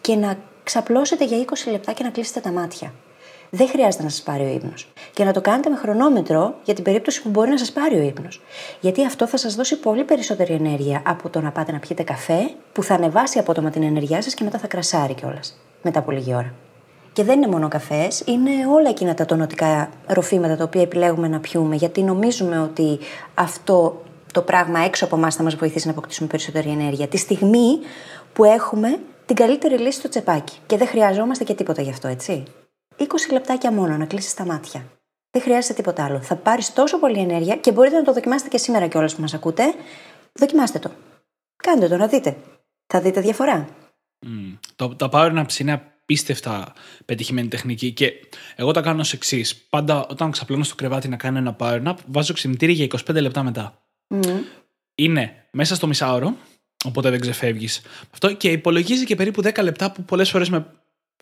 και 0.00 0.16
να 0.16 0.38
ξαπλώσετε 0.70 1.24
για 1.24 1.44
20 1.66 1.70
λεπτά 1.70 1.92
και 1.92 2.02
να 2.02 2.10
κλείσετε 2.10 2.40
τα 2.40 2.50
μάτια. 2.50 2.92
Δεν 3.50 3.68
χρειάζεται 3.68 4.02
να 4.02 4.08
σας 4.08 4.22
πάρει 4.22 4.44
ο 4.44 4.48
ύπνος. 4.48 4.92
Και 5.14 5.24
να 5.24 5.32
το 5.32 5.40
κάνετε 5.40 5.70
με 5.70 5.76
χρονόμετρο 5.76 6.54
για 6.64 6.74
την 6.74 6.84
περίπτωση 6.84 7.22
που 7.22 7.28
μπορεί 7.28 7.50
να 7.50 7.58
σας 7.58 7.72
πάρει 7.72 7.98
ο 7.98 8.02
ύπνος. 8.02 8.42
Γιατί 8.80 9.04
αυτό 9.04 9.26
θα 9.26 9.36
σας 9.36 9.54
δώσει 9.54 9.76
πολύ 9.76 10.04
περισσότερη 10.04 10.52
ενέργεια 10.52 11.02
από 11.06 11.28
το 11.28 11.40
να 11.40 11.50
πάτε 11.50 11.72
να 11.72 11.78
πιείτε 11.78 12.02
καφέ, 12.02 12.50
που 12.72 12.82
θα 12.82 12.94
ανεβάσει 12.94 13.38
απότομα 13.38 13.70
την 13.70 13.82
ενέργειά 13.82 14.22
σας 14.22 14.34
και 14.34 14.44
μετά 14.44 14.58
θα 14.58 14.66
κρασάρει 14.66 15.14
κιόλας. 15.14 15.60
Μετά 15.82 15.98
από 15.98 16.10
λίγη 16.10 16.34
ώρα. 16.34 16.52
Και 17.12 17.24
δεν 17.24 17.36
είναι 17.36 17.50
μόνο 17.52 17.68
καφές, 17.68 18.22
είναι 18.26 18.50
όλα 18.72 18.88
εκείνα 18.88 19.14
τα 19.14 19.24
τονωτικά 19.24 19.90
ροφήματα 20.06 20.56
τα 20.56 20.64
οποία 20.64 20.82
επιλέγουμε 20.82 21.28
να 21.28 21.40
πιούμε, 21.40 21.76
γιατί 21.76 22.02
νομίζουμε 22.02 22.58
ότι 22.60 22.98
αυτό 23.34 24.02
το 24.32 24.42
πράγμα 24.42 24.80
έξω 24.80 25.04
από 25.04 25.16
εμάς 25.16 25.34
θα 25.34 25.42
μας 25.42 25.54
βοηθήσει 25.54 25.86
να 25.86 25.92
αποκτήσουμε 25.92 26.28
περισσότερη 26.28 26.68
ενέργεια. 26.68 27.08
Τη 27.08 27.16
στιγμή 27.16 27.78
που 28.32 28.44
έχουμε 28.44 28.98
την 29.30 29.44
καλύτερη 29.44 29.78
λύση 29.78 29.98
στο 29.98 30.08
τσεπάκι. 30.08 30.56
Και 30.66 30.76
δεν 30.76 30.86
χρειαζόμαστε 30.86 31.44
και 31.44 31.54
τίποτα 31.54 31.82
γι' 31.82 31.90
αυτό, 31.90 32.08
έτσι. 32.08 32.44
20 32.96 33.04
λεπτάκια 33.32 33.72
μόνο 33.72 33.96
να 33.96 34.06
κλείσεις 34.06 34.34
τα 34.34 34.44
μάτια. 34.44 34.84
Δεν 35.30 35.42
χρειάζεται 35.42 35.74
τίποτα 35.74 36.04
άλλο. 36.04 36.20
Θα 36.20 36.36
πάρεις 36.36 36.72
τόσο 36.72 36.98
πολύ 36.98 37.18
ενέργεια 37.18 37.56
και 37.56 37.72
μπορείτε 37.72 37.96
να 37.96 38.02
το 38.02 38.12
δοκιμάσετε 38.12 38.50
και 38.50 38.58
σήμερα 38.58 38.86
κιόλας 38.86 39.14
που 39.14 39.20
μας 39.20 39.34
ακούτε. 39.34 39.74
Δοκιμάστε 40.32 40.78
το. 40.78 40.90
Κάντε 41.56 41.88
το 41.88 41.96
να 41.96 42.06
δείτε. 42.06 42.36
Θα 42.86 43.00
δείτε 43.00 43.20
διαφορά. 43.20 43.68
Mm. 44.26 44.58
Το, 44.76 44.88
τα 44.96 45.08
power 45.12 45.38
naps 45.38 45.58
είναι 45.58 45.72
απίστευτα 45.72 46.72
πετυχημένη 47.04 47.48
τεχνική 47.48 47.92
και 47.92 48.12
εγώ 48.56 48.70
τα 48.70 48.80
κάνω 48.80 49.00
ως 49.00 49.12
εξής. 49.12 49.56
Πάντα 49.56 50.06
όταν 50.06 50.30
ξαπλώνω 50.30 50.64
στο 50.64 50.74
κρεβάτι 50.74 51.08
να 51.08 51.16
κάνω 51.16 51.38
ένα 51.38 51.56
power 51.58 51.86
nap, 51.86 51.94
βάζω 52.06 52.32
ξυπνητήρι 52.32 52.72
για 52.72 52.86
25 53.10 53.20
λεπτά 53.20 53.42
μετά. 53.42 53.82
Mm. 54.14 54.40
Είναι 54.94 55.46
μέσα 55.50 55.74
στο 55.74 55.86
μισάωρο, 55.86 56.36
οπότε 56.84 57.10
δεν 57.10 57.20
ξεφεύγεις. 57.20 57.82
Αυτό 58.12 58.32
και 58.32 58.50
υπολογίζει 58.50 59.04
και 59.04 59.14
περίπου 59.14 59.42
10 59.42 59.62
λεπτά 59.62 59.92
που 59.92 60.02
πολλές 60.02 60.30
φορές 60.30 60.50
με 60.50 60.66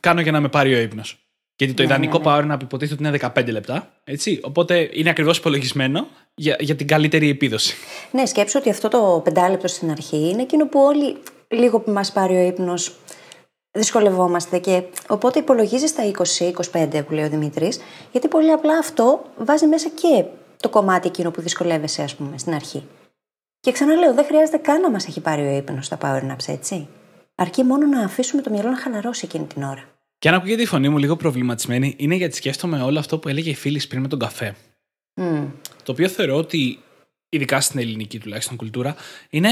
κάνω 0.00 0.20
για 0.20 0.32
να 0.32 0.40
με 0.40 0.48
πάρει 0.48 0.74
ο 0.74 0.78
ύπνος. 0.78 1.18
Γιατί 1.56 1.74
το 1.74 1.82
Ναι, 1.82 1.88
ιδανικό 1.88 2.18
ναι, 2.18 2.24
ναι. 2.24 2.48
power 2.50 2.54
nap 2.54 2.62
υποτίθεται 2.62 3.08
ότι 3.08 3.16
είναι 3.24 3.32
15 3.46 3.52
λεπτά. 3.52 3.92
Έτσι, 4.04 4.40
οπότε 4.42 4.88
είναι 4.92 5.10
ακριβώς 5.10 5.38
υπολογισμένο 5.38 6.06
για, 6.34 6.56
για 6.60 6.74
την 6.74 6.86
καλύτερη 6.86 7.28
επίδοση. 7.28 7.74
Ναι, 8.10 8.26
σκέψω 8.26 8.58
ότι 8.58 8.70
αυτό 8.70 8.88
το 8.88 9.20
πεντάλεπτο 9.24 9.68
στην 9.68 9.90
αρχή 9.90 10.28
είναι 10.28 10.42
εκείνο 10.42 10.66
που 10.68 10.80
όλοι 10.80 11.16
λίγο 11.48 11.80
που 11.80 11.90
μας 11.90 12.12
πάρει 12.12 12.36
ο 12.36 12.46
ύπνος 12.46 12.94
δυσκολευόμαστε. 13.70 14.58
Και 14.58 14.82
οπότε 15.08 15.38
υπολογίζεις 15.38 15.94
τα 15.94 16.02
20-25 16.72 17.04
που 17.06 17.12
λέει 17.12 17.24
ο 17.24 17.28
Δημήτρης, 17.28 17.80
γιατί 18.12 18.28
πολύ 18.28 18.50
απλά 18.50 18.78
αυτό 18.78 19.24
βάζει 19.36 19.66
μέσα 19.66 19.88
και 19.88 20.24
το 20.56 20.68
κομμάτι 20.68 21.08
εκείνο 21.08 21.30
που 21.30 21.40
δυσκολεύεσαι, 21.40 22.02
ας 22.02 22.14
πούμε, 22.14 22.38
στην 22.38 22.54
αρχή. 22.54 22.82
Και 23.68 23.74
ξαναλέω, 23.74 24.14
δεν 24.14 24.24
χρειάζεται 24.24 24.56
καν 24.56 24.80
να 24.80 24.90
μας 24.90 25.06
έχει 25.06 25.20
πάρει 25.20 25.42
ο 25.42 25.56
ύπνος 25.56 25.86
στα 25.86 25.98
power 26.00 26.30
naps, 26.30 26.48
έτσι. 26.48 26.88
Αρκεί 27.34 27.62
μόνο 27.62 27.86
να 27.86 28.00
αφήσουμε 28.04 28.42
το 28.42 28.50
μυαλό 28.50 28.70
να 28.70 28.76
χαλαρώσει 28.76 29.24
εκείνη 29.24 29.46
την 29.46 29.62
ώρα. 29.62 29.84
Και 30.18 30.28
αν 30.28 30.34
ακούγεται 30.34 30.62
η 30.62 30.66
φωνή 30.66 30.88
μου 30.88 30.98
λίγο 30.98 31.16
προβληματισμένη, 31.16 31.94
είναι 31.98 32.14
γιατί 32.14 32.36
σκέφτομαι 32.36 32.82
όλο 32.82 32.98
αυτό 32.98 33.18
που 33.18 33.28
έλεγε 33.28 33.50
η 33.50 33.54
φίλη 33.54 33.82
πριν 33.88 34.00
με 34.00 34.08
τον 34.08 34.18
καφέ. 34.18 34.56
Μμ. 35.14 35.46
Το 35.82 35.92
οποίο 35.92 36.08
θεωρώ 36.08 36.36
ότι, 36.36 36.82
ειδικά 37.28 37.60
στην 37.60 37.80
ελληνική 37.80 38.18
τουλάχιστον 38.18 38.56
κουλτούρα, 38.56 38.96
είναι 39.30 39.48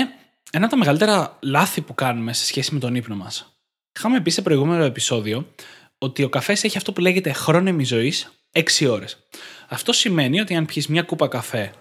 ένα 0.50 0.64
από 0.64 0.74
τα 0.74 0.76
μεγαλύτερα 0.76 1.38
λάθη 1.40 1.81
που 1.81 1.94
κάνουμε 1.94 2.33
σε 2.33 2.44
σχέση 2.44 2.74
με 2.74 2.81
τον 2.81 2.94
ύπνο 2.94 3.16
μας. 3.16 3.61
Είχαμε 3.98 4.20
πει 4.20 4.31
σε 4.31 4.42
προηγούμενο 4.42 4.85
επεισόδιο 4.85 5.46
ότι 5.98 6.22
ο 6.22 6.29
καφές 6.29 6.64
έχει 6.64 6.76
αυτό 6.76 6.92
που 6.92 7.00
λέγεται 7.00 7.33
χρόνο 7.33 7.85
ζωής 7.85 8.33
6 8.52 8.87
ώρες. 8.90 9.26
Αυτό 9.68 9.92
σημαίνει 9.92 10.40
ότι 10.40 10.55
αν 10.55 10.66
πιεις 10.66 10.87
μια 10.87 11.02
κούπα 11.02 11.29
καφέ 11.29 11.72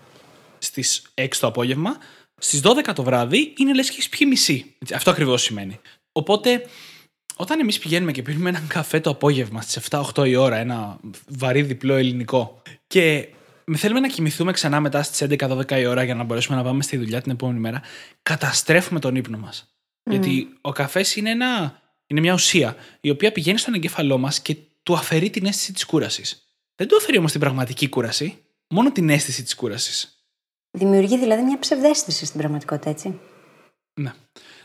στις 0.57 1.01
6 1.15 1.27
το 1.39 1.47
απόγευμα, 1.47 1.97
στις 2.37 2.61
12 2.63 2.93
το 2.95 3.03
βράδυ 3.03 3.53
είναι 3.57 3.73
λες 3.73 3.85
και 3.85 3.91
έχεις 3.91 4.09
πιει 4.09 4.27
μισή. 4.29 4.75
Έτσι, 4.79 4.93
Αυτό 4.93 5.11
ακριβώς 5.11 5.41
σημαίνει. 5.41 5.79
Οπότε, 6.11 6.65
όταν 7.35 7.59
εμείς 7.59 7.79
πηγαίνουμε 7.79 8.11
και 8.11 8.21
πίνουμε 8.21 8.49
έναν 8.49 8.67
καφέ 8.67 8.99
το 8.99 9.09
απόγευμα 9.09 9.61
στις 9.61 9.87
7-8 9.89 10.27
η 10.27 10.35
ώρα, 10.35 10.55
ένα 10.55 10.99
βαρύ 11.27 11.61
διπλό 11.61 11.93
ελληνικό, 11.95 12.61
και 12.87 13.27
με 13.65 13.77
θέλουμε 13.77 13.99
να 13.99 14.07
κοιμηθούμε 14.07 14.51
ξανά 14.51 14.79
μετά 14.79 15.03
στις 15.03 15.21
11-12 15.21 15.79
η 15.79 15.85
ώρα 15.85 16.03
για 16.03 16.15
να 16.15 16.23
μπορέσουμε 16.23 16.57
να 16.57 16.63
πάμε 16.63 16.83
στη 16.83 16.97
δουλειά 16.97 17.21
την 17.21 17.31
επόμενη 17.31 17.59
μέρα, 17.59 17.81
καταστρέφουμε 18.21 18.99
τον 18.99 19.15
ύπνο 19.15 19.37
μας. 19.37 19.69
Γιατί 20.09 20.57
ο 20.61 20.71
καφές 20.71 21.15
είναι, 21.15 21.29
ένα, 21.29 21.81
είναι 22.07 22.19
μια 22.19 22.33
ουσία 22.33 22.75
η 23.01 23.09
οποία 23.09 23.31
πηγαίνει 23.31 23.57
στον 23.57 23.73
εγκέφαλό 23.73 24.17
μας 24.17 24.41
και 24.41 24.55
του 24.83 24.93
αφαιρεί 24.93 25.29
την 25.29 25.45
αίσθηση 25.45 25.73
της 25.73 25.85
κούρασης. 25.85 26.45
Δεν 26.75 26.87
του 26.87 26.95
αφαιρεί 26.95 27.17
όμως 27.17 27.31
την 27.31 27.39
πραγματική 27.39 27.89
κούραση, 27.89 28.37
μόνο 28.67 28.91
την 28.91 29.09
αίσθηση 29.09 29.43
της 29.43 29.55
κούρασης. 29.55 30.14
Δημιουργεί 30.75 31.17
δηλαδή 31.17 31.43
μια 31.43 31.59
ψευδέστηση 31.59 32.25
στην 32.25 32.39
πραγματικότητα, 32.39 32.89
έτσι. 32.89 33.19
Ναι. 34.01 34.13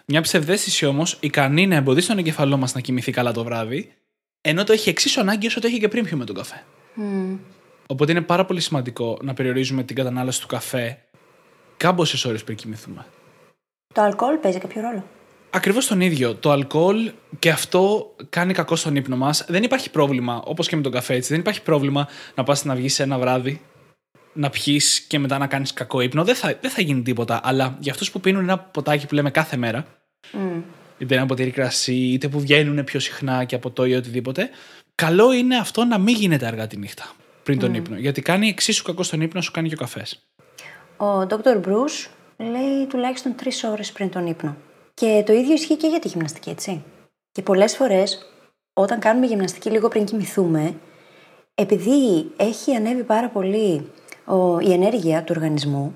Μια 0.06 0.20
ψευδέστηση 0.20 0.86
όμως 0.86 1.16
ικανή 1.20 1.66
να 1.66 1.74
εμποδίσει 1.74 2.08
τον 2.08 2.18
εγκεφαλό 2.18 2.56
μας 2.56 2.74
να 2.74 2.80
κοιμηθεί 2.80 3.12
καλά 3.12 3.32
το 3.32 3.44
βράδυ, 3.44 3.92
ενώ 4.40 4.64
το 4.64 4.72
έχει 4.72 4.88
εξίσου 4.88 5.20
ανάγκη 5.20 5.46
όσο 5.46 5.60
το 5.60 5.66
έχει 5.66 5.78
και 5.78 5.88
πριν 5.88 6.04
πιούμε 6.04 6.24
τον 6.24 6.34
καφέ. 6.34 6.64
Μμ. 6.94 7.36
Οπότε 7.86 8.12
είναι 8.12 8.20
πάρα 8.20 8.44
πολύ 8.44 8.60
σημαντικό 8.60 9.18
να 9.22 9.34
περιορίζουμε 9.34 9.82
την 9.82 9.96
κατανάλωση 9.96 10.40
του 10.40 10.46
καφέ 10.46 10.98
κάμποσε 11.76 12.28
ώρες 12.28 12.44
πριν 12.44 12.56
κοιμηθούμε. 12.56 13.06
Το 13.94 14.02
αλκοόλ 14.02 14.36
παίζει 14.36 14.58
κάποιο 14.58 14.80
ρόλο; 14.80 15.04
Ακριβώς 15.50 15.86
τον 15.86 16.00
ίδιο. 16.00 16.34
Το 16.34 16.50
αλκοόλ 16.50 17.12
και 17.38 17.50
αυτό 17.50 18.14
κάνει 18.28 18.52
κακό 18.52 18.76
στον 18.76 18.96
ύπνο 18.96 19.16
μας. 19.16 19.44
Δεν 19.48 19.62
υπάρχει 19.62 19.90
πρόβλημα, 19.90 20.42
όπως 20.44 20.68
και 20.68 20.76
με 20.76 20.82
τον 20.82 20.92
καφέ, 20.92 21.14
έτσι. 21.14 21.32
Δεν 21.32 21.40
υπάρχει 21.40 21.62
πρόβλημα 21.62 22.08
να 22.34 22.42
πας 22.44 22.64
να 22.64 22.74
βγεις 22.74 22.98
ένα 23.00 23.18
βράδυ, 23.18 23.60
να 24.32 24.50
πιει 24.50 24.80
και 25.08 25.18
μετά 25.18 25.38
να 25.38 25.46
κάνεις 25.46 25.72
κακό 25.72 26.00
ύπνο. 26.00 26.24
Δεν 26.24 26.34
θα, 26.34 26.58
δεν 26.60 26.70
θα 26.70 26.82
γίνει 26.82 27.02
τίποτα. 27.02 27.40
Αλλά 27.42 27.76
για 27.80 27.92
αυτούς 27.92 28.10
που 28.10 28.20
πίνουν 28.20 28.42
ένα 28.42 28.58
ποτάκι 28.58 29.06
που 29.06 29.14
λέμε 29.14 29.30
κάθε 29.30 29.56
μέρα, 29.56 29.86
Μμ. 30.32 30.60
είτε 30.98 31.14
ένα 31.14 31.26
ποτήρι 31.26 31.50
κρασί, 31.50 31.94
είτε 31.94 32.28
που 32.28 32.40
βγαίνουν 32.40 32.84
πιο 32.84 33.00
συχνά 33.00 33.44
και 33.44 33.54
από 33.54 33.70
το 33.70 33.84
ή 33.84 33.94
οτιδήποτε, 33.94 34.50
καλό 34.94 35.32
είναι 35.32 35.56
αυτό 35.56 35.84
να 35.84 35.98
μην 35.98 36.14
γίνεται 36.14 36.46
αργά 36.46 36.66
τη 36.66 36.76
νύχτα 36.76 37.12
πριν 37.42 37.58
τον 37.58 37.74
ύπνο. 37.74 37.96
Γιατί 37.96 38.22
κάνει 38.22 38.48
εξίσου 38.48 38.82
κακό 38.82 39.02
στον 39.02 39.20
ύπνο, 39.20 39.40
σου 39.40 39.50
κάνει 39.50 39.68
και 39.68 39.74
ο 39.74 39.78
καφές. 39.78 40.26
Ο 40.96 41.20
Dr. 41.20 41.60
Bruce 41.66 42.08
λέει 42.36 42.86
τουλάχιστον 42.88 43.34
τρεις 43.34 43.64
ώρες 43.64 43.92
πριν 43.92 44.10
τον 44.10 44.26
ύπνο. 44.26 44.56
Και 44.94 45.22
το 45.26 45.32
ίδιο 45.32 45.52
ισχύει 45.52 45.76
και 45.76 45.86
για 45.86 45.98
τη 45.98 46.08
γυμναστική, 46.08 46.50
έτσι. 46.50 46.82
Και 47.32 47.42
πολλές 47.42 47.76
φορές, 47.76 48.26
όταν 48.72 48.98
κάνουμε 48.98 49.26
γυμναστική 49.26 49.70
λίγο 49.70 49.88
πριν 49.88 50.04
κοιμηθούμε, 50.04 50.74
επειδή 51.54 52.30
έχει 52.36 52.74
ανέβει 52.74 53.02
πάρα 53.02 53.28
πολύ 53.28 53.74
ο, 53.74 54.09
η 54.62 54.72
ενέργεια 54.72 55.22
του 55.22 55.32
οργανισμού 55.36 55.94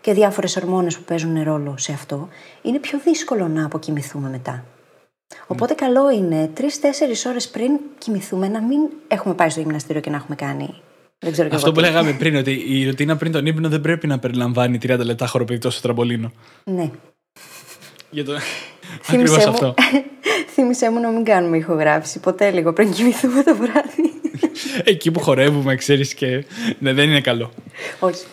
και 0.00 0.12
διάφορες 0.12 0.56
ορμόνες 0.56 0.96
που 0.96 1.02
παίζουν 1.02 1.42
ρόλο 1.42 1.74
σε 1.78 1.92
αυτό, 1.92 2.28
είναι 2.62 2.78
πιο 2.78 3.00
δύσκολο 3.04 3.48
να 3.48 3.64
αποκοιμηθούμε 3.64 4.28
μετά. 4.28 4.64
Οπότε 5.46 5.74
καλό 5.74 6.10
είναι 6.10 6.50
τρει-τέσσερι 6.54 7.12
ώρες 7.26 7.48
πριν 7.48 7.70
κοιμηθούμε 7.98 8.48
να 8.48 8.62
μην 8.62 8.78
έχουμε 9.08 9.34
πάει 9.34 9.50
στο 9.50 9.60
γυμναστήριο 9.60 10.00
και 10.00 10.10
να 10.10 10.16
έχουμε 10.16 10.36
κάνει. 10.36 10.74
Δεν 11.18 11.32
ξέρω 11.32 11.48
κι 11.48 11.54
Αυτό 11.54 11.66
εγώ 11.68 11.76
που 11.76 11.82
τι. 11.82 11.86
λέγαμε 11.86 12.12
πριν, 12.12 12.36
ότι 12.36 12.64
η 12.66 12.86
ρουτίνα 12.86 13.16
πριν 13.16 13.32
τον 13.32 13.46
ύπνο 13.46 13.68
δεν 13.68 13.80
πρέπει 13.80 14.06
να 14.06 14.18
περιλαμβάνει 14.18 14.78
30 14.82 14.98
λεπτά 14.98 15.26
χοροπηδητό 15.26 15.70
στο 15.70 15.80
τραμπολίνο. 15.80 16.32
Ναι. 16.64 16.90
Για 18.10 18.24
το... 18.24 18.32
Ακριβώς 19.08 19.30
Θύμησέ 19.30 19.46
μου, 19.46 19.52
αυτό. 19.52 19.74
θύμησέ 20.54 20.90
μου 20.90 21.00
να 21.00 21.10
μην 21.10 21.24
κάνουμε 21.24 21.56
ηχογράφηση 21.56 22.20
ποτέ 22.20 22.50
λίγο 22.50 22.72
πριν 22.72 22.92
κοιμηθούμε 22.92 23.42
το 23.42 23.56
βράδυ. 23.56 24.23
Εκεί 24.84 25.10
που 25.10 25.20
χορεύουμε, 25.20 25.74
ξέρεις 25.76 26.14
και. 26.14 26.44
Ναι, 26.78 26.92
δεν 26.92 27.08
είναι 27.08 27.20
καλό. 27.20 27.52
Όχι. 27.98 28.24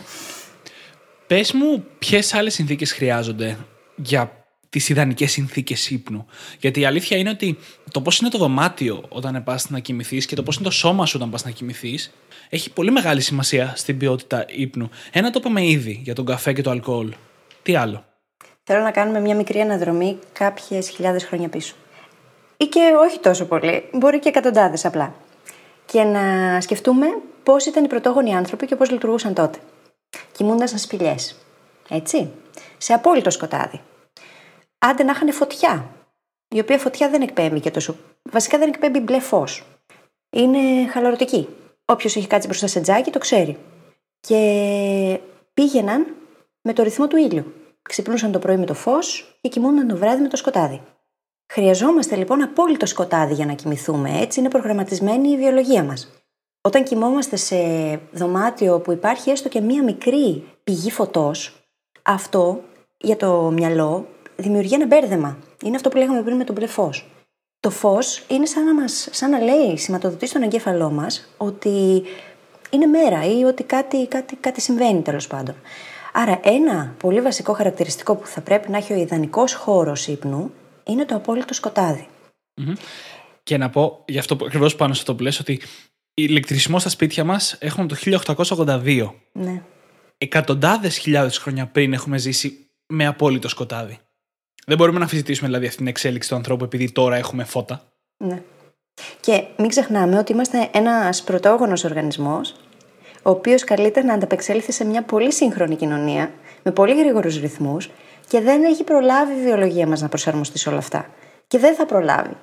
Πες 1.27 1.51
μου, 1.51 1.85
ποιες 1.99 2.33
άλλες 2.33 2.53
συνθήκες 2.53 2.91
χρειάζονται 2.91 3.57
για 3.95 4.45
τις 4.69 4.89
ιδανικές 4.89 5.31
συνθήκες 5.31 5.89
ύπνου; 5.89 6.25
Γιατί 6.59 6.79
η 6.79 6.85
αλήθεια 6.85 7.17
είναι 7.17 7.29
ότι 7.29 7.57
το 7.91 8.01
πώς 8.01 8.19
είναι 8.19 8.29
το 8.29 8.37
δωμάτιο 8.37 9.03
όταν 9.09 9.43
πας 9.43 9.69
να 9.69 9.79
κοιμηθείς 9.79 10.25
και 10.25 10.35
το 10.35 10.43
πώς 10.43 10.55
είναι 10.55 10.63
το 10.63 10.71
σώμα 10.71 11.05
σου 11.05 11.13
όταν 11.17 11.29
πας 11.29 11.45
να 11.45 11.51
κοιμηθείς 11.51 12.11
έχει 12.49 12.71
πολύ 12.71 12.91
μεγάλη 12.91 13.21
σημασία 13.21 13.73
στην 13.75 13.97
ποιότητα 13.97 14.45
ύπνου. 14.47 14.89
Ένα 15.11 15.29
το 15.29 15.39
είπαμε 15.41 15.65
ήδη 15.65 16.01
για 16.03 16.15
τον 16.15 16.25
καφέ 16.25 16.53
και 16.53 16.61
το 16.61 16.69
αλκοόλ. 16.69 17.13
Τι 17.63 17.75
άλλο; 17.75 18.05
Θέλω 18.63 18.83
να 18.83 18.91
κάνουμε 18.91 19.19
μια 19.19 19.35
μικρή 19.35 19.59
αναδρομή 19.59 20.17
κάποιες 20.33 20.89
χιλιάδες 20.89 21.23
χρόνια 21.23 21.49
πίσω. 21.49 21.75
Ή 22.57 22.65
και 22.65 22.79
όχι 23.07 23.19
τόσο 23.19 23.45
πολύ, 23.45 23.83
μπορεί 23.93 24.19
και 24.19 24.29
εκατοντάδες 24.29 24.85
απλά. 24.85 25.15
Και 25.91 26.03
να 26.03 26.61
σκεφτούμε 26.61 27.07
πώς 27.43 27.65
ήταν 27.65 27.83
οι 27.83 27.87
πρωτόγονοι 27.87 28.35
άνθρωποι 28.35 28.65
και 28.65 28.75
πώς 28.75 28.89
λειτουργούσαν 28.91 29.33
τότε. 29.33 29.59
Κοιμούνταν 30.31 30.67
σαν 30.67 30.77
σπηλιές. 30.77 31.35
Έτσι. 31.89 32.31
Σε 32.77 32.93
απόλυτο 32.93 33.29
σκοτάδι. 33.29 33.81
Άντε 34.77 35.03
να 35.03 35.11
είχαν 35.11 35.33
φωτιά. 35.33 35.85
Η 36.47 36.59
οποία 36.59 36.77
φωτιά 36.77 37.09
δεν 37.09 37.21
εκπέμπει 37.21 37.59
και 37.59 37.71
τόσο. 37.71 37.95
Βασικά 38.31 38.57
δεν 38.57 38.67
εκπέμπει 38.67 38.99
μπλε 38.99 39.19
φως. 39.19 39.63
Είναι 40.29 40.87
χαλαρωτική. 40.87 41.47
Όποιος 41.85 42.15
έχει 42.15 42.27
κάτσει 42.27 42.47
μπροστά 42.47 42.67
σε 42.67 42.81
τζάκι 42.81 43.11
το 43.11 43.19
ξέρει. 43.19 43.57
Και 44.19 45.19
πήγαιναν 45.53 46.15
με 46.61 46.73
το 46.73 46.83
ρυθμό 46.83 47.07
του 47.07 47.17
ήλιου. 47.17 47.53
Ξυπνούσαν 47.81 48.31
το 48.31 48.39
πρωί 48.39 48.57
με 48.57 48.65
το 48.65 48.73
φως 48.73 49.37
και 49.41 49.49
κοιμούνταν 49.49 49.87
το 49.87 49.97
βράδυ 49.97 50.21
με 50.21 50.27
το 50.27 50.35
σκοτάδι. 50.35 50.81
Χρειαζόμαστε 51.53 52.15
λοιπόν 52.15 52.41
απόλυτο 52.41 52.85
σκοτάδι 52.85 53.33
για 53.33 53.45
να 53.45 53.53
κοιμηθούμε. 53.53 54.19
Έτσι 54.19 54.39
είναι 54.39 54.49
προγραμματισμένη 54.49 55.29
η 55.29 55.37
βιολογία 55.37 55.83
μας. 55.83 56.11
Όταν 56.61 56.83
κοιμόμαστε 56.83 57.35
σε 57.35 57.55
δωμάτιο 58.11 58.79
που 58.79 58.91
υπάρχει 58.91 59.29
έστω 59.29 59.49
και 59.49 59.61
μία 59.61 59.83
μικρή 59.83 60.43
πηγή 60.63 60.91
φωτός, 60.91 61.55
αυτό 62.01 62.61
για 62.97 63.15
το 63.17 63.51
μυαλό 63.53 64.07
δημιουργεί 64.35 64.73
ένα 64.73 64.85
μπέρδεμα. 64.85 65.37
Είναι 65.63 65.75
αυτό 65.75 65.89
που 65.89 65.97
λέγαμε 65.97 66.21
πριν 66.21 66.35
με 66.35 66.43
το 66.43 66.53
μπλε 66.53 66.67
φω. 66.67 66.89
Το 67.59 67.69
φως 67.69 68.25
είναι 68.27 68.45
σαν 68.45 68.63
να, 68.63 68.73
μας, 68.73 69.07
σαν 69.11 69.29
να 69.29 69.39
λέει, 69.39 69.77
σηματοδοτεί 69.77 70.27
στον 70.27 70.41
εγκέφαλό 70.41 70.89
μας 70.89 71.33
ότι 71.37 72.03
είναι 72.69 72.85
μέρα 72.85 73.25
ή 73.25 73.43
ότι 73.43 73.63
κάτι, 73.63 74.07
κάτι, 74.07 74.35
κάτι 74.35 74.61
συμβαίνει 74.61 75.01
τέλος 75.01 75.27
πάντων. 75.27 75.55
Άρα, 76.13 76.39
ένα 76.43 76.95
πολύ 76.99 77.21
βασικό 77.21 77.53
χαρακτηριστικό 77.53 78.15
που 78.15 78.27
θα 78.27 78.41
πρέπει 78.41 78.69
να 78.69 78.77
έχει 78.77 78.93
ο 78.93 78.95
ιδανικός 78.95 79.53
χώρος 79.53 80.07
ύπνου 80.07 80.51
είναι 80.83 81.05
το 81.05 81.15
απόλυτο 81.15 81.53
Και 83.43 83.57
να 83.57 83.69
πω, 83.69 84.03
γι' 84.07 84.17
αυτό 84.17 84.37
ακριβώς 84.45 84.75
πάνω 84.75 84.93
σε 84.93 84.99
αυτό 84.99 85.15
που 85.15 85.23
λες, 85.23 85.39
ότι 85.39 85.61
ηλεκτρισμό 86.13 86.79
στα 86.79 86.89
σπίτια 86.89 87.23
μας 87.23 87.55
έχουμε 87.59 87.87
το 87.87 87.95
1882. 87.95 89.13
Ναι. 89.31 89.61
Εκατοντάδες 90.17 90.97
χιλιάδες 90.97 91.37
χρόνια 91.37 91.67
πριν 91.67 91.93
έχουμε 91.93 92.17
ζήσει 92.17 92.69
με 92.87 93.05
απόλυτο 93.05 93.47
σκοτάδι. 93.47 93.99
Δεν 94.65 94.77
μπορούμε 94.77 94.97
να 94.97 95.03
αμφισβητήσουμε 95.03 95.47
δηλαδή 95.47 95.65
αυτή 95.65 95.77
την 95.77 95.87
εξέλιξη 95.87 96.29
του 96.29 96.35
ανθρώπου 96.35 96.63
επειδή 96.63 96.91
τώρα 96.91 97.15
έχουμε 97.15 97.43
φώτα. 97.43 97.83
Ναι. 98.17 98.41
Και 99.19 99.43
μην 99.57 99.69
ξεχνάμε 99.69 100.17
ότι 100.17 100.31
είμαστε 100.31 100.69
ένας 100.73 101.23
πρωτόγονος 101.23 101.83
οργανισμός, 101.83 102.55
ο 103.23 103.29
οποίος 103.29 103.63
καλείται 103.63 104.03
να 104.03 104.13
ανταπεξέλθει 104.13 104.71
σε 104.71 104.85
μια 104.85 105.03
πολύ 105.03 105.33
σύγχρονη 105.33 105.75
κοινωνία, 105.75 106.31
με 106.63 106.71
πολύ 106.71 106.97
γρήγορους 106.97 107.39
ρυθμούς 107.39 107.89
και 108.31 108.41
δεν 108.41 108.63
έχει 108.63 108.83
προλάβει 108.83 109.33
η 109.33 109.41
βιολογία 109.41 109.87
μας 109.87 110.01
να 110.01 110.09
προσαρμοστεί 110.09 110.57
σε 110.57 110.69
όλα 110.69 110.77
αυτά. 110.77 111.05
Και 111.47 111.57
δεν 111.57 111.75
θα 111.75 111.85
προλάβει. 111.85 112.37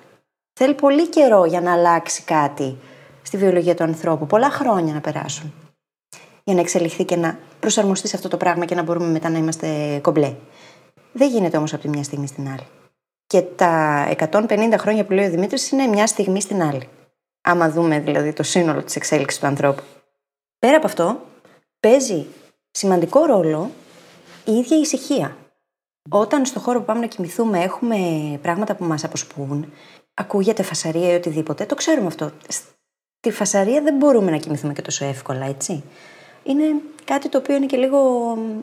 Θέλει 0.53 0.75
πολύ 0.75 1.09
καιρό 1.09 1.45
για 1.45 1.61
να 1.61 1.73
αλλάξει 1.73 2.23
κάτι 2.23 2.77
στη 3.23 3.37
βιολογία 3.37 3.75
του 3.75 3.83
ανθρώπου, 3.83 4.27
πολλά 4.27 4.51
χρόνια 4.51 4.95
να 4.95 5.01
περάσουν. 5.01 5.55
Για 6.45 6.55
να 6.55 6.61
εξελιχθεί 6.61 7.05
και 7.05 7.17
να 7.17 7.39
προσαρμοστεί 7.61 8.09
σε 8.09 8.17
αυτό 8.17 8.29
το 8.29 8.37
πράγμα 8.37 8.65
και 8.65 8.75
να 8.75 8.83
μπορούμε 8.83 9.07
μετά 9.07 9.29
να 9.29 9.39
είμαστε 9.39 9.99
κομπλέ. 10.03 10.35
Δεν 11.13 11.31
γίνεται 11.31 11.57
όμως 11.57 11.73
από 11.73 11.83
τη 11.83 11.89
μια 11.89 12.03
στιγμή 12.03 12.27
στην 12.27 12.49
άλλη. 12.49 12.67
Και 13.27 13.43
τα 13.43 14.05
150 14.31 14.75
χρόνια 14.79 15.05
που 15.05 15.13
λέει 15.13 15.27
ο 15.27 15.31
Δημήτρης 15.31 15.71
είναι 15.71 15.87
μια 15.87 16.07
στιγμή 16.07 16.41
στην 16.41 16.63
άλλη. 16.63 16.89
Άμα 17.41 17.71
δούμε 17.71 18.01
δηλαδή 18.01 18.33
το 18.33 18.43
σύνολο 18.43 18.83
της 18.83 18.97
εξέλιξης 18.97 19.41
του 19.41 19.47
ανθρώπου. 19.47 19.83
Πέρα 20.59 20.77
από 20.77 20.87
αυτό, 20.87 21.21
παίζει 21.81 22.27
σημαντικό 22.71 23.25
ρόλο 23.25 23.71
η 24.45 24.53
ίδια 24.53 24.77
η 24.77 24.81
ησυχία. 24.81 25.37
Όταν 26.09 26.47
στο 26.47 26.61
χώρο 26.61 26.79
που 26.79 26.85
πάμε 26.85 27.01
να 27.01 27.07
κοιμηθούμε 27.07 27.63
έχουμε 27.63 27.99
πράγματα 28.43 28.75
που 28.75 28.85
μας 28.85 29.05
αποσπούν, 29.05 29.73
ακούγεται 30.15 30.63
φασαρία 30.63 31.13
ή 31.13 31.15
οτιδήποτε, 31.15 31.65
το 31.65 31.75
ξέρουμε 31.75 32.07
αυτό. 32.07 32.31
Στη 32.49 33.31
φασαρία 33.31 33.83
δεν 33.83 33.97
μπορούμε 33.97 34.31
να 34.31 34.37
κοιμηθούμε 34.37 34.73
και 34.73 34.83
τόσο 34.83 35.05
εύκολα, 35.05 35.47
έτσι. 35.47 35.83
Είναι 36.43 36.65
κάτι 37.05 37.29
το 37.29 37.39
οποίο 37.39 37.57
είναι 37.57 37.67
και 37.67 37.77
λίγο 37.77 38.01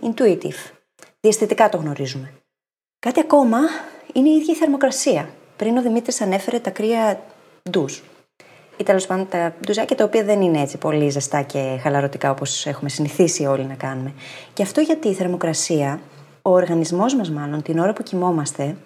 intuitive. 0.01 0.71
Διαισθητικά 1.19 1.69
το 1.69 1.77
γνωρίζουμε. 1.77 2.33
Κάτι 2.99 3.19
ακόμα 3.19 3.59
είναι 4.13 4.29
η 4.29 4.35
ίδια 4.35 4.53
η 4.53 4.57
θερμοκρασία. 4.57 5.29
Πριν 5.55 5.77
ο 5.77 5.81
Δημήτρης 5.81 6.21
ανέφερε 6.21 6.59
τα 6.59 6.69
κρύα 6.69 7.23
ντους. 7.69 8.03
Ή 8.77 8.83
τέλος 8.83 9.05
πάντων 9.05 9.27
τα 9.29 9.55
ντουζάκια 9.65 9.95
τα 9.95 10.03
οποία 10.03 10.23
δεν 10.23 10.41
είναι 10.41 10.61
έτσι 10.61 10.77
πολύ 10.77 11.09
ζεστά 11.09 11.41
και 11.41 11.79
χαλαρωτικά 11.81 12.31
όπως 12.31 12.65
έχουμε 12.65 12.89
συνηθίσει 12.89 13.45
όλοι 13.45 13.63
να 13.63 13.73
κάνουμε. 13.73 14.13
Και 14.53 14.63
αυτό 14.63 14.81
γιατί 14.81 15.07
η 15.07 15.13
θερμοκρασία, 15.13 15.99
ο 16.45 16.49
οργανισμός 16.51 17.15
μας 17.15 17.29
μάλλον 17.31 17.61
την 17.61 17.79
ώρα 17.79 17.93
που 17.93 18.03
κοιμόμαστε, 18.03 18.77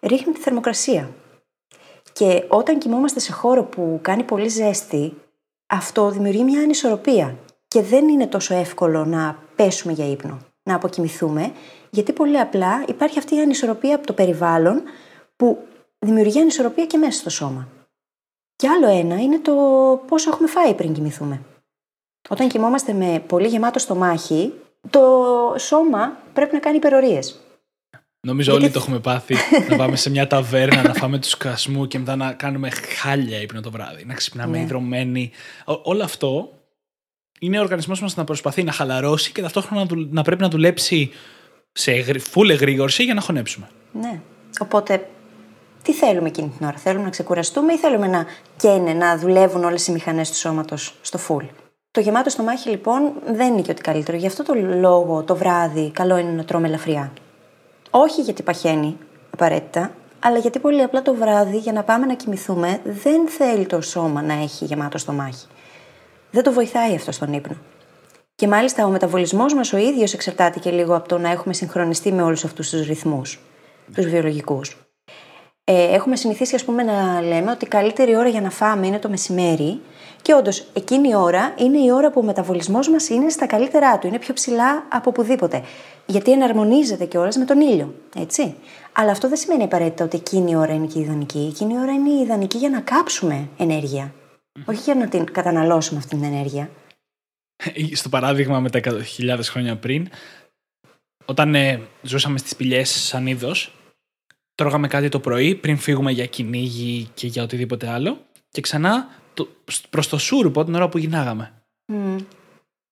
ρίχνει 0.00 0.32
τη 0.32 0.40
θερμοκρασία. 0.40 1.10
Και 2.12 2.44
όταν 2.48 2.78
κοιμόμαστε 2.78 3.20
σε 3.20 3.32
χώρο 3.32 3.64
που 3.64 3.98
κάνει 4.02 4.22
πολύ 4.22 4.48
ζέστη, 4.48 5.14
αυτό 5.66 6.10
δημιουργεί 6.10 6.44
μια 6.44 6.60
ανισορροπία. 6.60 7.36
Και 7.68 7.82
δεν 7.82 8.08
είναι 8.08 8.26
τόσο 8.26 8.54
εύκολο 8.54 9.04
να 9.04 9.38
πέσουμε 9.56 9.92
για 9.92 10.10
ύπνο, 10.10 10.38
να 10.62 10.74
αποκοιμηθούμε, 10.74 11.52
γιατί 11.90 12.12
πολύ 12.12 12.38
απλά 12.38 12.84
υπάρχει 12.88 13.18
αυτή 13.18 13.34
η 13.34 13.40
ανισορροπία 13.40 13.94
από 13.94 14.06
το 14.06 14.12
περιβάλλον 14.12 14.82
που 15.36 15.58
δημιουργεί 15.98 16.40
ανισορροπία 16.40 16.86
και 16.86 16.98
μέσα 16.98 17.18
στο 17.20 17.30
σώμα. 17.30 17.68
Και 18.56 18.68
άλλο 18.68 18.86
ένα 18.86 19.20
είναι 19.20 19.38
το 19.38 19.52
πόσο 20.06 20.30
έχουμε 20.30 20.48
φάει 20.48 20.74
πριν 20.74 20.92
κοιμηθούμε. 20.92 21.42
Όταν 22.28 22.48
κοιμόμαστε 22.48 22.92
με 22.92 23.22
πολύ 23.26 23.46
γεμάτο 23.46 23.78
στομάχι, 23.78 24.54
το 24.90 25.54
σώμα 25.58 26.16
πρέπει 26.38 26.54
να 26.54 26.60
κάνει 26.60 26.76
υπερορίες. 26.76 27.40
Νομίζω 28.20 28.54
όλοι 28.54 28.70
το 28.70 28.78
έχουμε 28.78 28.98
πάθει. 28.98 29.34
να 29.68 29.76
πάμε 29.76 29.96
σε 29.96 30.10
μια 30.10 30.26
ταβέρνα, 30.26 30.82
να 30.82 30.94
φάμε 30.94 31.18
τους 31.18 31.36
κασμού 31.36 31.86
και 31.86 31.98
μετά 31.98 32.16
να 32.16 32.32
κάνουμε 32.32 32.70
χάλια 32.70 33.40
ύπνο 33.40 33.60
το 33.60 33.70
βράδυ. 33.70 34.04
Να 34.04 34.14
ξυπνάμε 34.14 34.58
ναι. 34.58 34.64
υδρωμένοι. 34.64 35.30
όλο 35.64 36.04
αυτό 36.04 36.52
είναι 37.40 37.58
ο 37.58 37.62
οργανισμός 37.62 38.00
μας 38.00 38.16
να 38.16 38.24
προσπαθεί 38.24 38.62
να 38.62 38.72
χαλαρώσει 38.72 39.32
και 39.32 39.42
ταυτόχρονα 39.42 39.86
να 40.10 40.22
πρέπει 40.22 40.42
να 40.42 40.48
δουλέψει 40.48 41.10
σε 41.72 42.18
φούλε 42.18 42.52
εγρήγορση 42.52 43.04
για 43.04 43.14
να 43.14 43.20
χωνέψουμε. 43.20 43.68
Ναι. 43.92 44.20
Οπότε, 44.58 45.08
τι 45.82 45.92
θέλουμε 45.92 46.28
εκείνη 46.28 46.52
την 46.56 46.66
ώρα, 46.66 46.76
Θέλουμε 46.76 47.04
να 47.04 47.10
ξεκουραστούμε 47.10 47.72
ή 47.72 47.78
θέλουμε 47.78 48.06
να 48.06 48.26
καίνε, 48.56 48.92
να 48.92 49.18
δουλεύουν 49.18 49.64
όλες 49.64 49.86
οι 49.86 49.92
μηχανές 49.92 50.30
του 50.30 50.36
σώματος 50.36 50.94
στο 51.00 51.18
φουλ. 51.18 51.44
Το 51.90 52.00
γεμάτο 52.00 52.30
στο 52.30 52.42
μάχη 52.42 52.68
λοιπόν 52.68 53.12
δεν 53.26 53.52
είναι 53.52 53.62
και 53.62 53.70
ότι 53.70 53.82
καλύτερο. 53.82 54.16
Γι' 54.16 54.26
αυτό 54.26 54.42
το 54.42 54.54
λόγο 54.54 55.22
το 55.22 55.36
βράδυ 55.36 55.90
καλό 55.90 56.16
είναι 56.16 56.30
να 56.30 56.44
τρώμε 56.44 56.68
ελαφριά. 56.68 57.12
Όχι 57.90 58.20
γιατί 58.20 58.42
παχαίνει 58.42 58.96
απαραίτητα, 59.30 59.90
αλλά 60.18 60.38
γιατί 60.38 60.58
πολύ 60.58 60.82
απλά 60.82 61.02
το 61.02 61.14
βράδυ 61.14 61.56
για 61.56 61.72
να 61.72 61.82
πάμε 61.82 62.06
να 62.06 62.14
κοιμηθούμε 62.14 62.80
δεν 62.84 63.28
θέλει 63.28 63.66
το 63.66 63.80
σώμα 63.80 64.22
να 64.22 64.32
έχει 64.32 64.64
γεμάτο 64.64 64.98
στο 64.98 65.12
μάχη. 65.12 65.46
Δεν 66.30 66.42
το 66.42 66.52
βοηθάει 66.52 66.94
αυτό 66.94 67.12
στον 67.12 67.32
ύπνο. 67.32 67.56
Και 68.34 68.48
μάλιστα 68.48 68.86
ο 68.86 68.88
μεταβολισμός 68.88 69.54
μας 69.54 69.72
ο 69.72 69.76
ίδιος 69.76 70.12
εξαρτάται 70.12 70.58
και 70.58 70.70
λίγο 70.70 70.96
από 70.96 71.08
το 71.08 71.18
να 71.18 71.30
έχουμε 71.30 71.54
συγχρονιστεί 71.54 72.12
με 72.12 72.22
όλους 72.22 72.44
αυτούς 72.44 72.70
τους 72.70 72.86
ρυθμούς, 72.86 73.40
τους 73.94 74.06
βιολογικούς. 74.06 74.76
Ε, 75.64 75.94
έχουμε 75.94 76.16
συνηθίσει, 76.16 76.54
ας 76.54 76.64
πούμε, 76.64 76.82
να 76.82 77.20
λέμε 77.22 77.50
ότι 77.50 77.64
η 77.64 77.68
καλύτερη 77.68 78.16
ώρα 78.16 78.28
για 78.28 78.40
να 78.40 78.50
φάμε 78.50 78.86
είναι 78.86 78.98
το 78.98 79.08
μεσημέρι. 79.08 79.80
Και 80.22 80.34
όντως, 80.34 80.64
εκείνη 80.72 81.08
η 81.08 81.14
ώρα 81.14 81.54
είναι 81.58 81.78
η 81.78 81.90
ώρα 81.90 82.10
που 82.10 82.20
ο 82.20 82.24
μεταβολισμός 82.24 82.88
μας 82.88 83.08
είναι 83.08 83.28
στα 83.28 83.46
καλύτερά 83.46 83.98
του, 83.98 84.06
είναι 84.06 84.18
πιο 84.18 84.34
ψηλά 84.34 84.86
από 84.88 85.10
οπουδήποτε. 85.10 85.62
Γιατί 86.06 86.32
εναρμονίζεται 86.32 87.04
κιόλας 87.04 87.36
με 87.36 87.44
τον 87.44 87.60
ήλιο. 87.60 87.94
Έτσι. 88.16 88.54
Αλλά 88.92 89.10
αυτό 89.10 89.28
δεν 89.28 89.36
σημαίνει 89.36 89.62
απαραίτητα 89.62 90.04
ότι 90.04 90.16
εκείνη 90.16 90.50
η 90.50 90.54
ώρα 90.54 90.74
είναι 90.74 90.86
και 90.86 90.98
ιδανική. 90.98 91.48
Εκείνη 91.50 91.74
η 91.74 91.78
ώρα 91.78 91.92
είναι 91.92 92.10
η 92.10 92.20
ιδανική 92.20 92.58
για 92.58 92.68
να 92.68 92.80
κάψουμε 92.80 93.48
ενέργεια. 93.58 94.14
Όχι 94.64 94.80
για 94.80 94.94
να 94.94 95.08
την 95.08 95.32
καταναλώσουμε 95.32 95.98
αυτή 95.98 96.16
την 96.16 96.24
ενέργεια. 96.24 96.70
Στο 97.92 98.08
παράδειγμα 98.08 98.60
με 98.60 98.70
τα 98.70 98.80
100.000 98.84 99.38
χρόνια 99.42 99.76
πριν, 99.76 100.08
όταν 101.24 101.54
ε, 101.54 101.80
ζούσαμε 102.02 102.38
στις 102.38 102.56
πηλιές 102.56 102.90
σαν 102.90 103.26
είδος, 103.26 103.72
τρώγαμε 104.54 104.88
κάτι 104.88 105.08
το 105.08 105.20
πρωί 105.20 105.54
πριν 105.54 105.78
φύγουμε 105.78 106.12
για 106.12 106.26
κυνήγι 106.26 107.08
και 107.14 107.26
για 107.26 107.42
οτιδήποτε 107.42 107.88
άλλο 107.88 108.26
και 108.50 108.60
ξανά 108.60 109.08
το, 109.44 109.48
προς 109.90 110.08
το 110.08 110.18
σούρουπο 110.18 110.64
την 110.64 110.74
ώρα 110.74 110.88
που 110.88 110.98
γυρνάγαμε. 110.98 111.52
Mm. 111.92 112.16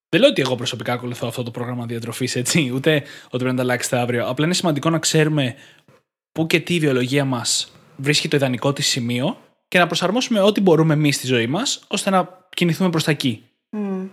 Δεν 0.09 0.20
λέω 0.20 0.30
ότι 0.30 0.42
εγώ 0.42 0.55
προσωπικά 0.55 0.92
ακολουθώ 0.92 1.26
αυτό 1.26 1.42
το 1.42 1.51
πρόγραμμα 1.51 1.86
διατροφής, 1.86 2.36
έτσι, 2.36 2.70
ούτε 2.74 2.94
ότι 2.94 3.05
πρέπει 3.28 3.44
να 3.44 3.55
τα 3.55 3.62
αλλάξετε 3.62 3.99
αύριο. 3.99 4.26
Απλά 4.28 4.44
είναι 4.44 4.55
σημαντικό 4.55 4.90
να 4.90 4.99
ξέρουμε 4.99 5.55
πού 6.32 6.47
και 6.47 6.61
τι 6.61 6.74
η 6.74 6.78
βιολογία 6.78 7.24
μας 7.24 7.72
βρίσκει 7.97 8.28
το 8.28 8.36
ιδανικό 8.36 8.72
της 8.72 8.86
σημείο 8.86 9.38
και 9.68 9.78
να 9.78 9.86
προσαρμόσουμε 9.86 10.40
ό,τι 10.40 10.61
μπορούμε 10.61 10.94
εμείς 10.94 11.16
στη 11.16 11.26
ζωή 11.26 11.47
μας, 11.47 11.84
ώστε 11.86 12.11
να 12.11 12.49
κινηθούμε 12.55 12.90
προς 12.90 13.05
τα 13.05 13.11
εκεί. 13.11 13.44
Mm. 13.76 14.09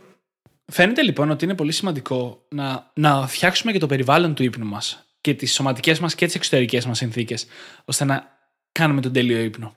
Φαίνεται 0.71 1.01
λοιπόν 1.01 1.29
ότι 1.29 1.45
είναι 1.45 1.55
πολύ 1.55 1.71
σημαντικό 1.71 2.45
να, 2.49 2.91
να 2.93 3.27
φτιάξουμε 3.27 3.71
και 3.71 3.79
το 3.79 3.87
περιβάλλον 3.87 4.33
του 4.33 4.43
ύπνου 4.43 4.65
μας 4.65 5.05
και 5.21 5.33
τις 5.33 5.53
σωματικές 5.53 5.99
μας 5.99 6.15
και 6.15 6.25
τις 6.25 6.35
εξωτερικές 6.35 6.85
μας 6.85 6.97
συνθήκες, 6.97 7.45
ώστε 7.85 8.03
να 8.03 8.27
κάνουμε 8.71 9.01
τον 9.01 9.13
τέλειο 9.13 9.39
ύπνο. 9.39 9.75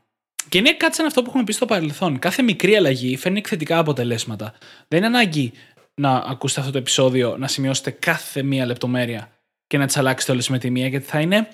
Και 0.57 0.63
είναι 0.63 0.75
κάτι 0.75 0.95
σαν 0.95 1.07
αυτό 1.07 1.23
που 1.23 1.29
έχουμε 1.29 1.45
πει 1.45 1.53
στο 1.53 1.67
παρελθόν. 1.67 2.19
Κάθε 2.19 2.43
μικρή 2.43 2.77
αλλαγή 2.77 3.17
φέρνει 3.17 3.39
εκθετικά 3.39 3.79
αποτελέσματα. 3.79 4.55
Δεν 4.89 4.99
είναι 4.99 5.07
ανάγκη 5.07 5.53
να 5.95 6.17
ακούσετε 6.17 6.61
αυτό 6.61 6.73
το 6.73 6.79
επεισόδιο, 6.79 7.37
να 7.39 7.49
σημειώσετε 7.49 7.91
κάθε 7.91 8.43
μία 8.43 8.67
λεπτομέρεια 8.67 9.31
και 9.67 9.79
να 9.79 9.87
τις 9.87 9.97
αλλάξετε 9.97 10.33
όλες 10.33 10.49
με 10.49 10.59
τη 10.59 10.71
μία, 10.71 10.87
γιατί 10.87 11.07
θα 11.07 11.21
είναι 11.21 11.49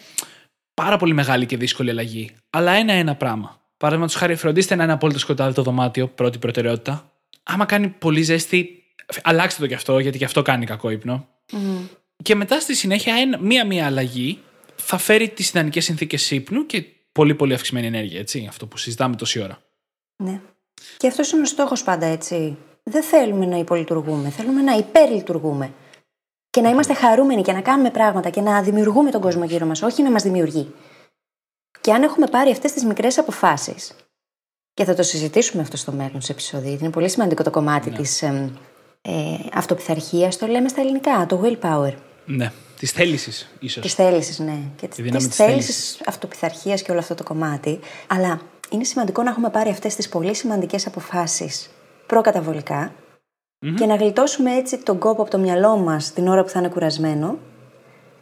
πάρα 0.74 0.96
πολύ 0.96 1.12
μεγάλη 1.12 1.46
και 1.46 1.56
δύσκολη 1.56 1.90
αλλαγή. 1.90 2.30
Αλλά 2.50 2.72
ένα-ένα 2.72 3.14
πράγμα. 3.14 3.60
Παραδείγματος 3.76 4.16
χάρη, 4.16 4.34
φροντίστε 4.34 4.74
να 4.74 4.84
είναι 4.84 4.92
απόλυτο 4.92 5.18
σκοτάδι 5.18 5.54
το 5.54 5.62
δωμάτιο, 5.62 6.08
πρώτη 6.08 6.38
προτεραιότητα. 6.38 7.12
Άμα 7.42 7.64
κάνει 7.64 7.88
πολύ 7.88 8.22
ζέστη, 8.22 8.82
αλλάξτε 9.22 9.60
το 9.60 9.66
κι 9.66 9.74
αυτό, 9.74 9.98
γιατί 9.98 10.18
κι 10.18 10.24
αυτό 10.24 10.42
κάνει 10.42 10.66
κακό 10.66 10.90
ύπνο. 10.90 11.28
Mm. 11.52 11.56
Και 12.22 12.34
μετά 12.34 12.60
στη 12.60 12.74
συνέχεια, 12.74 13.14
μία-μία 13.40 13.86
αλλαγή 13.86 14.38
θα 14.76 14.98
φέρει 14.98 15.28
τις 15.28 15.48
ιδανικές 15.48 15.84
συνθήκες 15.84 16.30
ύπνου 16.30 16.66
και 16.66 16.84
πολύ 17.12 17.34
πολύ 17.34 17.54
αυξημένη 17.54 17.86
ενέργεια, 17.86 18.20
έτσι. 18.20 18.46
Αυτό 18.48 18.66
που 18.66 18.76
συζητάμε 18.76 19.16
τόση 19.16 19.42
ώρα. 19.42 19.58
Ναι. 20.16 20.40
Και 20.96 21.06
αυτός 21.06 21.32
είναι 21.32 21.42
ο 21.42 21.44
στόχος 21.44 21.82
πάντα, 21.82 22.06
έτσι. 22.06 22.56
Δεν 22.82 23.02
θέλουμε 23.02 23.46
να 23.46 23.56
υπολειτουργούμε, 23.56 24.30
θέλουμε 24.30 24.62
να 24.62 24.72
υπερλειτουργούμε. 24.72 25.72
Και 26.50 26.60
να 26.60 26.68
είμαστε 26.68 26.94
χαρούμενοι 26.94 27.42
και 27.42 27.52
να 27.52 27.60
κάνουμε 27.60 27.90
πράγματα 27.90 28.30
και 28.30 28.40
να 28.40 28.62
δημιουργούμε 28.62 29.10
τον 29.10 29.20
κόσμο 29.20 29.44
γύρω 29.44 29.66
μας, 29.66 29.82
όχι 29.82 30.02
να 30.02 30.10
μας 30.10 30.22
δημιουργεί. 30.22 30.74
Και 31.80 31.92
αν 31.92 32.02
έχουμε 32.02 32.26
πάρει 32.26 32.50
αυτές 32.50 32.72
τις 32.72 32.84
μικρές 32.84 33.18
αποφάσεις, 33.18 33.94
και 34.74 34.84
θα 34.84 34.94
το 34.94 35.02
συζητήσουμε 35.02 35.62
αυτό 35.62 35.76
στο 35.76 35.92
μέλλον 35.92 36.20
σε 36.20 36.32
επεισόδιο, 36.32 36.68
γιατί 36.68 36.84
είναι 36.84 36.92
πολύ 36.92 37.08
σημαντικό 37.08 37.42
το 37.42 37.50
κομμάτι 37.50 37.90
ναι. 37.90 37.96
της 37.96 38.22
ε, 38.22 38.52
ε, 39.02 39.12
αυτοπιθαρχίας, 39.52 40.38
το 40.38 40.46
λέμε 40.46 40.68
στα 40.68 40.80
ελληνικά, 40.80 41.26
το 41.28 41.40
willpower. 41.44 41.94
Ναι, 42.26 42.52
της 42.82 42.92
θέλησης, 42.92 43.48
ίσως. 43.58 43.82
Της 43.82 43.94
θέλησης, 43.94 44.38
ναι. 44.38 44.58
Και 44.76 44.88
της 44.88 45.26
θέλησης 45.26 46.00
αυτοπιθαρχίας 46.06 46.82
και 46.82 46.90
όλο 46.90 47.00
αυτό 47.00 47.14
το 47.14 47.22
κομμάτι. 47.22 47.78
Αλλά 48.06 48.40
είναι 48.70 48.84
σημαντικό 48.84 49.22
να 49.22 49.30
έχουμε 49.30 49.50
πάρει 49.50 49.70
αυτές 49.70 49.94
τις 49.94 50.08
πολύ 50.08 50.34
σημαντικές 50.34 50.86
αποφάσεις 50.86 51.70
προκαταβολικά 52.06 52.92
mm-hmm. 52.92 53.74
και 53.76 53.86
να 53.86 53.94
γλιτώσουμε 53.94 54.54
έτσι 54.54 54.78
τον 54.78 54.98
κόπο 54.98 55.22
από 55.22 55.30
το 55.30 55.38
μυαλό 55.38 55.76
μας 55.76 56.12
την 56.12 56.28
ώρα 56.28 56.42
που 56.42 56.48
θα 56.48 56.58
είναι 56.58 56.68
κουρασμένο, 56.68 57.38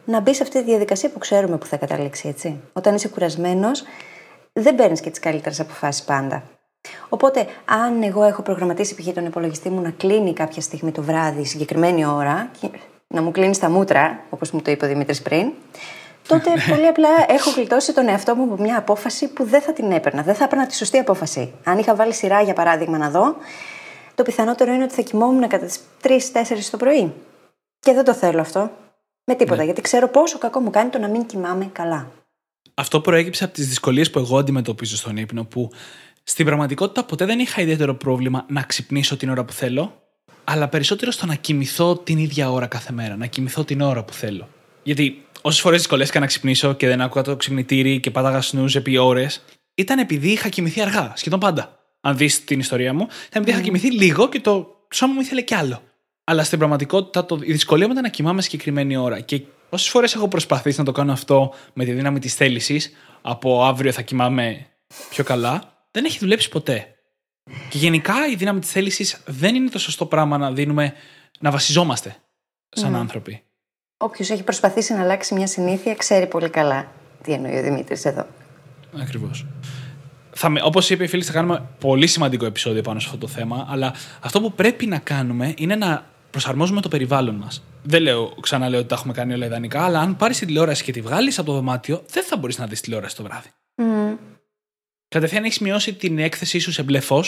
να 0.05 0.19
μπει 0.19 0.33
σε 0.33 0.43
αυτή 0.43 0.59
τη 0.59 0.65
διαδικασία 0.65 1.09
που 1.09 1.19
ξέρουμε 1.19 1.57
που 1.57 1.65
θα 1.65 1.77
καταλήξει, 1.77 2.27
έτσι. 2.27 2.59
Όταν 2.73 2.95
είσαι 2.95 3.07
κουρασμένος, 3.07 3.83
δεν 4.53 4.75
παίρνεις 4.75 5.01
και 5.01 5.09
τις 5.09 5.19
καλύτερες 5.19 5.59
αποφάσεις 5.59 6.03
πάντα. 6.03 6.43
Οπότε, 7.09 7.47
αν 7.65 8.03
εγώ 8.03 8.23
έχω 8.23 8.41
προγραμματίσει 8.41 8.95
π.χ. 8.95 9.13
τον 9.13 9.25
υπολογιστή 9.25 9.69
μου 9.69 9.81
να 9.81 9.89
κλείνει 9.89 10.33
κάποια 10.33 10.61
στιγμή 10.61 10.91
το 10.91 11.01
βράδυ, 11.01 11.45
συγκεκριμένη 11.45 12.05
ώρα, 12.05 12.51
να 13.11 13.21
μου 13.21 13.31
κλείνεις 13.31 13.59
τα 13.59 13.69
μούτρα, 13.69 14.23
όπως 14.29 14.51
μου 14.51 14.61
το 14.61 14.71
είπε 14.71 14.85
ο 14.85 14.87
Δημήτρης 14.87 15.21
πριν, 15.21 15.51
τότε 16.27 16.49
πολύ 16.69 16.87
απλά 16.87 17.09
έχω 17.27 17.51
γλιτώσει 17.51 17.93
τον 17.93 18.07
εαυτό 18.07 18.35
μου 18.35 18.43
από 18.43 18.63
μια 18.63 18.77
απόφαση 18.77 19.27
που 19.27 19.43
δεν 19.43 19.61
θα 19.61 19.73
την 19.73 19.91
έπαιρνα. 19.91 20.21
Δεν 20.21 20.35
θα 20.35 20.43
έπαιρνα 20.43 20.65
τη 20.65 20.75
σωστή 20.75 20.97
απόφαση. 20.97 21.53
Αν 21.63 21.77
είχα 21.77 21.95
βάλει 21.95 22.13
σειρά, 22.13 22.41
για 22.41 22.53
παράδειγμα, 22.53 22.97
να 22.97 23.09
δω, 23.09 23.35
το 24.15 24.23
πιθανότερο 24.23 24.73
είναι 24.73 24.83
ότι 24.83 24.93
θα 24.93 25.01
κοιμόμουν 25.01 25.47
κατά 25.47 25.65
τις 25.65 25.79
3-4 26.03 26.17
το 26.71 26.77
πρωί. 26.77 27.13
Και 27.79 27.93
δεν 27.93 28.03
το 28.03 28.13
θέλω 28.13 28.41
αυτό. 28.41 28.71
Με 29.23 29.35
τίποτα. 29.35 29.57
Ναι. 29.57 29.63
Γιατί 29.63 29.81
ξέρω 29.81 30.07
πόσο 30.07 30.37
κακό 30.37 30.59
μου 30.59 30.69
κάνει 30.69 30.89
το 30.89 30.99
να 30.99 31.07
μην 31.07 31.25
κοιμάμαι 31.25 31.69
καλά. 31.71 32.11
Αυτό 32.73 33.01
προέκυψε 33.01 33.43
από 33.43 33.53
τις 33.53 33.67
δυσκολίες 33.67 34.09
που 34.09 34.19
εγώ 34.19 34.37
αντιμετωπίζω 34.37 34.95
στον 34.95 35.17
ύπνο, 35.17 35.43
που 35.43 35.71
στην 36.23 36.45
πραγματικότητα 36.45 37.03
ποτέ 37.03 37.25
δεν 37.25 37.39
είχα 37.39 37.61
ιδιαίτερο 37.61 37.95
πρόβλημα 37.95 38.45
να 38.49 38.61
ξυπνήσω 38.61 39.17
την 39.17 39.29
ώρα 39.29 39.43
που 39.43 39.53
θέλω, 39.53 40.01
αλλά 40.43 40.67
περισσότερο 40.67 41.11
στο 41.11 41.25
να 41.25 41.35
κοιμηθώ 41.35 41.97
την 41.97 42.17
ίδια 42.17 42.51
ώρα 42.51 42.67
κάθε 42.67 42.91
μέρα, 42.91 43.15
να 43.15 43.25
κοιμηθώ 43.25 43.63
την 43.63 43.81
ώρα 43.81 44.03
που 44.03 44.13
θέλω. 44.13 44.47
Γιατί 44.83 45.25
όσες 45.41 45.61
φορές 45.61 45.79
δυσκολεύτηκα 45.79 46.19
να 46.19 46.25
ξυπνήσω 46.25 46.73
και 46.73 46.87
δεν 46.87 47.01
άκουγα 47.01 47.23
το 47.23 47.35
ξυπνητήρι 47.35 47.99
και 47.99 48.11
πάταγα 48.11 48.41
σνούζ 48.41 48.75
επί 48.75 48.97
ώρες, 48.97 49.43
ήταν 49.75 49.99
επειδή 49.99 50.29
είχα 50.29 50.49
κοιμηθεί 50.49 50.81
αργά, 50.81 51.13
σχεδόν 51.15 51.39
πάντα. 51.39 51.79
Αν 52.01 52.17
δεις 52.17 52.43
την 52.43 52.59
ιστορία 52.59 52.93
μου, 52.93 53.07
ήταν 53.27 53.41
επειδή 53.41 53.51
είχα 53.51 53.61
κοιμηθεί 53.61 53.91
λίγο 53.91 54.29
και 54.29 54.39
το 54.39 54.67
σώμα 54.91 55.13
μου 55.13 55.21
ήθελε 55.21 55.41
κι 55.41 55.53
άλλο. 55.53 55.81
Αλλά 56.23 56.43
στην 56.43 56.57
πραγματικότητα 56.57 57.25
το, 57.25 57.39
η 57.43 57.51
δυσκολία 57.51 57.85
μου 57.85 57.91
ήταν 57.91 58.03
να 58.03 58.09
κοιμάμαι 58.09 58.41
συγκεκριμένη 58.41 58.97
ώρα. 58.97 59.19
Και 59.19 59.41
όσες 59.69 59.89
φορές 59.89 60.13
έχω 60.13 60.27
προσπαθήσει 60.27 60.79
να 60.79 60.85
το 60.85 60.91
κάνω 60.91 61.11
αυτό 61.11 61.53
με 61.73 61.85
τη 61.85 61.91
δύναμη 61.91 62.19
της 62.19 62.35
θέλησης, 62.35 62.91
από 63.21 63.65
αύριο 63.65 63.91
θα 63.91 64.01
κοιμάμαι 64.01 64.67
πιο 65.09 65.23
καλά, 65.23 65.85
δεν 65.91 66.05
έχει 66.05 66.17
δουλέψει 66.19 66.49
ποτέ. 66.49 66.95
Και 67.69 67.77
γενικά 67.77 68.13
η 68.31 68.35
δύναμη 68.35 68.59
της 68.59 68.71
θέλησης 68.71 69.21
δεν 69.25 69.55
είναι 69.55 69.69
το 69.69 69.79
σωστό 69.79 70.05
πράγμα 70.05 70.37
να 70.37 70.51
δίνουμε, 70.51 70.93
να 71.39 71.51
βασιζόμαστε 71.51 72.15
σαν 72.69 72.95
mm. 72.95 72.97
άνθρωποι. 72.97 73.43
Όποιος 73.97 74.29
έχει 74.29 74.43
προσπαθήσει 74.43 74.93
να 74.93 75.01
αλλάξει 75.01 75.33
μια 75.33 75.47
συνήθεια 75.47 75.95
ξέρει 75.95 76.27
πολύ 76.27 76.49
καλά 76.49 76.91
τι 77.23 77.31
εννοεί 77.31 77.57
ο 77.57 77.61
Δημήτρης 77.61 78.05
εδώ. 78.05 78.27
Ακριβώς. 79.01 79.45
Όπως 80.63 80.89
είπε 80.89 81.03
η 81.03 81.07
φίλη, 81.07 81.23
θα 81.23 81.31
κάνουμε 81.31 81.63
πολύ 81.79 82.07
σημαντικό 82.07 82.45
επεισόδιο 82.45 82.81
πάνω 82.81 82.99
σε 82.99 83.05
αυτό 83.07 83.19
το 83.19 83.27
θέμα. 83.27 83.67
Αλλά 83.69 83.93
αυτό 84.21 84.41
που 84.41 84.53
πρέπει 84.53 84.85
να 84.85 84.97
κάνουμε 84.97 85.53
είναι 85.57 85.75
να 85.75 86.05
προσαρμόζουμε 86.31 86.81
το 86.81 86.87
περιβάλλον 86.87 87.35
μας. 87.35 87.63
Δεν 87.83 88.01
λέω, 88.01 88.33
ξαναλέω 88.39 88.79
ότι 88.79 88.87
τα 88.87 88.95
έχουμε 88.95 89.13
κάνει 89.13 89.33
όλα 89.33 89.45
ιδανικά, 89.45 89.83
αλλά 89.83 89.99
αν 89.99 90.15
πάρεις 90.15 90.37
τη 90.39 90.45
τηλεόραση 90.45 90.83
και 90.83 90.91
τη 90.91 91.01
βγάλεις 91.01 91.39
από 91.39 91.47
το 91.47 91.53
δωμάτιο, 91.53 92.03
δεν 92.09 92.23
θα 92.23 92.37
μπορείς 92.37 92.57
να 92.57 92.65
δεις 92.65 92.81
τηλεόραση 92.81 93.15
το 93.15 93.23
βράδυ. 93.23 93.49
Mm. 93.75 94.17
Κατευθείαν 95.15 95.43
έχεις 95.43 95.59
μειώσει 95.59 95.93
την 95.93 96.19
έκθεσή 96.19 96.59
σου 96.59 96.71
σε 96.71 96.83
μπλε 96.83 96.99
φω, 96.99 97.23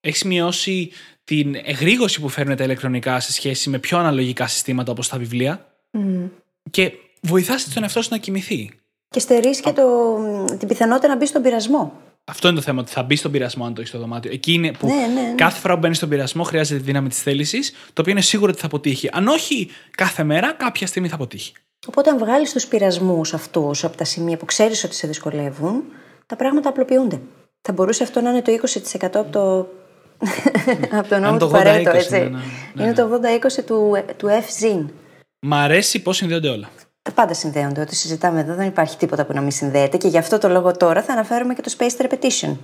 έχεις 0.00 0.24
μειώσει 0.24 0.90
την 1.24 1.54
εγρήγορση 1.64 2.20
που 2.20 2.28
φέρνουν 2.28 2.56
τα 2.56 2.64
ηλεκτρονικά 2.64 3.20
σε 3.20 3.32
σχέση 3.32 3.70
με 3.70 3.78
πιο 3.78 3.98
αναλογικά 3.98 4.46
συστήματα 4.46 4.92
όπως 4.92 5.08
τα 5.08 5.18
βιβλία. 5.18 5.66
Mm. 5.92 6.30
Και 6.70 6.92
βοηθάς 7.20 7.72
τον 7.74 7.82
εαυτό 7.82 8.02
σου 8.02 8.08
να 8.10 8.18
κοιμηθεί. 8.18 8.70
Και 9.08 9.20
στερείς 9.20 9.60
και 9.60 9.72
το, 9.72 9.84
την 10.58 10.68
πιθανότητα 10.68 11.08
να 11.08 11.16
μπει 11.16 11.26
στον 11.26 11.42
πειρασμό. 11.42 11.92
Αυτό 12.24 12.48
είναι 12.48 12.56
το 12.56 12.62
θέμα, 12.62 12.80
ότι 12.80 12.90
θα 12.90 13.02
μπει 13.02 13.16
στον 13.16 13.30
πειρασμό 13.30 13.64
αν 13.64 13.74
το 13.74 13.80
έχεις 13.80 13.92
στο 13.92 14.00
δωμάτιο. 14.00 14.30
Εκεί 14.32 14.52
είναι 14.52 14.72
που 14.72 14.86
ναι, 14.86 14.94
ναι, 14.94 15.20
ναι. 15.20 15.34
κάθε 15.34 15.60
φορά 15.60 15.74
που 15.74 15.80
μπαίνεις 15.80 15.96
στον 15.96 16.08
πειρασμό 16.08 16.42
χρειάζεται 16.42 16.78
τη 16.78 16.84
δύναμη 16.84 17.08
της 17.08 17.22
θέλησης, 17.22 17.70
το 17.70 18.00
οποίο 18.00 18.12
είναι 18.12 18.20
σίγουρο 18.20 18.50
ότι 18.50 18.60
θα 18.60 18.66
αποτύχει. 18.66 19.08
Αν 19.12 19.26
όχι 19.26 19.70
κάθε 19.90 20.24
μέρα, 20.24 20.52
κάποια 20.52 20.86
στιγμή 20.86 21.08
θα 21.08 21.14
αποτύχει. 21.14 21.52
Οπότε, 21.86 22.10
αν 22.10 22.18
βγάλεις 22.18 22.52
τους 22.52 22.66
πειρασμούς 22.66 23.34
αυτούς 23.34 23.84
από 23.84 23.96
τα 23.96 24.04
σημεία 24.04 24.36
που 24.36 24.44
ξέρεις 24.44 24.84
ότι 24.84 24.94
σε 24.94 25.06
δυσκολεύουν, 25.06 25.84
τα 26.28 26.36
πράγματα 26.36 26.68
απλοποιούνται. 26.68 27.20
Θα 27.62 27.72
μπορούσε 27.72 28.02
αυτό 28.02 28.20
να 28.20 28.30
είναι 28.30 28.42
το 28.42 28.52
20% 28.52 29.08
από 29.14 29.30
το. 29.30 29.68
από 30.98 31.08
τον 31.08 31.20
νόμο 31.20 31.38
του 31.38 31.48
Παρέτο, 31.48 31.90
έτσι. 31.90 32.10
Ναι, 32.10 32.18
ναι, 32.18 32.38
ναι, 32.74 32.82
είναι 32.82 32.92
το 32.92 33.20
80-20 33.58 33.64
του, 33.66 34.04
του 34.16 34.26
F-Zin. 34.26 34.84
Μ' 35.40 35.54
αρέσει 35.54 36.02
πώς 36.02 36.16
συνδέονται 36.16 36.48
όλα. 36.48 36.68
Τα 37.02 37.12
πάντα 37.12 37.34
συνδέονται. 37.34 37.80
Ό,τι 37.80 37.94
συζητάμε 37.94 38.40
εδώ 38.40 38.54
δεν 38.54 38.66
υπάρχει 38.66 38.96
τίποτα 38.96 39.24
που 39.24 39.32
να 39.32 39.40
μην 39.40 39.50
συνδέεται 39.50 39.96
και 39.96 40.08
γι' 40.08 40.18
αυτό 40.18 40.38
το 40.38 40.48
λόγο 40.48 40.72
τώρα 40.76 41.02
θα 41.02 41.12
αναφέρουμε 41.12 41.54
και 41.54 41.60
το 41.60 41.74
spaced 41.78 42.06
repetition. 42.06 42.56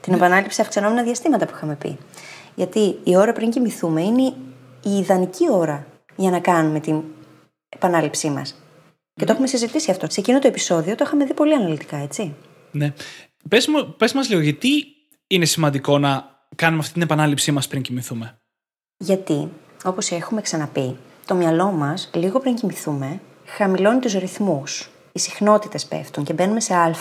Την 0.00 0.12
επανάληψη 0.12 0.60
αυξανόμενα 0.60 1.02
διαστήματα 1.02 1.46
που 1.46 1.52
είχαμε 1.54 1.74
πει. 1.74 1.98
Γιατί 2.54 2.98
η 3.04 3.16
ώρα 3.16 3.32
πριν 3.32 3.50
κοιμηθούμε 3.50 4.02
είναι 4.02 4.22
η 4.82 4.90
ιδανική 4.98 5.50
ώρα 5.50 5.86
για 6.16 6.30
να 6.30 6.40
κάνουμε 6.40 6.80
την 6.80 7.02
επανάληψή 7.68 8.30
μας. 8.30 8.62
Και 9.14 9.24
το 9.24 9.32
έχουμε 9.32 9.46
συζητήσει 9.46 9.90
αυτό. 9.90 10.06
Σε 10.10 10.20
εκείνο 10.20 10.38
το 10.38 10.46
επεισόδιο 10.46 10.94
το 10.94 11.04
είχαμε 11.06 11.24
δει 11.24 11.34
πολύ 11.34 11.54
αναλυτικά, 11.54 11.96
έτσι. 11.96 12.34
Ναι. 12.70 12.92
Πες, 13.48 13.66
μου, 13.66 13.94
πες 13.96 14.12
μας 14.12 14.28
λίγο, 14.28 14.40
γιατί 14.40 14.84
είναι 15.26 15.44
σημαντικό 15.44 15.98
να 15.98 16.36
κάνουμε 16.56 16.80
αυτή 16.80 16.92
την 16.92 17.02
επανάληψή 17.02 17.52
μας 17.52 17.68
πριν 17.68 17.82
κοιμηθούμε; 17.82 18.38
Γιατί, 18.96 19.48
όπως 19.84 20.10
έχουμε 20.10 20.40
ξαναπεί, 20.40 20.96
το 21.26 21.34
μυαλό 21.34 21.70
μας, 21.70 22.10
λίγο 22.14 22.40
πριν 22.40 22.54
κοιμηθούμε, 22.54 23.20
χαμηλώνει 23.44 24.00
τους 24.00 24.12
ρυθμούς. 24.12 24.90
Οι 25.12 25.18
συχνότητες 25.18 25.86
πέφτουν 25.86 26.24
και 26.24 26.32
μπαίνουμε 26.32 26.60
σε 26.60 26.74
α. 26.74 26.94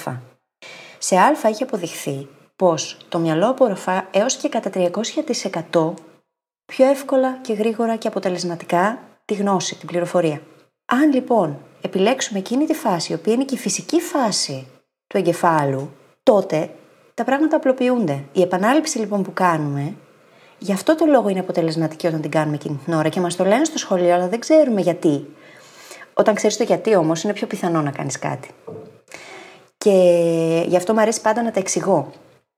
Σε 0.97 1.15
α 1.17 1.31
έχει 1.43 1.63
αποδειχθεί 1.63 2.27
πως 2.55 2.97
το 3.09 3.19
μυαλό 3.19 3.49
απορροφά 3.49 4.07
έως 4.11 4.35
και 4.35 4.49
κατά 4.49 4.69
300% 5.71 5.93
πιο 6.65 6.85
εύκολα 6.85 7.37
και 7.41 7.53
γρήγορα 7.53 7.95
και 7.95 8.07
αποτελεσματικά 8.07 8.99
τη 9.25 9.33
γνώση, 9.33 9.75
την 9.75 9.87
πληροφορία. 9.87 10.41
Αν 10.85 11.13
λοιπόν 11.13 11.59
επιλέξουμε 11.81 12.39
εκείνη 12.39 12.65
τη 12.65 12.73
φάση, 12.73 13.11
η 13.11 13.15
οποία 13.15 13.33
είναι 13.33 13.45
και 13.45 13.55
η 13.55 13.57
φυσική 13.57 14.01
φάση 14.01 14.67
του 15.07 15.17
εγκεφάλου, 15.17 15.91
τότε 16.23 16.69
τα 17.13 17.23
πράγματα 17.23 17.55
απλοποιούνται. 17.55 18.23
Η 18.33 18.41
επανάληψη 18.41 18.97
λοιπόν 18.97 19.23
που 19.23 19.33
κάνουμε, 19.33 19.93
γι' 20.57 20.73
αυτό 20.73 20.95
το 20.95 21.05
λόγο 21.05 21.29
είναι 21.29 21.39
αποτελεσματική 21.39 22.07
όταν 22.07 22.21
την 22.21 22.31
κάνουμε 22.31 22.55
εκείνη 22.55 22.79
την 22.85 22.93
ώρα 22.93 23.09
και 23.09 23.19
μας 23.19 23.35
το 23.35 23.43
λένε 23.43 23.65
στο 23.65 23.77
σχολείο, 23.77 24.13
αλλά 24.13 24.27
δεν 24.27 24.39
ξέρουμε 24.39 24.81
γιατί. 24.81 25.25
Όταν 26.13 26.35
ξέρεις 26.35 26.57
το 26.57 26.63
γιατί 26.63 26.95
όμως, 26.95 27.23
είναι 27.23 27.33
πιο 27.33 27.47
πιθανό 27.47 27.81
να 27.81 27.91
κάνεις 27.91 28.19
κάτι. 28.19 28.49
Και 29.77 29.91
γι' 30.67 30.75
αυτό 30.75 30.93
μου 30.93 30.99
αρέσει 30.99 31.21
πάντα 31.21 31.43
να 31.43 31.51
τα 31.51 31.59
εξηγώ. 31.59 32.11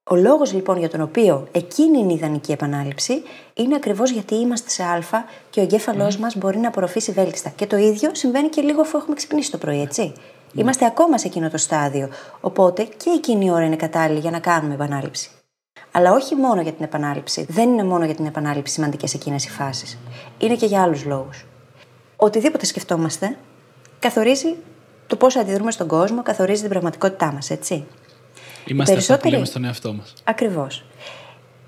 Ο 0.03 0.15
λόγος 0.15 0.53
λοιπόν 0.53 0.77
για 0.77 0.89
τον 0.89 1.01
οποίο 1.01 1.47
εκείνη 1.51 1.99
είναι 1.99 2.11
η 2.11 2.15
ιδανική 2.15 2.51
επανάληψη 2.51 3.23
είναι 3.53 3.75
ακριβώς 3.75 4.11
γιατί 4.11 4.35
είμαστε 4.35 4.69
σε 4.69 4.83
Α 4.83 4.99
και 5.49 5.59
ο 5.59 5.63
εγκέφαλός 5.63 6.15
mm. 6.15 6.19
μας 6.19 6.35
μπορεί 6.35 6.57
να 6.57 6.67
απορροφήσει 6.67 7.11
βέλτιστα. 7.11 7.49
Και 7.49 7.65
το 7.65 7.77
ίδιο 7.77 8.09
συμβαίνει 8.13 8.49
και 8.49 8.61
λίγο 8.61 8.81
αφού 8.81 8.97
έχουμε 8.97 9.15
ξυπνήσει 9.15 9.51
το 9.51 9.57
πρωί, 9.57 9.81
έτσι. 9.81 10.13
Ναι. 10.51 10.61
Είμαστε 10.61 10.85
ακόμα 10.85 11.17
σε 11.17 11.27
εκείνο 11.27 11.49
το 11.49 11.57
στάδιο. 11.57 12.09
Οπότε 12.41 12.83
και 12.83 13.09
εκείνη 13.09 13.45
η 13.45 13.51
ώρα 13.51 13.65
είναι 13.65 13.75
κατάλληλη 13.75 14.19
για 14.19 14.31
να 14.31 14.39
κάνουμε 14.39 14.73
επανάληψη. 14.73 15.29
Αλλά 15.91 16.11
όχι 16.11 16.35
μόνο 16.35 16.61
για 16.61 16.71
την 16.71 16.83
επανάληψη. 16.83 17.45
Δεν 17.49 17.69
είναι 17.69 17.83
μόνο 17.83 18.05
για 18.05 18.15
την 18.15 18.25
επανάληψη 18.25 18.73
σημαντικές 18.73 19.13
εκείνες 19.13 19.45
οι 19.45 19.49
φάσεις. 19.49 19.97
Είναι 20.37 20.55
και 20.55 20.65
για 20.65 20.81
άλλους 20.81 21.05
λόγους. 21.05 21.45
Οτιδήποτε 22.15 22.65
σκεφτόμαστε 22.65 23.37
καθορίζει 23.99 24.55
το 25.07 25.15
πώς 25.15 25.35
αντιδρούμε 25.35 25.71
στον 25.71 25.87
κόσμο, 25.87 26.23
καθορίζει 26.23 26.61
την 26.61 26.69
πραγματικότητά 26.69 27.31
μας, 27.31 27.49
έτσι. 27.49 27.85
Είμαστε 28.65 28.93
περισσότεροι... 28.93 29.01
αυτά 29.01 29.27
που 29.27 29.29
λέμε 29.33 29.45
στον 29.45 29.65
εαυτό 29.65 29.93
μας. 29.93 30.13
Ακριβώς. 30.23 30.85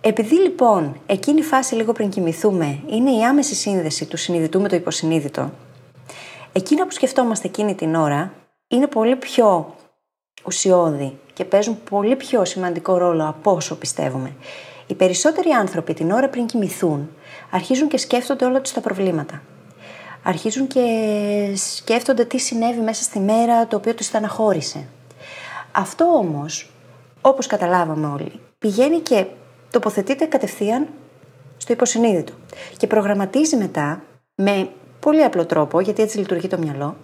Επειδή 0.02 0.36
λοιπόν 0.36 0.96
εκείνη 1.06 1.40
η 1.40 1.44
φάση 1.44 1.76
λίγο 1.76 1.92
πριν 1.92 2.10
κοιμηθούμε 2.10 2.80
είναι 2.90 3.12
η 3.12 3.24
άμεση 3.24 3.56
σύνδεση 3.56 4.06
του 4.06 4.18
συνειδητού 4.18 4.62
με 4.62 4.68
το 4.68 4.76
υποσυνείδητο, 4.76 5.52
εκείνα 6.52 6.86
που 6.86 6.92
σκεφτόμαστε 6.92 7.48
εκείνη 7.48 7.76
την 7.76 7.96
ώρα 7.96 8.34
είναι 8.72 8.88
πολύ 8.88 9.16
πιο 9.16 9.76
ουσιώδη 10.46 11.18
και 11.34 11.46
παίζουν 11.46 11.78
πολύ 11.90 12.16
πιο 12.16 12.46
σημαντικό 12.46 12.98
ρόλο 12.98 13.28
από 13.28 13.52
όσο 13.52 13.78
πιστεύουμε. 13.78 14.36
Οι 14.88 14.94
περισσότεροι 14.94 15.50
άνθρωποι 15.50 15.94
την 15.94 16.12
ώρα 16.12 16.30
πριν 16.30 16.46
κοιμηθούν 16.46 17.10
αρχίζουν 17.52 17.88
και 17.88 17.98
σκέφτονται 17.98 18.46
όλα 18.46 18.62
τους 18.62 18.72
τα 18.72 18.82
προβλήματα. 18.82 19.42
Αρχίζουν 20.24 20.68
και 20.68 20.84
σκέφτονται 21.56 22.26
τι 22.26 22.38
συνέβη 22.38 22.80
μέσα 22.80 23.04
στη 23.04 23.20
μέρα 23.20 23.68
το 23.68 23.76
οποίο 23.76 23.94
τους 23.94 24.06
στεναχώρησε. 24.06 24.88
Αυτό 25.72 26.06
όμως, 26.06 26.70
όπως 27.22 27.48
καταλάβαμε 27.48 28.08
όλοι, 28.08 28.40
πηγαίνει 28.60 29.00
και 29.00 29.26
τοποθετείται 29.72 30.26
κατευθείαν 30.26 30.88
στο 31.58 31.74
υποσυνείδητο. 31.74 32.34
Και 32.78 32.88
προγραμματίζει 32.88 33.56
μετά 33.56 34.02
με 34.36 34.70
πολύ 35.00 35.24
απλό 35.24 35.46
τρόπο, 35.46 35.80
γιατί 35.80 36.02
έτσι 36.02 36.18
λειτουργεί 36.18 36.48
το 36.48 36.58
μυαλό, 36.58 36.96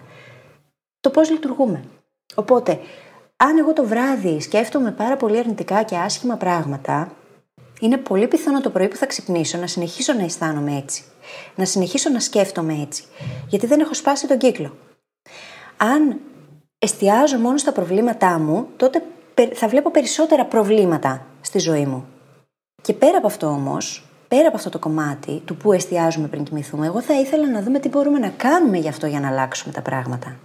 το 1.00 1.10
πώς 1.10 1.30
λειτουργούμε. 1.30 1.84
Οπότε, 2.34 2.80
αν 3.36 3.58
εγώ 3.58 3.72
το 3.72 3.84
βράδυ 3.84 4.40
σκέφτομαι 4.40 4.92
πάρα 4.92 5.16
πολύ 5.16 5.38
αρνητικά 5.38 5.82
και 5.82 5.96
άσχημα 5.96 6.36
πράγματα, 6.36 7.12
είναι 7.80 7.96
πολύ 7.96 8.28
πιθανό 8.28 8.60
το 8.60 8.70
πρωί 8.70 8.88
που 8.88 8.96
θα 8.96 9.06
ξυπνήσω 9.06 9.58
να 9.58 9.66
συνεχίσω 9.66 10.12
να 10.12 10.24
αισθάνομαι 10.24 10.76
έτσι. 10.76 11.04
Να 11.54 11.64
συνεχίσω 11.64 12.10
να 12.10 12.20
σκέφτομαι 12.20 12.80
έτσι. 12.82 13.04
Γιατί 13.48 13.66
δεν 13.66 13.80
έχω 13.80 13.94
σπάσει 13.94 14.26
τον 14.26 14.38
κύκλο. 14.38 14.76
Αν 15.76 16.20
εστιάζω 16.78 17.38
μόνο 17.38 17.56
στα 17.56 17.72
προβλήματά 17.72 18.38
μου, 18.38 18.68
τότε 18.76 19.02
θα 19.54 19.68
βλέπω 19.68 19.90
περισσότερα 19.90 20.44
προβλήματα 20.44 21.26
στη 21.40 21.58
ζωή 21.58 21.86
μου. 21.86 22.06
Και 22.82 22.92
πέρα 22.92 23.18
από 23.18 23.26
αυτό 23.26 23.46
όμως, 23.46 24.04
πέρα 24.28 24.48
από 24.48 24.56
αυτό 24.56 24.70
το 24.70 24.78
κομμάτι 24.78 25.42
του 25.44 25.56
που 25.56 25.72
εστιάζουμε 25.72 26.28
πριν 26.28 26.44
κοιμηθούμε, 26.44 26.86
εγώ 26.86 27.00
θα 27.00 27.20
ήθελα 27.20 27.50
να 27.50 27.62
δούμε 27.62 27.78
τι 27.78 27.88
μπορούμε 27.88 28.18
να 28.18 28.28
κάνουμε 28.28 28.78
γι' 28.78 28.88
αυτό 28.88 29.06
για 29.06 29.20
να 29.20 29.28
αλλάξουμε 29.28 29.72
τα 29.72 29.82
πράγματα. 29.82 30.36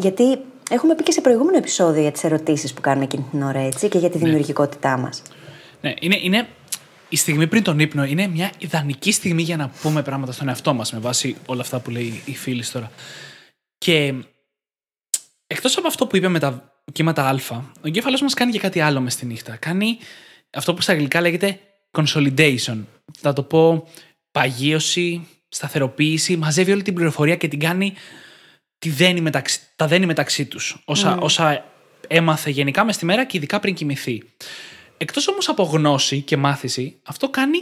Γιατί 0.00 0.38
έχουμε 0.70 0.94
πει 0.94 1.02
και 1.02 1.12
σε 1.12 1.20
προηγούμενο 1.20 1.56
επεισόδιο 1.56 2.02
για 2.02 2.12
τις 2.12 2.24
ερωτήσεις 2.24 2.72
που 2.72 2.80
κάνουμε 2.80 3.04
εκείνη 3.04 3.24
την 3.30 3.42
ώρα, 3.42 3.58
έτσι, 3.58 3.88
και 3.88 3.98
για 3.98 4.10
τη 4.10 4.18
ναι. 4.18 4.24
δημιουργικότητά 4.24 4.96
μας. 4.96 5.22
Ναι, 5.80 5.94
είναι, 6.00 6.18
είναι 6.22 6.48
η 7.08 7.16
στιγμή 7.16 7.46
πριν 7.46 7.62
τον 7.62 7.78
ύπνο 7.78 8.04
είναι 8.04 8.26
μια 8.26 8.52
ιδανική 8.58 9.12
στιγμή 9.12 9.42
για 9.42 9.56
να 9.56 9.68
πούμε 9.82 10.02
πράγματα 10.02 10.32
στον 10.32 10.48
εαυτό 10.48 10.74
μας 10.74 10.92
με 10.92 10.98
βάση 10.98 11.36
όλα 11.46 11.60
αυτά 11.60 11.80
που 11.80 11.90
λέει 11.90 12.22
η 12.24 12.36
φίλη 12.36 12.64
τώρα. 12.66 12.90
Και 13.78 14.14
εκτός 15.46 15.76
από 15.76 15.86
αυτό 15.86 16.06
που 16.06 16.16
είπε 16.16 16.28
με 16.28 16.38
τα 16.38 16.72
κύματα 16.92 17.28
Α, 17.28 17.34
ο 17.50 17.86
εγκέφαλο 17.86 18.18
μας 18.22 18.34
κάνει 18.34 18.52
και 18.52 18.58
κάτι 18.58 18.80
άλλο 18.80 19.00
μες 19.00 19.12
στη 19.12 19.26
νύχτα. 19.26 19.56
Κάνει 19.56 19.98
αυτό 20.50 20.74
που 20.74 20.80
στα 20.80 20.92
αγγλικά 20.92 21.20
λέγεται 21.20 21.58
consolidation. 21.98 22.84
Θα 23.18 23.32
το 23.32 23.42
πω 23.42 23.88
παγίωση, 24.32 25.26
σταθεροποίηση, 25.48 26.36
μαζεύει 26.36 26.72
όλη 26.72 26.82
την 26.82 26.94
πληροφορία 26.94 27.36
και 27.36 27.48
την 27.48 27.58
κάνει. 27.58 27.94
Τη 28.80 28.90
δένει 28.90 29.20
μεταξύ, 29.20 29.60
τα 29.76 29.86
δένει 29.86 30.06
μεταξύ 30.06 30.46
τους. 30.46 30.82
Όσα, 30.84 31.18
mm. 31.18 31.22
όσα 31.22 31.64
έμαθε 32.08 32.50
γενικά 32.50 32.84
μες 32.84 32.94
στη 32.94 33.04
μέρα 33.04 33.24
και 33.24 33.36
ειδικά 33.36 33.60
πριν 33.60 33.74
κοιμηθεί. 33.74 34.22
Εκτός 34.96 35.28
όμως 35.28 35.48
από 35.48 35.62
γνώση 35.62 36.20
και 36.20 36.36
μάθηση, 36.36 37.00
αυτό 37.02 37.28
κάνει 37.28 37.58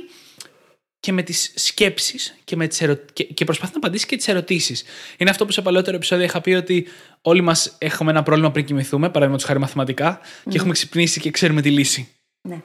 και 1.01 1.13
με 1.13 1.23
τις 1.23 1.53
σκέψεις 1.55 2.39
και, 2.45 2.57
με 2.57 2.67
τις 2.67 2.81
ερω... 2.81 2.95
και, 3.13 3.25
και 3.25 3.45
προσπαθεί 3.45 3.73
να 3.73 3.79
απαντήσει 3.79 4.07
και 4.07 4.17
τις 4.17 4.29
ερωτήσεις. 4.29 4.85
Είναι 5.17 5.31
αυτό 5.31 5.47
που 5.47 5.53
σε 5.53 5.63
παλαιότερο 5.63 5.97
επεισόδιο 5.97 6.25
είχα 6.25 6.41
πει 6.41 6.51
ότι 6.51 6.87
όλοι 7.23 7.41
μας 7.41 7.77
έχουμε 7.79 8.11
ένα 8.11 8.23
πρόβλημα 8.23 8.51
πριν 8.51 8.65
κοιμηθούμε, 8.65 9.11
παραδείγματο 9.11 9.47
χάρη 9.47 9.59
μαθηματικά, 9.59 10.21
και 10.49 10.57
έχουμε 10.57 10.73
ξυπνήσει 10.73 11.21
και 11.21 11.31
ξέρουμε 11.31 11.63
τη 11.63 11.71
λύση. 11.71 12.09
Ναι. 12.49 12.61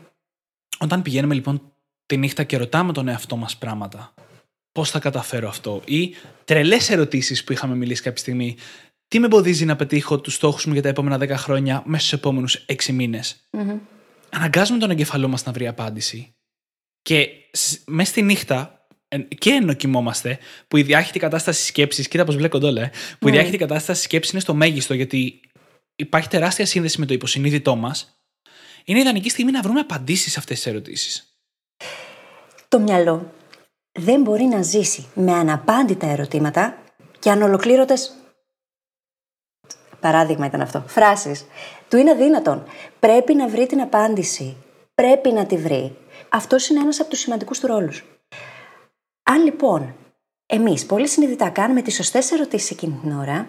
Όταν 0.79 1.01
πηγαίνουμε 1.01 1.33
λοιπόν 1.33 1.61
τη 2.05 2.17
νύχτα 2.17 2.43
και 2.43 2.57
ρωτάμε 2.57 2.93
τον 2.93 3.07
εαυτό 3.07 3.35
μας 3.35 3.57
πράγματα, 3.57 4.13
πώς 4.73 4.89
θα 4.89 4.99
καταφέρω 4.99 5.47
αυτό, 5.47 5.81
ή 5.85 6.15
τρελές 6.45 6.89
ερωτήσεις 6.89 7.43
που 7.43 7.51
είχαμε 7.51 7.75
μιλήσει 7.75 8.01
κάποια 8.01 8.21
στιγμή, 8.21 8.57
τι 9.07 9.19
με 9.19 9.25
εμποδίζει 9.25 9.65
να 9.65 9.75
πετύχω 9.75 10.19
τους 10.19 10.33
στόχους 10.33 10.65
μου 10.65 10.73
για 10.73 10.81
τα 10.81 10.89
επόμενα 10.89 11.17
10 11.17 11.29
χρόνια 11.29 11.83
μέσα 11.85 12.05
στους 12.05 12.19
επόμενους 12.19 12.65
6 12.65 12.93
μήνες; 12.93 13.47
Mm-hmm. 13.51 13.79
Αναγκάζουμε 14.29 14.79
τον 14.79 14.89
εγκεφαλό 14.89 15.27
μας 15.27 15.45
να 15.45 15.51
βρει 15.51 15.67
απάντηση. 15.67 16.35
Και 17.01 17.29
μέσα 17.85 18.11
στη 18.11 18.21
νύχτα 18.21 18.85
και 19.37 19.49
ενώ 19.49 19.73
κοιμόμαστε, 19.73 20.39
που 20.67 20.77
η 20.77 20.83
διάχυτη 20.83 21.19
κατάσταση 21.19 21.65
σκέψης, 21.65 22.07
κοίτα 22.07 22.23
πώς 22.23 22.35
μπλέκονται 22.35 22.65
όλα, 22.65 22.81
ε, 22.81 22.91
που 23.19 23.27
η 23.27 23.31
ναι. 23.31 23.37
διάχυτη 23.37 23.57
κατάσταση 23.57 24.01
σκέψης 24.03 24.31
είναι 24.31 24.41
στο 24.41 24.53
μέγιστο, 24.53 24.93
γιατί 24.93 25.41
υπάρχει 25.95 26.27
τεράστια 26.27 26.65
σύνδεση 26.65 26.99
με 26.99 27.05
το 27.05 27.13
υποσυνείδητό 27.13 27.75
μας, 27.75 28.17
είναι 28.85 28.99
ιδανική 28.99 29.29
στιγμή 29.29 29.51
να 29.51 29.61
βρούμε 29.61 29.79
απαντήσεις 29.79 30.31
σε 30.31 30.39
αυτές 30.39 30.57
τις 30.57 30.65
ερωτήσεις. 30.65 31.37
Το 32.67 32.79
μυαλό 32.79 33.33
δεν 33.99 34.21
μπορεί 34.21 34.43
να 34.43 34.61
ζήσει 34.61 35.07
με 35.13 35.31
αναπάντητα 35.33 36.07
ερωτήματα 36.07 36.77
και 37.19 37.29
ανολοκλήρωτες. 37.31 38.17
Παράδειγμα 39.99 40.45
ήταν 40.45 40.61
αυτό. 40.61 40.83
Φράσεις. 40.87 41.45
Του 41.89 41.97
είναι 41.97 42.11
αδύνατον. 42.11 42.63
Πρέπει 42.99 43.33
να 43.33 43.47
βρει 43.47 43.65
την 43.65 43.81
απάντηση. 43.81 44.57
Πρέπει 44.95 45.31
να 45.31 45.45
τη 45.45 45.57
βρει. 45.57 45.97
Αυτός 46.29 46.69
είναι 46.69 46.79
ένας 46.79 46.99
από 46.99 47.09
τους 47.09 47.19
σημαντικούς 47.19 47.59
του 47.59 47.67
ρόλους. 47.67 48.03
Αν 49.23 49.43
λοιπόν 49.43 49.95
εμείς 50.45 50.85
πολύ 50.85 51.07
συνειδητά 51.07 51.49
κάνουμε 51.49 51.81
τις 51.81 51.95
σωστές 51.95 52.31
ερωτήσεις 52.31 52.71
εκείνη 52.71 52.99
την 53.01 53.11
ώρα, 53.11 53.47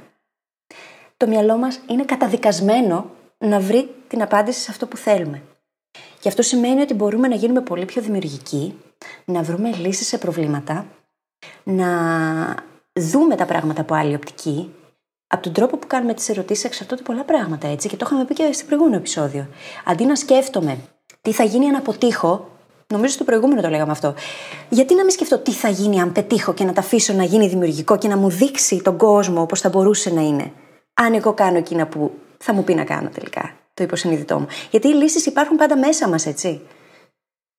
το 1.17 1.27
μυαλό 1.27 1.57
μας 1.57 1.81
είναι 1.89 2.05
καταδικασμένο 2.05 3.11
να 3.39 3.61
βρει 3.61 3.95
την 4.09 4.23
απάντηση 4.23 4.61
σε 4.61 4.71
αυτό 4.71 4.87
που 4.87 4.97
θέλουμε. 4.97 5.43
Και 6.21 6.29
αυτό 6.29 6.43
σημαίνει 6.43 6.81
ότι 6.81 6.95
μπορούμε 6.95 7.29
να 7.29 7.35
γίνουμε 7.35 7.61
πολύ 7.61 7.85
πιο 7.85 8.03
δημιουργικοί, 8.03 8.79
να 9.25 9.43
βρούμε 9.43 9.71
λύσεις 9.71 10.07
σε 10.07 10.19
προβλήματα, 10.19 10.87
να 11.65 11.89
δούμε 12.93 13.37
τα 13.37 13.45
πράγματα 13.45 13.81
από 13.81 13.95
άλλη 13.95 14.15
οπτική. 14.15 14.75
Από 15.27 15.43
τον 15.43 15.53
τρόπο 15.53 15.77
που 15.77 15.87
κάνουμε 15.87 16.15
τις 16.15 16.29
ερωτήσεις 16.29 16.65
εξαρτώνται 16.65 17.03
πολλά 17.03 17.25
πράγματα 17.25 17.69
έτσι 17.69 17.89
και 17.89 17.97
το 17.97 18.05
είχαμε 18.09 18.25
πει 18.25 18.35
και 18.35 18.53
στο 18.53 18.65
προηγούμενο 18.65 18.97
επεισόδιο. 18.97 19.47
Αντί 19.85 20.05
να 20.05 20.17
σκέφτομαι 20.17 20.79
τι 21.21 21.33
θα 21.33 21.45
γίνει 21.45 21.69
αν 21.69 21.75
αποτύχω, 21.75 22.51
νομίζω 22.93 23.13
στο 23.13 23.25
προηγούμενο 23.25 23.61
το 23.61 23.69
λέγαμε 23.69 23.93
αυτό. 23.93 24.15
Γιατί 24.69 24.95
να 24.95 25.03
μην 25.03 25.11
σκεφτώ 25.11 25.39
τι 25.39 25.53
θα 25.53 25.69
γίνει 25.69 26.01
αν 26.01 26.13
πετύχω 26.13 26.55
και 26.55 26.65
να 26.65 26.73
τα 26.73 26.81
αφήσω 26.81 27.13
να 27.13 27.25
γίνει 27.25 27.49
δημιουργικό 27.49 27.99
και 27.99 28.09
να 28.09 28.17
μου 28.17 28.29
δείξει 28.29 28.83
τον 28.83 28.97
κόσμο 28.97 29.41
όπως 29.41 29.61
θα 29.61 29.69
μπορούσε 29.69 30.11
να 30.11 30.21
είναι. 30.21 30.53
Αν 30.95 31.15
εγώ 31.15 31.33
κάνω 31.33 31.57
εκείνα 31.57 31.87
που 31.87 32.11
θα 32.39 32.53
μου 32.53 32.65
πει 32.65 32.75
να 32.75 32.85
κάνω 32.85 33.09
τελικά 33.09 33.55
το 33.75 33.83
υποσυνείδητό 33.83 34.39
μου. 34.39 34.47
Γιατί 34.71 34.89
οι 34.89 34.93
λύσεις 34.93 35.27
υπάρχουν 35.27 35.57
πάντα 35.57 35.77
μέσα 35.77 36.09
μας, 36.09 36.27
έτσι. 36.27 36.61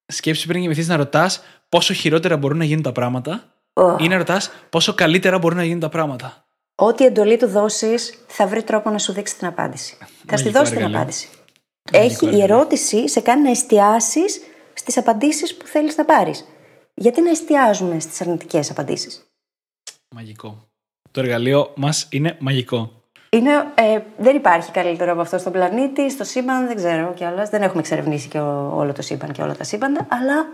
Σκέψη 0.08 0.48
πριν 0.48 0.62
κοιμηθείς 0.62 0.88
να 0.88 0.96
ρωτάς 0.96 1.44
πόσο 1.70 1.94
χειρότερα 1.94 2.38
μπορούν 2.38 2.58
να 2.58 2.64
γίνουν 2.64 2.84
τα 2.84 2.92
πράγματα 2.92 3.54
oh. 3.74 3.98
ή 4.02 4.08
να 4.08 4.18
ρωτάς 4.18 4.52
πόσο 4.70 4.94
καλύτερα 4.94 5.38
μπορούν 5.38 5.58
να 5.58 5.64
γίνουν 5.64 5.80
τα 5.80 5.90
πράγματα. 5.90 6.46
Ό,τι 6.76 7.06
εντολή 7.06 7.38
του 7.38 7.48
δώσεις, 7.48 8.24
θα 8.28 8.48
βρει 8.48 8.64
τρόπο 8.64 8.90
να 8.90 8.98
σου 8.98 9.14
δείξει 9.14 9.38
την 9.38 9.48
απάντηση. 9.48 9.98
θα 10.28 10.38
στη 10.38 10.50
δώσει 10.50 10.76
την 10.76 10.86
απάντηση. 10.86 11.30
Έχει 11.92 12.36
η 12.36 12.42
ερώτηση 12.42 13.10
σε 13.10 13.20
κάνει 13.20 13.42
να 13.42 13.50
εστιάσεις 13.50 14.42
στις 14.74 14.98
απαντήσεις 14.98 15.56
που 15.56 15.66
θέλεις 15.66 15.98
να 15.98 16.06
πάρεις. 16.06 16.46
Γιατί 16.94 17.22
να 17.22 17.30
εστιάζουμε 17.30 18.00
στις 18.00 18.22
αρνητικές 18.22 18.70
απαντήσεις; 18.70 19.26
Μαγικό. 20.16 20.68
Το 21.12 21.20
εργαλείο 21.20 21.74
μας 21.76 22.08
είναι 22.12 22.38
μαγικό. 22.40 22.95
Είναι, 23.36 23.52
ε, 23.76 24.00
δεν 24.18 24.36
υπάρχει 24.36 24.72
καλύτερο 24.72 25.12
από 25.12 25.22
αυτό 25.22 25.38
στον 25.38 25.52
πλανήτη, 25.52 26.12
στο 26.12 26.24
σύμπαν, 26.24 26.68
δεν 26.68 26.76
ξέρω 26.76 27.14
κιόλας. 27.14 27.50
Δεν 27.50 27.62
έχουμε 27.62 27.80
εξερευνήσει 27.80 28.28
και 28.28 28.40
όλο 28.40 28.94
το 28.94 29.02
σύμπαν 29.02 29.32
και 29.32 29.42
όλα 29.42 29.56
τα 29.56 29.64
σύμπαντα, 29.64 30.08
αλλά 30.10 30.48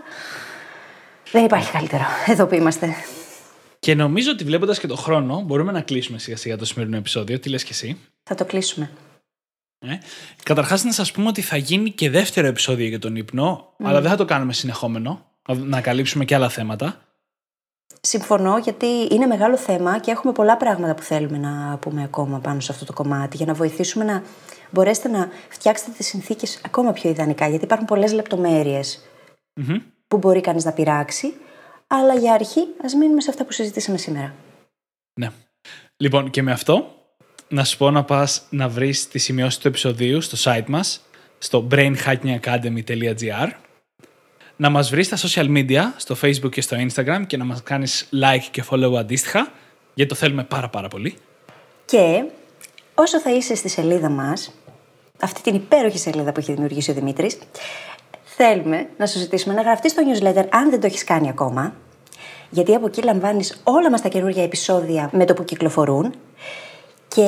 δεν 1.32 1.44
υπάρχει 1.44 1.70
καλύτερο. 1.70 2.02
Εδώ 2.26 2.46
που 2.46 2.54
είμαστε. 2.54 2.94
Και 3.78 3.94
νομίζω 3.94 4.30
ότι 4.30 4.44
βλέποντας 4.44 4.78
και 4.78 4.86
το 4.86 4.96
χρόνο, 4.96 5.40
μπορούμε 5.40 5.72
να 5.72 5.80
κλείσουμε 5.80 6.18
σιγά 6.18 6.36
σιγά 6.36 6.56
το 6.56 6.64
σημερινό 6.64 6.96
επεισόδιο. 6.96 7.38
Τι 7.38 7.48
λες 7.48 7.64
κι 7.64 7.72
εσύ; 7.72 7.98
Θα 8.22 8.34
το 8.34 8.44
κλείσουμε. 8.44 8.90
Ε. 9.78 9.98
Καταρχάς, 10.42 10.84
να 10.84 10.92
σας 10.92 11.12
πούμε 11.12 11.28
ότι 11.28 11.40
θα 11.40 11.56
γίνει 11.56 11.90
και 11.90 12.10
δεύτερο 12.10 12.46
επεισόδιο 12.46 12.86
για 12.86 12.98
τον 12.98 13.16
ύπνο, 13.16 13.74
αλλά 13.82 14.00
δεν 14.00 14.10
θα 14.10 14.16
το 14.16 14.24
κάνουμε 14.24 14.52
συνεχόμενο. 14.52 15.26
Να 15.48 15.80
καλύψουμε 15.80 16.24
και 16.24 16.34
άλλα 16.34 16.48
θέματα. 16.48 17.02
Συμφωνώ 18.00 18.58
γιατί 18.58 18.86
είναι 19.10 19.26
μεγάλο 19.26 19.56
θέμα 19.56 19.98
και 19.98 20.10
έχουμε 20.10 20.32
πολλά 20.32 20.56
πράγματα 20.56 20.94
που 20.94 21.02
θέλουμε 21.02 21.38
να 21.38 21.76
πούμε 21.80 22.02
ακόμα 22.02 22.38
πάνω 22.38 22.60
σε 22.60 22.72
αυτό 22.72 22.84
το 22.84 22.92
κομμάτι 22.92 23.36
για 23.36 23.46
να 23.46 23.54
βοηθήσουμε 23.54 24.04
να 24.04 24.22
μπορέσετε 24.70 25.08
να 25.08 25.28
φτιάξετε 25.48 25.90
τις 25.96 26.06
συνθήκες 26.06 26.60
ακόμα 26.64 26.92
πιο 26.92 27.10
ιδανικά 27.10 27.48
γιατί 27.48 27.64
υπάρχουν 27.64 27.86
πολλές 27.86 28.14
που 30.08 30.18
μπορεί 30.18 30.40
κανείς 30.40 30.64
να 30.64 30.72
πειράξει 30.72 31.34
αλλά 31.86 32.14
για 32.14 32.32
αρχή 32.32 32.66
ας 32.84 32.94
μείνουμε 32.94 33.20
σε 33.20 33.30
αυτά 33.30 33.44
που 33.44 33.52
συζητήσαμε 33.52 33.98
σήμερα. 33.98 34.34
Ναι. 35.20 35.30
Λοιπόν 35.96 36.30
και 36.30 36.42
με 36.42 36.52
αυτό 36.52 36.94
να 37.48 37.64
σου 37.64 37.76
πω 37.76 37.90
να 37.90 38.04
πας 38.04 38.46
να 38.50 38.68
βρεις 38.68 39.08
τη 39.08 39.18
σημειώση 39.18 39.60
του 39.60 39.68
επεισοδίου 39.68 40.20
στο 40.20 40.50
site 40.50 40.66
μας 40.66 41.00
στο 41.38 41.66
brainhackingacademy.gr 41.70 43.50
να 44.56 44.70
μας 44.70 44.90
βρεις 44.90 45.06
στα 45.06 45.16
social 45.16 45.46
media, 45.46 45.82
στο 45.96 46.16
facebook 46.22 46.50
και 46.50 46.60
στο 46.60 46.76
instagram 46.76 47.22
και 47.26 47.36
να 47.36 47.44
μας 47.44 47.62
κάνεις 47.62 48.08
like 48.22 48.46
και 48.50 48.64
follow 48.70 48.94
αντίστοιχα, 48.98 49.52
γιατί 49.94 50.10
το 50.10 50.16
θέλουμε 50.16 50.44
πάρα 50.44 50.68
πάρα 50.68 50.88
πολύ. 50.88 51.14
Και 51.84 52.24
όσο 52.94 53.20
θα 53.20 53.30
είσαι 53.30 53.54
στη 53.54 53.68
σελίδα 53.68 54.08
μας, 54.08 54.54
αυτή 55.20 55.40
την 55.42 55.54
υπέροχη 55.54 55.98
σελίδα 55.98 56.32
που 56.32 56.40
έχει 56.40 56.52
δημιουργήσει 56.52 56.90
ο 56.90 56.94
Δημήτρης, 56.94 57.38
θέλουμε 58.24 58.88
να 58.96 59.06
σου 59.06 59.18
ζητήσουμε 59.18 59.54
να 59.54 59.62
γραφτείς 59.62 59.92
στο 59.92 60.02
newsletter 60.02 60.44
αν 60.50 60.70
δεν 60.70 60.80
το 60.80 60.86
έχεις 60.86 61.04
κάνει 61.04 61.28
ακόμα, 61.28 61.74
γιατί 62.50 62.74
από 62.74 62.86
εκεί 62.86 63.02
λαμβάνεις 63.02 63.60
όλα 63.64 63.90
μας 63.90 64.02
τα 64.02 64.08
καινούργια 64.08 64.42
επεισόδια 64.42 65.10
με 65.12 65.24
το 65.24 65.34
που 65.34 65.44
κυκλοφορούν 65.44 66.14
και 67.08 67.24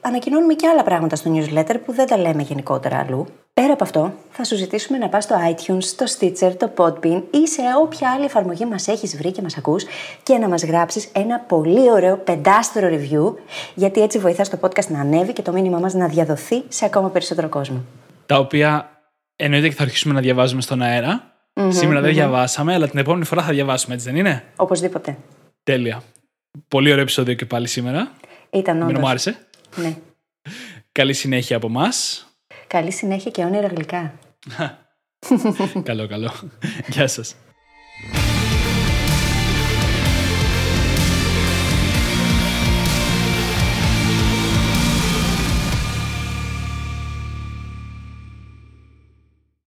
ανακοινώνουμε 0.00 0.54
και 0.54 0.68
άλλα 0.68 0.82
πράγματα 0.82 1.16
στο 1.16 1.34
newsletter 1.34 1.74
που 1.84 1.92
δεν 1.92 2.06
τα 2.06 2.18
λέμε 2.18 2.42
γενικότερα 2.42 2.98
αλλού. 2.98 3.26
Πέρα 3.62 3.74
από 3.74 3.84
αυτό, 3.84 4.14
θα 4.30 4.44
σου 4.44 4.56
ζητήσουμε 4.56 4.98
να 4.98 5.08
πας 5.08 5.24
στο 5.24 5.36
iTunes, 5.50 5.82
στο 5.82 6.04
Stitcher, 6.18 6.52
το 6.56 6.72
Podbean 6.76 7.22
ή 7.30 7.48
σε 7.48 7.62
όποια 7.82 8.10
άλλη 8.10 8.24
εφαρμογή 8.24 8.64
μας 8.64 8.88
έχεις 8.88 9.16
βρει 9.16 9.32
και 9.32 9.42
μας 9.42 9.56
ακούς 9.56 9.84
και 10.22 10.38
να 10.38 10.48
μας 10.48 10.64
γράψεις 10.64 11.08
ένα 11.12 11.38
πολύ 11.38 11.90
ωραίο 11.90 12.16
πεντάστερο 12.16 12.88
review, 12.96 13.34
γιατί 13.74 14.00
έτσι 14.02 14.18
βοηθάς 14.18 14.48
το 14.48 14.58
podcast 14.62 14.86
να 14.86 15.00
ανέβει 15.00 15.32
και 15.32 15.42
το 15.42 15.52
μήνυμά 15.52 15.78
μας 15.78 15.94
να 15.94 16.08
διαδοθεί 16.08 16.62
σε 16.68 16.84
ακόμα 16.84 17.10
περισσότερο 17.10 17.48
κόσμο. 17.48 17.84
Τα 18.26 18.38
οποία 18.38 18.90
Εννοείται 19.36 19.68
και 19.68 19.74
θα 19.74 19.82
αρχίσουμε 19.82 20.14
να 20.14 20.20
διαβάζουμε 20.20 20.62
στον 20.62 20.82
αερα 20.82 21.32
Σήμερα 21.68 22.00
δεν 22.00 22.12
διαβάσαμε, 22.12 22.74
αλλά 22.74 22.88
την 22.88 22.98
επόμενη 22.98 23.24
φορά 23.24 23.42
θα 23.42 23.52
διαβάσουμε, 23.52 23.94
έτσι 23.94 24.06
δεν 24.06 24.16
είναι; 24.16 24.44
Οπωσδήποτε. 24.56 25.18
Τέλεια. 25.62 26.02
Πολύ 26.68 26.90
ωραίο 26.90 27.02
επεισόδιο 27.02 27.34
και 27.34 27.46
πάλι 27.46 27.68
σήμερα. 27.68 28.12
Ήταν 28.50 28.76
Μην 28.76 28.86
όντως. 28.86 29.00
μου 29.00 29.08
άρεσε. 29.08 29.36
Ναι. 29.76 29.96
Καλή 30.92 31.12
συνέχεια 31.12 31.56
από 31.56 31.66
εμά. 31.66 31.88
Καλή 32.72 32.92
συνέχεια 32.92 33.30
και 33.30 33.44
όνειρα 33.44 33.66
γλυκά. 33.66 34.18
καλό, 35.82 36.06
καλό. 36.08 36.30
Γεια 36.88 37.06
σας. 37.06 37.36